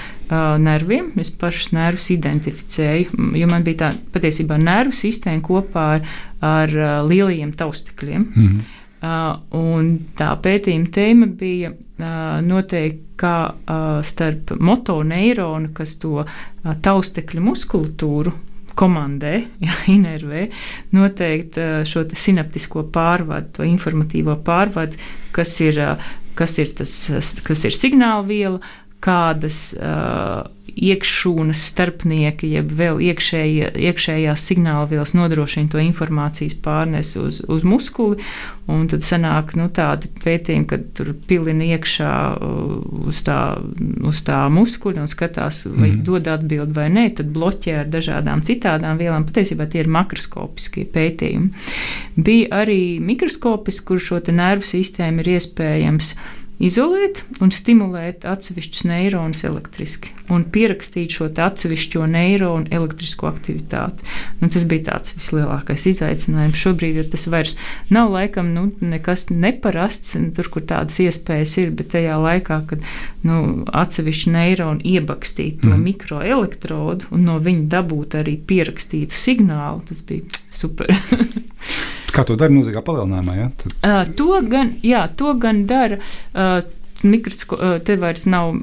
nerviem. 0.64 1.12
Es 1.22 1.30
pašus 1.30 1.76
nervus 1.78 2.08
identificēju, 2.16 3.20
jo 3.38 3.50
man 3.52 3.66
bija 3.68 3.84
tā 3.84 3.90
patiesībā 4.16 4.58
nervu 4.58 4.98
sistēma 4.98 5.44
kopā 5.46 5.84
ar, 5.98 6.08
ar 6.42 6.74
lielajiem 7.10 7.54
taustekļiem. 7.60 8.24
Mm 8.24 8.48
-hmm. 8.48 8.80
Uh, 9.04 9.98
tā 10.16 10.30
pētījuma 10.40 10.88
tēma 10.96 11.28
bija 11.28 11.74
uh, 11.74 12.40
noteikti, 12.40 13.02
kā 13.20 13.52
uh, 13.52 14.00
starp 14.00 14.54
motoneironu, 14.60 15.74
kas 15.76 15.98
to 16.00 16.24
uh, 16.24 16.76
taustekļu 16.82 17.44
muskulatūru 17.44 18.32
komandē, 18.80 19.34
ja, 19.68 19.78
inervē, 19.92 20.48
noteikti 20.96 21.64
uh, 21.64 21.82
šo 21.88 22.06
sinaptisko 22.10 22.88
pārvadu, 22.94 23.60
to 23.60 23.68
informatīvo 23.68 24.38
pārvadu, 24.46 25.00
kas 25.36 25.56
ir, 25.66 25.82
uh, 25.84 26.12
kas 26.38 26.58
ir, 26.62 26.74
tas, 26.78 26.96
kas 27.46 27.68
ir 27.70 27.78
signāla 27.78 28.26
viela, 28.28 28.74
kādas 29.04 29.74
uh, 29.76 30.46
iekšūnas 30.74 31.62
starpnieki, 31.70 32.50
jeb 32.58 32.72
vēl 32.74 33.02
iekšējie, 33.12 33.74
iekšējās 33.90 34.46
signāla 34.50 34.88
vielas 34.90 35.14
nodrošina 35.18 35.72
to 35.74 35.82
informācijas 35.84 36.56
pārnesi 36.64 37.20
uz, 37.22 37.42
uz 37.48 37.66
muskuli. 37.68 38.22
Un 38.72 38.86
tad 38.88 39.04
sanāk 39.04 39.58
nu, 39.60 39.66
tādi 39.76 40.08
pētījumi, 40.24 40.68
kad 40.70 40.86
tur 40.96 41.12
pilina 41.28 41.66
iekšā 41.76 42.12
uh, 42.32 43.08
uz 43.12 43.20
tā, 43.28 43.40
uz 44.08 44.22
tā 44.24 44.40
muskuļa 44.56 45.04
un 45.04 45.12
skatās, 45.12 45.66
vai 45.68 45.90
mm. 45.90 46.04
dod 46.08 46.30
atbildi 46.32 46.78
vai 46.78 46.88
nē, 46.94 47.10
tad 47.20 47.34
bloķē 47.36 47.76
ar 47.82 47.92
dažādām 47.92 48.46
citādām 48.48 49.02
vielām. 49.02 49.28
Patiesībā 49.28 49.68
tie 49.68 49.84
ir 49.84 49.92
makroskopiskie 49.92 50.86
pētījumi. 50.96 51.52
Bija 52.16 52.64
arī 52.64 53.02
mikroskopiski, 53.04 53.88
kur 53.92 54.00
šo 54.00 54.24
nervu 54.32 54.66
sistēmu 54.70 55.26
ir 55.26 55.36
iespējams 55.36 56.14
izolēt 56.62 57.24
un 57.42 57.52
stimulēt 57.54 58.28
atsevišķus 58.30 58.86
neironus 58.90 59.44
elektriski 59.48 60.12
un 60.32 60.46
pierakstīt 60.54 61.14
šo 61.18 61.28
atsevišķo 61.28 62.06
neironu 62.10 62.70
elektrisko 62.74 63.28
aktivitāti. 63.28 64.06
Nu, 64.40 64.50
tas 64.54 64.66
bija 64.70 64.88
tāds 64.92 65.16
vislielākais 65.18 65.88
izaicinājums. 65.92 66.60
Šobrīd 66.60 67.02
tas 67.12 67.26
vairs 67.32 67.56
nav 67.94 68.14
laikam 68.14 68.54
nu, 68.56 68.68
nekas 68.82 69.28
neparasts, 69.34 70.16
tur, 70.38 70.50
kur 70.54 70.66
tādas 70.70 71.00
iespējas 71.04 71.58
ir, 71.64 71.74
bet 71.76 71.92
tajā 71.96 72.16
laikā, 72.20 72.62
kad 72.70 72.86
nu, 73.28 73.66
atsevišķi 73.84 74.36
neironi 74.36 74.96
iebakstīt 74.96 75.62
to 75.64 75.74
mm. 75.74 75.84
mikroelektrodu 75.90 77.12
un 77.14 77.28
no 77.28 77.40
viņa 77.44 77.68
dabūt 77.74 78.20
arī 78.22 78.38
pierakstītu 78.48 79.20
signālu, 79.20 79.84
tas 79.90 80.04
bija 80.08 80.44
super. 80.54 80.94
Kā 82.14 82.26
to 82.28 82.38
dara 82.38 82.54
mūzikā 82.54 82.84
palielinājumā? 82.86 83.36
Ja? 83.40 83.50
Tad... 83.58 83.76
Uh, 83.82 84.14
to, 84.18 84.30
gan, 84.50 84.76
jā, 84.86 85.08
to 85.18 85.34
gan 85.42 85.66
dara. 85.70 86.00
Uh, 86.34 86.62
mikrosko, 87.04 87.58
te 87.84 87.96
vairs 88.00 88.26
nav 88.30 88.54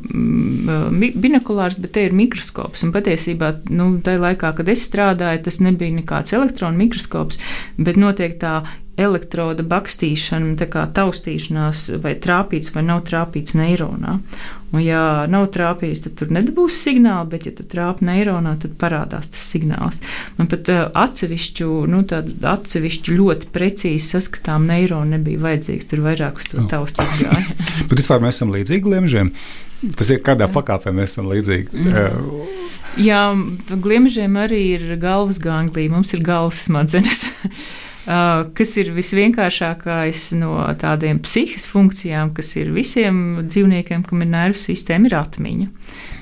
binokulārs, 1.20 1.78
bet 1.80 1.92
te 1.96 2.06
ir 2.08 2.16
mikroskops. 2.16 2.84
Un 2.86 2.94
patiesībā, 2.94 3.52
nu, 3.72 3.90
tajā 4.04 4.22
laikā, 4.22 4.54
kad 4.56 4.70
es 4.72 4.84
strādāju, 4.88 5.42
tas 5.46 5.60
nebija 5.64 5.92
nekāds 5.98 6.32
elektronu 6.36 6.80
mikroskops, 6.80 7.40
bet 7.76 8.00
notiek 8.00 8.38
tā 8.40 8.62
elektroda 9.00 9.64
bakstīšana, 9.66 10.54
tā 10.60 10.68
kā 10.70 10.84
taustīšanās, 10.96 11.86
vai 12.04 12.16
trāpīts 12.20 12.74
vai 12.74 12.84
nav 12.86 13.04
trāpīts 13.08 13.56
neironā. 13.58 14.18
Un, 14.70 14.82
ja 14.84 15.26
nav 15.30 15.48
trāpījis, 15.54 16.04
tad 16.04 16.14
tur 16.20 16.30
nebūs 16.34 16.76
signāla, 16.84 17.24
bet, 17.32 17.48
ja 17.48 17.54
tu 17.56 17.64
trāpi 17.66 18.06
neironā, 18.06 18.54
tad 18.62 18.76
parādās 18.78 19.32
tas 19.32 19.42
signāls. 19.50 19.98
Man 20.38 20.50
pat 20.52 20.70
uh, 20.70 20.84
atsevišķu, 20.94 21.70
nu, 21.90 22.04
atsevišķu 22.52 23.16
ļoti 23.16 23.50
precīzi 23.54 24.12
saskatām 24.14 24.68
neironu 24.70 25.16
nebija 25.16 25.42
vajadzīgs. 25.48 25.90
Tur 25.90 26.04
vairāk 26.06 26.38
uz 26.38 26.52
to 26.52 26.68
taustas 26.70 27.16
gāja. 27.18 27.58
bet 27.90 27.98
vispār 27.98 28.22
mēs 28.22 28.38
esam 28.38 28.54
līdzīgi 28.54 28.86
gliemžiem. 28.86 29.34
Tas 29.96 30.12
ir 30.12 30.22
kādā 30.22 30.46
pakāpē 30.52 30.94
mēs 30.94 31.16
esam 31.16 31.30
līdzīgi. 31.32 31.72
Mm. 31.74 32.56
Jā, 33.00 33.20
gliemežiem 33.70 34.34
arī 34.38 34.64
ir 34.76 34.88
galvas 35.02 35.38
ganglī, 35.42 35.88
mums 35.90 36.14
ir 36.14 36.22
galvas 36.26 36.66
smadzenes. 36.68 37.24
kas 38.56 38.76
ir 38.80 38.90
visvienkāršākais 38.96 40.30
no 40.40 40.54
tādiem 40.80 41.20
psihiskiem 41.22 41.74
funkcijām, 41.74 42.32
kas 42.34 42.54
ir 42.58 42.72
visiem 42.74 43.44
dzīvniekiem, 43.46 44.02
kam 44.08 44.24
ir 44.24 44.32
nervu 44.32 44.58
sistēma, 44.58 45.10
ir 45.10 45.18
atmiņa. 45.20 45.68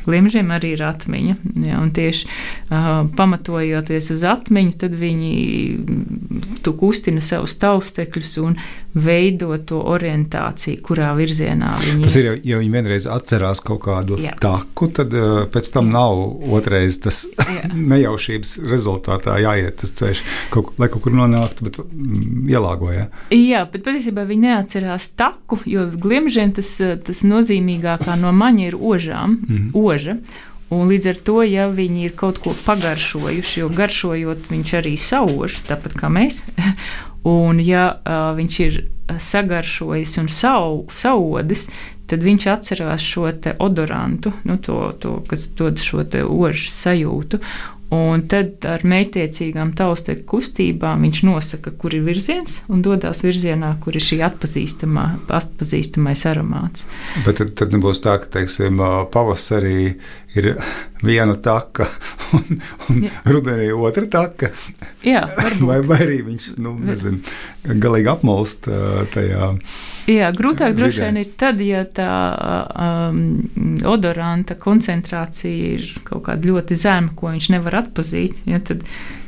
Glimžiem 0.07 0.51
arī 0.55 0.75
ir 0.77 0.85
atmiņa. 0.87 1.37
Ja, 1.67 1.81
tieši 1.95 2.29
uh, 2.29 2.89
pamatojoties 3.19 4.13
uz 4.15 4.27
atmiņu, 4.29 4.77
tad 4.81 4.97
viņi 4.99 5.33
tu 6.65 6.75
kustina 6.79 7.23
savus 7.25 7.57
taustekļus 7.61 8.37
un 8.45 8.59
veido 8.99 9.53
to 9.69 9.81
orientāciju, 9.93 10.81
kurā 10.85 11.11
virzienā 11.19 11.75
viņi 11.83 12.01
ir. 12.01 12.07
Tas 12.07 12.17
ir, 12.19 12.29
ja 12.49 12.61
viņi 12.61 12.73
vienreiz 12.73 13.07
atcerās 13.11 13.61
kaut 13.65 13.83
kādu 13.85 14.19
Jā. 14.21 14.35
taku, 14.41 14.89
tad 14.95 15.15
uh, 15.17 15.45
pēc 15.53 15.71
tam 15.75 15.91
nav 15.93 16.19
otrais 16.55 17.01
tas 17.05 17.25
nejaušības 17.93 18.57
rezultātā 18.69 19.39
jāiet 19.43 19.79
tas 19.83 19.93
ceļš, 19.99 20.23
kaut, 20.55 20.73
lai 20.81 20.91
kaut 20.93 21.05
kur 21.05 21.15
nonāktu, 21.17 21.69
bet 21.69 21.81
mm, 21.83 22.49
ielāgoja. 22.51 23.09
Jā, 23.35 23.65
bet 23.71 23.85
patiesībā 23.87 24.25
viņi 24.29 24.49
neatcerās 24.49 25.11
taku, 25.19 25.61
jo 25.69 25.87
glimžiem 25.93 26.55
tas, 26.57 26.71
tas 27.05 27.23
nozīmīgākā 27.29 28.17
no 28.21 28.33
maņa 28.37 28.71
ir 28.71 28.79
ožām. 28.79 29.39
Mm. 29.49 29.69
Ož 29.79 29.98
spoža. 29.99 30.19
Un 30.69 30.91
līdz 30.91 31.07
ar 31.09 31.17
to, 31.25 31.43
ja 31.49 31.69
viņi 31.73 32.03
ir 32.05 32.13
kaut 32.13 32.43
ko 32.45 32.53
pagaršojuši, 32.53 33.61
jo 33.63 33.69
garšojot, 33.73 34.51
viņš 34.53 34.73
arī 34.77 34.97
sauž, 35.01 35.63
tāpat 35.65 35.97
kā 35.97 36.11
mēs, 36.13 36.43
un 37.25 37.57
ja 37.57 37.97
uh, 37.97 38.37
viņš 38.37 38.59
ir 38.67 38.83
sagaršojis 39.17 40.19
un 40.21 40.29
sau, 40.29 40.85
saudis, 40.93 41.71
tad 42.09 42.21
viņš 42.21 42.47
atcerās 42.53 43.01
šo 43.01 43.31
odorantu, 43.65 44.35
nu, 44.45 44.59
to, 44.61 44.93
to, 45.01 45.23
kas 45.29 45.49
dod 45.57 45.81
šo 45.81 46.05
ožu 46.29 46.69
sajūtu. 46.69 47.41
Un 47.95 48.27
tad 48.29 48.67
ar 48.69 48.83
mētiecīgām 48.85 49.71
taustekļu 49.77 50.27
kustībām 50.29 51.07
viņš 51.07 51.21
nosaka, 51.25 51.71
kur 51.73 51.95
ir 51.97 52.03
virziens 52.05 52.59
un 52.69 52.83
dodas 52.85 53.23
virzienā, 53.25 53.71
kur 53.81 53.97
ir 53.97 54.05
šī 54.05 54.19
atpazīstamā, 54.27 55.07
atpazīstamais 55.33 56.27
aromāts. 56.29 56.85
Bet 57.25 57.41
tad, 57.41 57.55
tad 57.57 57.73
nebūs 57.73 58.03
tā, 58.05 58.19
ka 58.21 58.29
teiksim, 58.37 58.83
pavasarī 59.15 59.95
ir 60.37 60.51
viena 61.01 61.39
taka 61.41 61.89
un, 62.37 62.61
un 62.91 63.03
Jā. 63.07 63.15
rudenī 63.25 63.71
otra 63.73 64.05
taka. 64.13 64.53
Jā, 65.07 65.25
vai, 65.69 65.81
vai 65.81 66.03
arī 66.11 66.21
viņš 66.29 66.59
nu, 66.61 66.77
nezin, 66.91 67.23
galīgi 67.65 68.13
apmalst 68.13 68.69
tajā. 69.15 69.55
Jā, 70.09 70.31
grūtāk 70.33 70.73
droši 70.73 71.03
vien 71.05 71.19
ir 71.21 71.33
tad, 71.37 71.59
ja 71.61 71.83
tā 71.85 72.09
um, 73.13 73.19
odoranta 73.85 74.57
koncentrācija 74.57 75.75
ir 75.75 75.91
kaut 76.07 76.25
kāda 76.31 76.49
ļoti 76.49 76.79
zema, 76.81 77.13
ko 77.19 77.35
viņš 77.35 77.51
nevar 77.53 77.83
atpazīt. 77.83 78.41
Ja, 78.49 78.63
tad, 78.65 78.87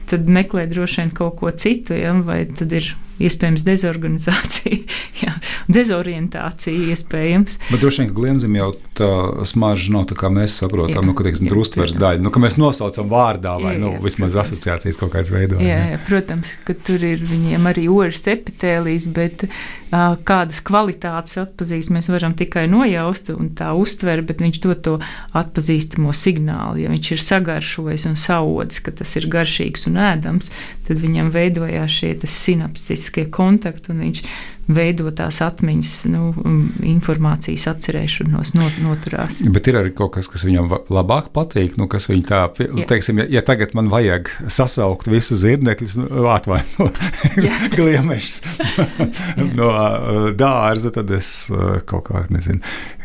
tad 0.09 0.31
meklē 0.33 0.65
droši 0.71 1.03
vien 1.03 1.13
kaut 1.17 1.37
ko 1.43 1.53
citu, 1.53 1.99
ja, 1.99 2.15
vai 2.25 2.47
tad 2.49 2.73
ir 2.73 2.89
iespējams 3.21 3.65
dezorganizācija, 3.67 4.79
jā, 5.23 5.35
dezorientācija 5.71 6.91
iespējams. 6.95 7.59
Bet 7.71 7.83
droši 7.83 8.03
vien, 8.03 8.11
ka 8.11 8.17
gliemzim 8.17 8.57
jau 8.59 8.71
tā 8.97 9.11
smarža 9.51 9.95
nav 9.95 10.09
tā, 10.11 10.19
kā 10.21 10.31
mēs 10.33 10.59
saprotam, 10.63 11.03
jā, 11.03 11.07
nu, 11.11 11.17
ka 11.17 11.27
teiksim, 11.27 11.51
drustvers 11.51 11.97
daļa, 12.01 12.25
nu, 12.25 12.33
ka 12.35 12.43
mēs 12.43 12.59
nosaucam 12.61 13.11
vārdā 13.11 13.57
vai, 13.61 13.77
jā, 13.77 13.83
nu, 13.83 13.95
jā, 13.97 14.05
vismaz 14.07 14.35
protams. 14.35 14.55
asociācijas 14.55 15.01
kaut 15.01 15.15
kāds 15.15 15.35
veidojums. 15.35 15.67
Jā, 15.67 15.83
jā, 15.95 16.01
protams, 16.09 16.57
ka 16.67 16.77
tur 16.89 17.05
ir 17.07 17.23
viņiem 17.27 17.69
arī 17.71 17.87
ožas 17.93 18.27
epitēlijas, 18.33 19.09
bet 19.15 19.47
uh, 19.47 20.17
kādas 20.27 20.63
kvalitātes 20.67 21.39
atpazīst, 21.41 21.93
mēs 21.95 22.11
varam 22.13 22.35
tikai 22.39 22.67
nojaust 22.71 23.33
un 23.35 23.53
tā 23.59 23.73
uztver, 23.77 24.23
bet 24.27 24.43
viņš 24.43 24.61
dod 24.65 24.83
to 24.87 24.97
atpazīstamo 25.37 26.15
signālu. 26.17 26.85
Ja 26.85 26.93
viņš 26.93 27.13
ir 27.17 27.25
sagaršojis 27.27 28.07
un 28.11 28.19
saodis, 28.21 28.81
ka 28.85 28.95
tas 28.97 29.15
ir 29.19 29.29
garšīgs 29.31 29.89
un 29.91 30.01
ēdams, 30.01 30.53
tad 30.89 31.03
viņam 31.03 31.33
veidojās 31.35 32.01
šie 32.01 32.15
sinapsis 32.31 33.10
fiziskie 33.11 33.31
kontakti, 33.31 33.91
un 33.93 34.01
viņš 34.05 34.23
veido 34.71 35.11
tās 35.11 35.41
atmiņas, 35.43 35.93
nu, 36.13 36.31
informācijas 36.87 37.67
atcerēšanos, 37.73 38.53
not, 38.55 38.77
noturās. 38.85 39.41
Bet 39.51 39.67
ir 39.67 39.81
arī 39.81 39.91
kaut 39.97 40.15
kas, 40.15 40.29
kas 40.31 40.45
viņam 40.47 40.71
labāk 40.93 41.33
patīk, 41.35 41.77
nu, 41.77 41.89
kas 41.91 42.07
viņa 42.09 42.25
tā, 42.29 42.43
Jā. 42.61 42.87
teiksim, 42.87 43.19
ja, 43.19 43.27
ja 43.39 43.43
tagad 43.43 43.75
man 43.75 43.91
vajag 43.91 44.31
sasaukt 44.47 45.11
visus 45.11 45.43
zirnekļus, 45.43 45.99
nu, 46.05 46.29
atvaino, 46.31 46.87
gliemešus 47.75 48.43
no 49.59 49.73
dārza, 50.39 50.95
tad 50.95 51.11
es 51.19 51.51
kaut 51.91 52.07
kā, 52.07 52.25
nezinu, 52.31 52.63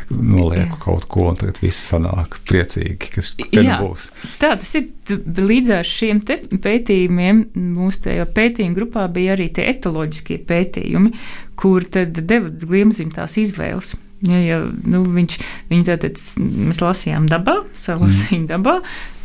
nolieku 0.10 0.80
kaut 0.84 1.08
ko, 1.12 1.30
un 1.32 1.40
tad 1.40 1.60
viss 1.64 1.88
sanāk 1.90 2.40
priecīgi, 2.50 3.12
kas 3.16 3.34
Jā, 3.54 3.80
būs. 3.82 4.10
Tā 4.42 4.56
tas 4.60 4.76
ir. 4.80 4.92
Līdz 5.06 5.70
ar 5.76 5.86
šiem 5.86 6.24
pētījumiem 6.26 7.44
mūsu 7.76 8.16
pētījuma 8.34 8.74
grupā 8.74 9.04
bija 9.14 9.36
arī 9.36 9.52
tie 9.54 9.68
etoloģiskie 9.70 10.40
pētījumi, 10.50 11.12
kur 11.60 11.86
tad 11.94 12.18
deva 12.26 12.50
gliemzim 12.50 13.12
tās 13.14 13.38
izvēles. 13.38 13.94
Ja, 14.26 14.40
ja, 14.42 14.58
nu, 14.90 15.04
viņš, 15.14 15.36
viņš 15.70 15.90
tātad, 15.92 16.22
mēs 16.42 16.82
lasījām 16.82 17.28
dabā, 17.30 17.60
salasījām 17.78 18.46
mm. 18.46 18.50
dabā, 18.50 18.80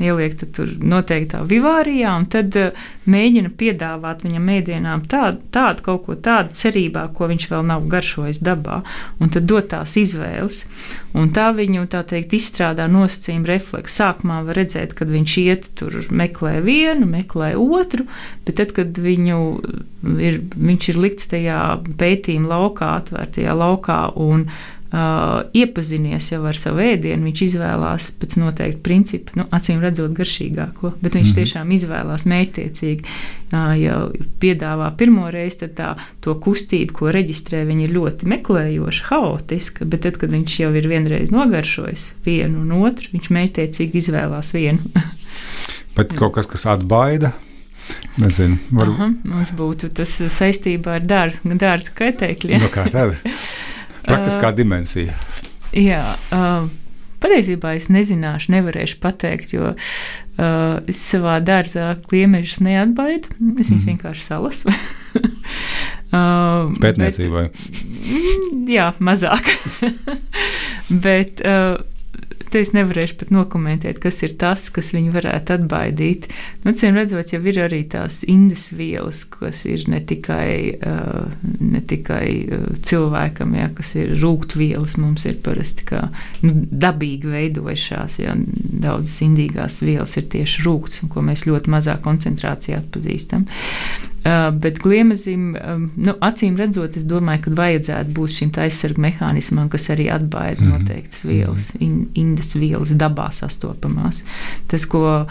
ieliek 0.05 0.37
tur 0.55 0.71
noteiktā 0.81 1.43
vivārijā, 1.49 2.15
un 2.17 2.27
tad 2.31 2.57
uh, 2.59 2.89
mēģina 3.11 3.53
piedāvāt 3.61 4.25
viņam 4.25 4.49
mēdienām 4.51 5.05
tādu, 5.11 5.43
tādu 5.55 5.85
kaut 5.87 6.07
ko 6.07 6.17
tādu 6.17 6.55
cerībā, 6.57 7.07
ko 7.17 7.29
viņš 7.31 7.47
vēl 7.51 7.67
nav 7.71 7.87
garšojis 7.91 8.43
dabā, 8.45 8.81
un 9.21 9.33
tad 9.33 9.49
dot 9.51 9.71
tās 9.73 9.97
izvēles. 10.01 10.65
Un 11.19 11.33
tā 11.35 11.49
viņu, 11.57 11.87
tā 11.91 12.05
teikt, 12.07 12.35
izstrādā 12.39 12.87
nosacījuma 12.91 13.51
refleksu. 13.51 13.97
Sākumā 14.01 14.41
var 14.47 14.61
redzēt, 14.61 14.95
kad 14.99 15.11
viņš 15.11 15.37
iet 15.43 15.71
tur 15.79 15.97
meklē 16.15 16.61
vienu, 16.65 17.09
meklē 17.11 17.53
otru, 17.59 18.07
bet 18.47 18.61
tad, 18.61 18.75
kad 18.77 18.99
viņu 18.99 19.41
ir, 20.23 20.43
viņš 20.55 20.91
ir 20.93 21.01
likts 21.03 21.31
tajā 21.33 21.63
pētījuma 22.01 22.55
laukā, 22.55 22.93
atvērtajā 23.01 23.57
laukā, 23.59 23.99
un 24.23 24.47
uh, 24.47 25.43
iepazinies 25.57 26.31
jau 26.33 26.45
ar 26.47 26.59
savu 26.59 26.83
ēdienu, 26.85 27.27
viņš 27.29 27.43
izvēlās 27.49 28.11
pēc 28.21 28.39
noteikta 28.41 28.83
principa, 28.87 29.35
nu, 29.39 29.47
acīm 29.51 29.83
redzot, 29.83 29.90
garšīgāko, 30.17 30.93
bet 31.01 31.15
viņš 31.15 31.27
mm 31.27 31.31
-hmm. 31.31 31.35
tiešām 31.39 31.73
izvēlās 31.77 32.27
mētiecīgi. 32.27 33.05
Ja 33.81 33.97
piedāvā 34.41 34.93
pirmo 34.97 35.31
reizi, 35.31 35.59
tad 35.65 35.75
tā, 35.75 35.89
to 36.21 36.35
kustību, 36.35 36.93
ko 36.93 37.11
reģistrē, 37.11 37.65
viņa 37.67 37.83
ir 37.89 37.95
ļoti 37.97 38.29
meklējoša, 38.31 39.05
haotiska, 39.11 39.85
bet 39.85 40.07
tad, 40.07 40.17
kad 40.23 40.31
viņš 40.31 40.61
jau 40.61 40.73
ir 40.75 40.89
vienreiz 40.89 41.31
nogaršojis 41.35 42.13
vienu 42.25 42.63
un 42.63 42.73
otru, 42.87 43.09
viņš 43.13 43.31
mētiecīgi 43.31 43.99
izvēlās 43.99 44.55
vienu. 44.55 44.79
Bet 45.97 46.13
kaut 46.15 46.33
kas, 46.35 46.47
kas 46.47 46.67
atbaida, 46.71 47.33
Nezinu, 48.21 48.59
varbūt. 48.71 48.97
Aha, 48.99 49.09
mums 49.31 49.51
būtu 49.57 49.91
tas 49.97 50.13
saistībā 50.35 50.99
ar 50.99 51.07
dārza 51.07 51.57
dārz 51.59 51.91
kaitēkļiem. 51.97 52.61
No 52.61 52.69
nu, 52.69 52.73
kā 52.75 52.85
tāda? 52.93 53.17
Praktiskā 54.09 54.53
dimensija. 54.57 55.17
Jā. 55.77 56.17
Uh, 56.35 56.69
Patiesībā 57.21 57.75
es 57.77 57.91
nezināšu, 57.93 58.53
nevarēšu 58.55 58.97
pateikt, 59.03 59.53
jo 59.53 59.71
uh, 59.73 60.81
es 60.89 61.01
savā 61.01 61.37
dārzā 61.45 61.93
kliemešus 62.09 62.63
neatbaidu. 62.65 63.35
Es 63.61 63.69
viņus 63.69 63.85
mm. 63.85 63.89
vienkārši 63.93 64.25
salasu. 64.25 64.73
uh, 66.17 66.73
Pētniecībai. 66.85 67.47
Bet, 67.53 68.73
jā, 68.73 68.91
mazāk. 69.05 69.53
bet 71.07 71.45
uh, 71.45 71.81
Te 72.51 72.59
es 72.65 72.73
nevarēšu 72.75 73.15
pat 73.21 73.29
nokomentēt, 73.31 74.01
kas 74.03 74.17
ir 74.27 74.35
tas, 74.41 74.65
kas 74.75 74.91
viņu 74.95 75.13
varētu 75.15 75.55
atbaidīt. 75.55 76.27
Nu, 76.65 76.75
Ciem 76.75 76.99
redzot, 76.99 77.31
jau 77.31 77.41
ir 77.47 77.61
arī 77.63 77.85
tās 77.91 78.21
indes 78.27 78.71
vielas, 78.75 79.23
kas 79.31 79.63
ir 79.71 79.85
ne 79.91 80.01
tikai, 80.03 80.75
uh, 80.75 81.31
ne 81.63 81.83
tikai 81.87 82.27
uh, 82.43 82.67
cilvēkam, 82.87 83.55
ja, 83.55 83.69
kas 83.77 83.95
ir 84.01 84.17
rūktvielas, 84.19 84.99
mums 84.99 85.29
ir 85.31 85.39
parasti 85.45 85.87
kā 85.93 86.03
nu, 86.43 86.67
dabīgi 86.71 87.31
veidojušās, 87.31 88.19
ja 88.25 88.35
daudzas 88.37 89.21
indīgās 89.27 89.79
vielas 89.85 90.19
ir 90.19 90.27
tieši 90.35 90.67
rūkts, 90.67 91.05
un 91.05 91.15
ko 91.15 91.23
mēs 91.27 91.47
ļoti 91.47 91.71
mazā 91.71 92.01
koncentrācijā 92.03 92.83
atpazīstam. 92.83 93.47
Uh, 94.21 94.51
bet 94.53 94.79
gliemezim, 94.85 95.55
um, 95.57 95.87
nu, 95.97 96.13
acīm 96.21 96.59
redzot, 96.61 96.97
es 96.99 97.07
domāju, 97.09 97.47
ka 97.47 97.55
vajadzētu 97.57 98.13
būt 98.17 98.35
šim 98.37 98.51
aizsargu 98.61 99.01
mehānismam, 99.01 99.71
kas 99.73 99.89
arī 99.95 100.11
atbaida 100.13 100.61
mm 100.61 100.67
-hmm. 100.67 100.83
noteiktas 100.83 101.25
vielas, 101.25 101.75
mhm. 101.75 101.85
in, 101.85 102.09
indas 102.15 102.53
vielas 102.57 102.93
dabā 102.93 103.31
sastopamās. 103.33 104.25
Tas, 104.69 104.85
ko 104.85 105.25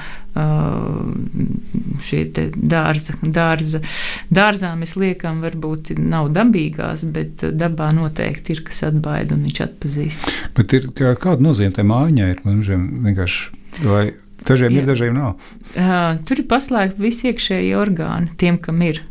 šie 2.06 2.22
dārza, 2.56 3.16
dārza, 3.22 3.82
dārzā 4.30 4.72
mēs 4.78 4.96
liekam, 5.00 5.42
varbūt 5.42 5.98
nav 6.00 6.30
dabīgās, 6.36 7.04
bet 7.14 7.44
dabā 7.58 7.92
noteikti 7.96 8.54
ir, 8.56 8.64
kas 8.68 8.84
atbaida 8.92 9.36
un 9.36 9.46
viņš 9.48 9.62
atpazīst. 9.66 10.32
Bet 10.58 10.74
ir, 10.74 10.90
kā, 10.96 11.16
kāda 11.20 11.46
nozīme 11.46 11.76
tai 11.76 11.86
mājiņai 11.90 12.30
ir? 12.36 12.42
Vienkārši, 12.46 13.46
vai 13.84 14.04
Dažiem 14.48 14.78
ir, 14.78 14.88
dažiem 14.88 15.18
nav. 15.18 15.36
Uh, 15.76 16.18
tur 16.26 16.42
ir 16.42 16.48
paslēgti 16.50 17.04
visi 17.04 17.30
iekšējie 17.30 17.76
orgāni, 17.80 18.32
tiem, 18.40 18.58
kam 18.62 18.82
ir. 18.86 19.04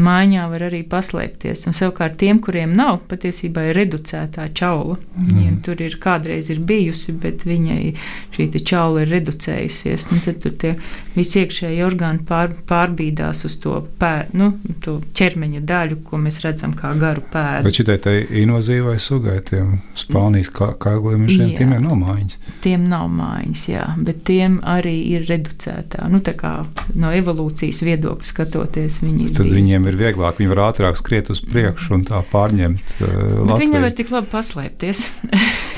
Mājā 0.00 0.46
var 0.50 0.66
arī 0.70 0.82
paslēpties. 0.88 1.66
Un 1.68 1.76
savukārt 1.76 2.18
tiem, 2.20 2.40
kuriem 2.42 2.74
nav, 2.76 3.02
patiesībā 3.10 3.68
ir 3.70 3.78
reducētā 3.80 4.48
čaula. 4.56 4.98
Viņiem 5.16 5.54
mm. 5.56 5.60
tur 5.66 5.80
ir 5.84 5.96
kādreiz 6.02 6.50
ir 6.52 6.62
bijusi, 6.66 7.14
bet 7.20 7.44
viņai 7.48 7.94
šī 8.34 8.48
čaula 8.64 9.04
ir 9.04 9.12
reducējusies. 9.14 10.08
Nu, 10.10 10.20
tad 10.24 10.40
tur 10.44 10.54
tie 10.60 10.74
visi 11.14 11.42
iekšēji 11.42 11.82
orgāni 11.84 12.24
pār, 12.26 12.54
pārbīdās 12.68 13.44
uz 13.48 13.56
to, 13.62 13.76
pēr, 14.00 14.30
nu, 14.36 14.52
to 14.84 14.98
ķermeņa 15.16 15.62
daļu, 15.68 16.00
ko 16.06 16.20
mēs 16.22 16.40
redzam 16.44 16.74
kā 16.78 16.92
garu 17.00 17.24
pēdu. 17.32 17.66
Bet 17.66 17.80
šitai 17.80 17.98
tai 18.02 18.16
invazīvai 18.42 18.96
sugai, 19.02 19.38
tiem 19.46 19.78
Spānijas 19.98 20.50
kāgliem, 20.54 21.26
šiem 21.30 21.54
tiem 21.58 21.74
nav 21.76 21.96
mājiņas. 22.00 22.38
Tiem 22.64 22.86
nav 22.90 23.08
mājiņas, 23.14 23.64
jā, 23.70 23.86
bet 24.06 24.22
tiem 24.28 24.58
arī 24.66 24.96
ir 25.14 25.26
reducētā. 25.28 26.06
Nu, 26.12 26.22
tā 26.24 26.34
kā 26.38 26.54
no 26.98 27.12
evolūcijas 27.14 27.82
viedokļa 27.86 28.30
skatoties, 28.30 29.00
viņi 29.04 29.26
ir. 29.26 29.34
Tad 29.36 29.52
viņiem 29.54 29.88
ir 29.89 29.89
vieglāk, 29.98 30.38
viņi 30.40 30.52
var 30.52 30.62
ātrāk 30.70 30.98
skriet 31.00 31.30
uz 31.32 31.42
priekšu 31.42 31.96
un 31.98 32.06
tā 32.08 32.22
pārņemt. 32.32 32.96
Uh, 33.00 33.56
viņi 33.56 33.74
nevar 33.76 33.94
tik 33.96 34.12
labi 34.14 34.30
paslēpties. 34.32 35.06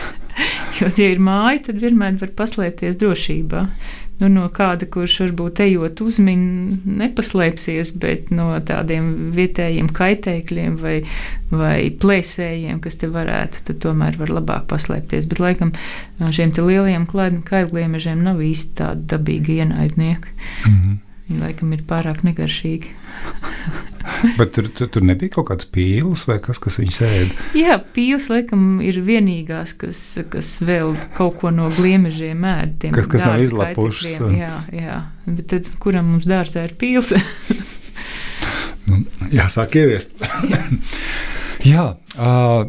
jo, 0.80 0.88
ja 0.88 1.08
ir 1.08 1.22
māja, 1.22 1.68
tad 1.68 1.82
vienmēr 1.82 2.20
var 2.20 2.32
paslēpties 2.38 3.00
drošībā 3.00 3.66
nu, 4.22 4.28
no 4.30 4.48
kāda, 4.54 4.86
kurš 4.90 5.16
varbūt 5.24 5.62
ejot 5.64 6.02
uzmin, 6.04 6.42
nepaslēpsies, 6.86 7.94
bet 8.02 8.30
no 8.34 8.50
tādiem 8.66 9.32
vietējiem 9.36 9.90
kaitēkļiem 9.96 10.76
vai, 10.82 10.96
vai 11.50 11.76
plēsējiem, 12.02 12.80
kas 12.84 13.00
te 13.00 13.10
varētu, 13.12 13.64
tad 13.68 13.80
tomēr 13.84 14.18
var 14.20 14.34
labāk 14.38 14.68
paslēpties. 14.72 15.28
Bet 15.30 15.42
laikam 15.42 15.72
šiem 16.22 16.54
lielajiem 16.58 17.08
kailgliemežiem 17.48 18.22
nav 18.26 18.42
īsti 18.44 18.76
tādi 18.82 19.08
dabīgi 19.14 19.62
ienaidnieki. 19.62 20.36
Mm 20.66 20.76
-hmm. 20.76 21.00
Viņi 21.28 21.38
laikam 21.38 21.70
ir 21.74 21.84
pārāk 21.88 22.24
negaršīgi. 22.26 22.90
Bet 24.38 24.52
tur, 24.56 24.66
tur, 24.74 24.88
tur 24.90 25.04
nebija 25.06 25.36
kaut 25.36 25.48
kāds 25.52 25.68
pīls 25.70 26.24
vai 26.26 26.38
kas, 26.42 26.58
kas 26.62 26.78
viņu 26.80 26.94
sēž. 26.96 27.34
Jā, 27.56 27.78
pīls 27.94 28.26
laikam 28.32 28.80
ir 28.84 28.98
vienīgās, 29.06 29.76
kas, 29.78 30.00
kas 30.32 30.50
vēl 30.64 30.96
kaut 31.16 31.38
ko 31.40 31.52
no 31.54 31.70
gliemežiem 31.76 32.42
ēd. 32.50 32.88
Kas, 32.96 33.08
kas 33.14 33.26
nav 33.28 33.42
izlapušas. 33.44 34.18
Jā, 34.34 34.52
jā, 34.74 34.98
bet 35.28 35.48
tad 35.54 35.70
kuram 35.82 36.10
mums 36.14 36.26
dārzā 36.28 36.66
ir 36.66 36.76
pīls? 36.80 37.14
nu, 38.90 39.04
jāsāk 39.32 39.78
ieviest. 39.82 40.16
jā. 40.50 40.62
jā 41.72 41.88
uh, 42.18 42.64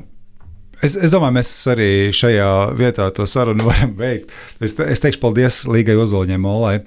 Es, 0.83 0.97
es 0.99 1.13
domāju, 1.13 1.37
mēs 1.37 1.49
arī 1.71 1.89
šajā 2.15 2.47
vietā 2.75 3.05
to 3.15 3.23
sarunu 3.29 3.63
varam 3.69 3.93
beigt. 3.95 4.33
Es, 4.63 4.75
es 4.75 5.03
teikšu 5.03 5.21
paldies 5.21 5.61
Līgai 5.71 5.95
Ozoliņai 6.03 6.39
Molai 6.43 6.75
eh, 6.79 6.85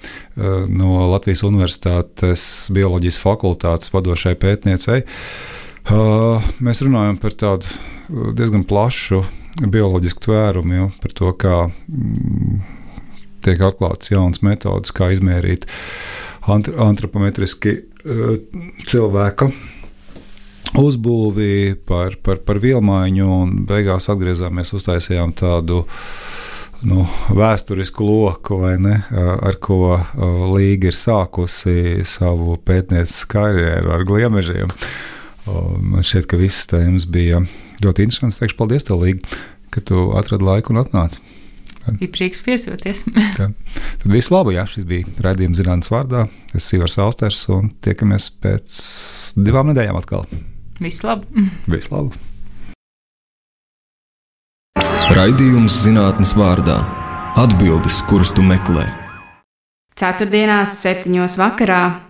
no 0.69 1.07
Latvijas 1.09 1.41
Universitātes 1.47 2.43
bioloģijas 2.75 3.17
fakultātes 3.23 3.93
vadošai 3.93 4.35
pētniecei. 4.37 5.01
Eh, 5.01 6.49
mēs 6.61 6.83
runājam 6.85 7.17
par 7.23 7.37
tādu 7.41 7.71
eh, 7.71 8.29
diezgan 8.37 8.67
plašu 8.69 9.23
bioloģisku 9.57 10.27
tvērumu, 10.27 10.77
jo, 10.77 10.89
par 11.01 11.15
to, 11.17 11.31
kā 11.41 11.55
mm, 11.65 12.59
tiek 13.47 13.63
atklātas 13.65 14.13
jaunas 14.13 14.43
metodas, 14.45 14.93
kā 14.93 15.09
izmērīt 15.15 15.65
antropometriski 16.47 17.73
cilvēka 18.87 19.49
uzbūvi, 20.75 21.77
par, 21.87 22.17
par, 22.23 22.41
par 22.45 22.59
vielmaiņu, 22.63 23.27
un 23.27 23.53
beigās 23.69 24.09
atgriezāmies, 24.11 24.73
uztaisījām 24.75 25.33
tādu 25.37 25.83
nu, 26.87 27.05
vēsturisku 27.33 28.05
loku, 28.05 28.59
ne, 28.81 28.99
ar 29.11 29.59
ko 29.63 29.97
Līga 30.53 30.91
ir 30.91 30.97
sākusi 30.97 32.03
savu 32.07 32.57
pētniecisku 32.67 33.31
karjeru 33.37 33.93
ar 33.95 34.05
gliemežiem. 34.07 34.73
Man 35.47 36.03
šķiet, 36.03 36.27
ka 36.27 36.39
visas 36.39 36.67
tēmas 36.67 37.07
bija 37.09 37.39
ļoti 37.83 38.07
interesantas. 38.07 38.41
Teikšu 38.41 38.59
paldies, 38.59 38.87
tev, 38.87 38.99
Līga, 39.05 39.39
ka 39.73 39.83
tu 39.85 40.09
atradi 40.19 40.47
laiku 40.47 40.75
un 40.75 40.83
atnāci. 40.83 41.23
Bija 41.87 42.11
prieks 42.11 42.41
viesoties. 42.43 43.05
Tad 43.37 44.11
viss 44.11 44.31
labi, 44.33 44.57
jā, 44.57 44.65
šis 44.67 44.83
bija 44.89 45.07
raidījums 45.23 45.61
zinātnes 45.61 45.91
vārdā. 45.93 46.25
Es 46.51 46.65
esmu 46.65 46.81
Ivars 46.81 46.99
Austers 47.05 47.45
un 47.53 47.71
tiekamies 47.85 48.27
pēc 48.43 48.77
divām 49.39 49.71
nedēļām 49.71 50.01
atkal. 50.01 50.27
Visu 50.81 51.07
labu. 51.07 52.11
Raidījums 55.17 55.81
zinātnes 55.85 56.33
vārdā- 56.37 56.77
atbildes, 57.43 58.01
kuras 58.09 58.33
tu 58.35 58.43
meklē. 58.45 58.85
Ceturtdienās, 59.97 60.75
septiņos 60.83 61.37
vakarā 61.41 62.06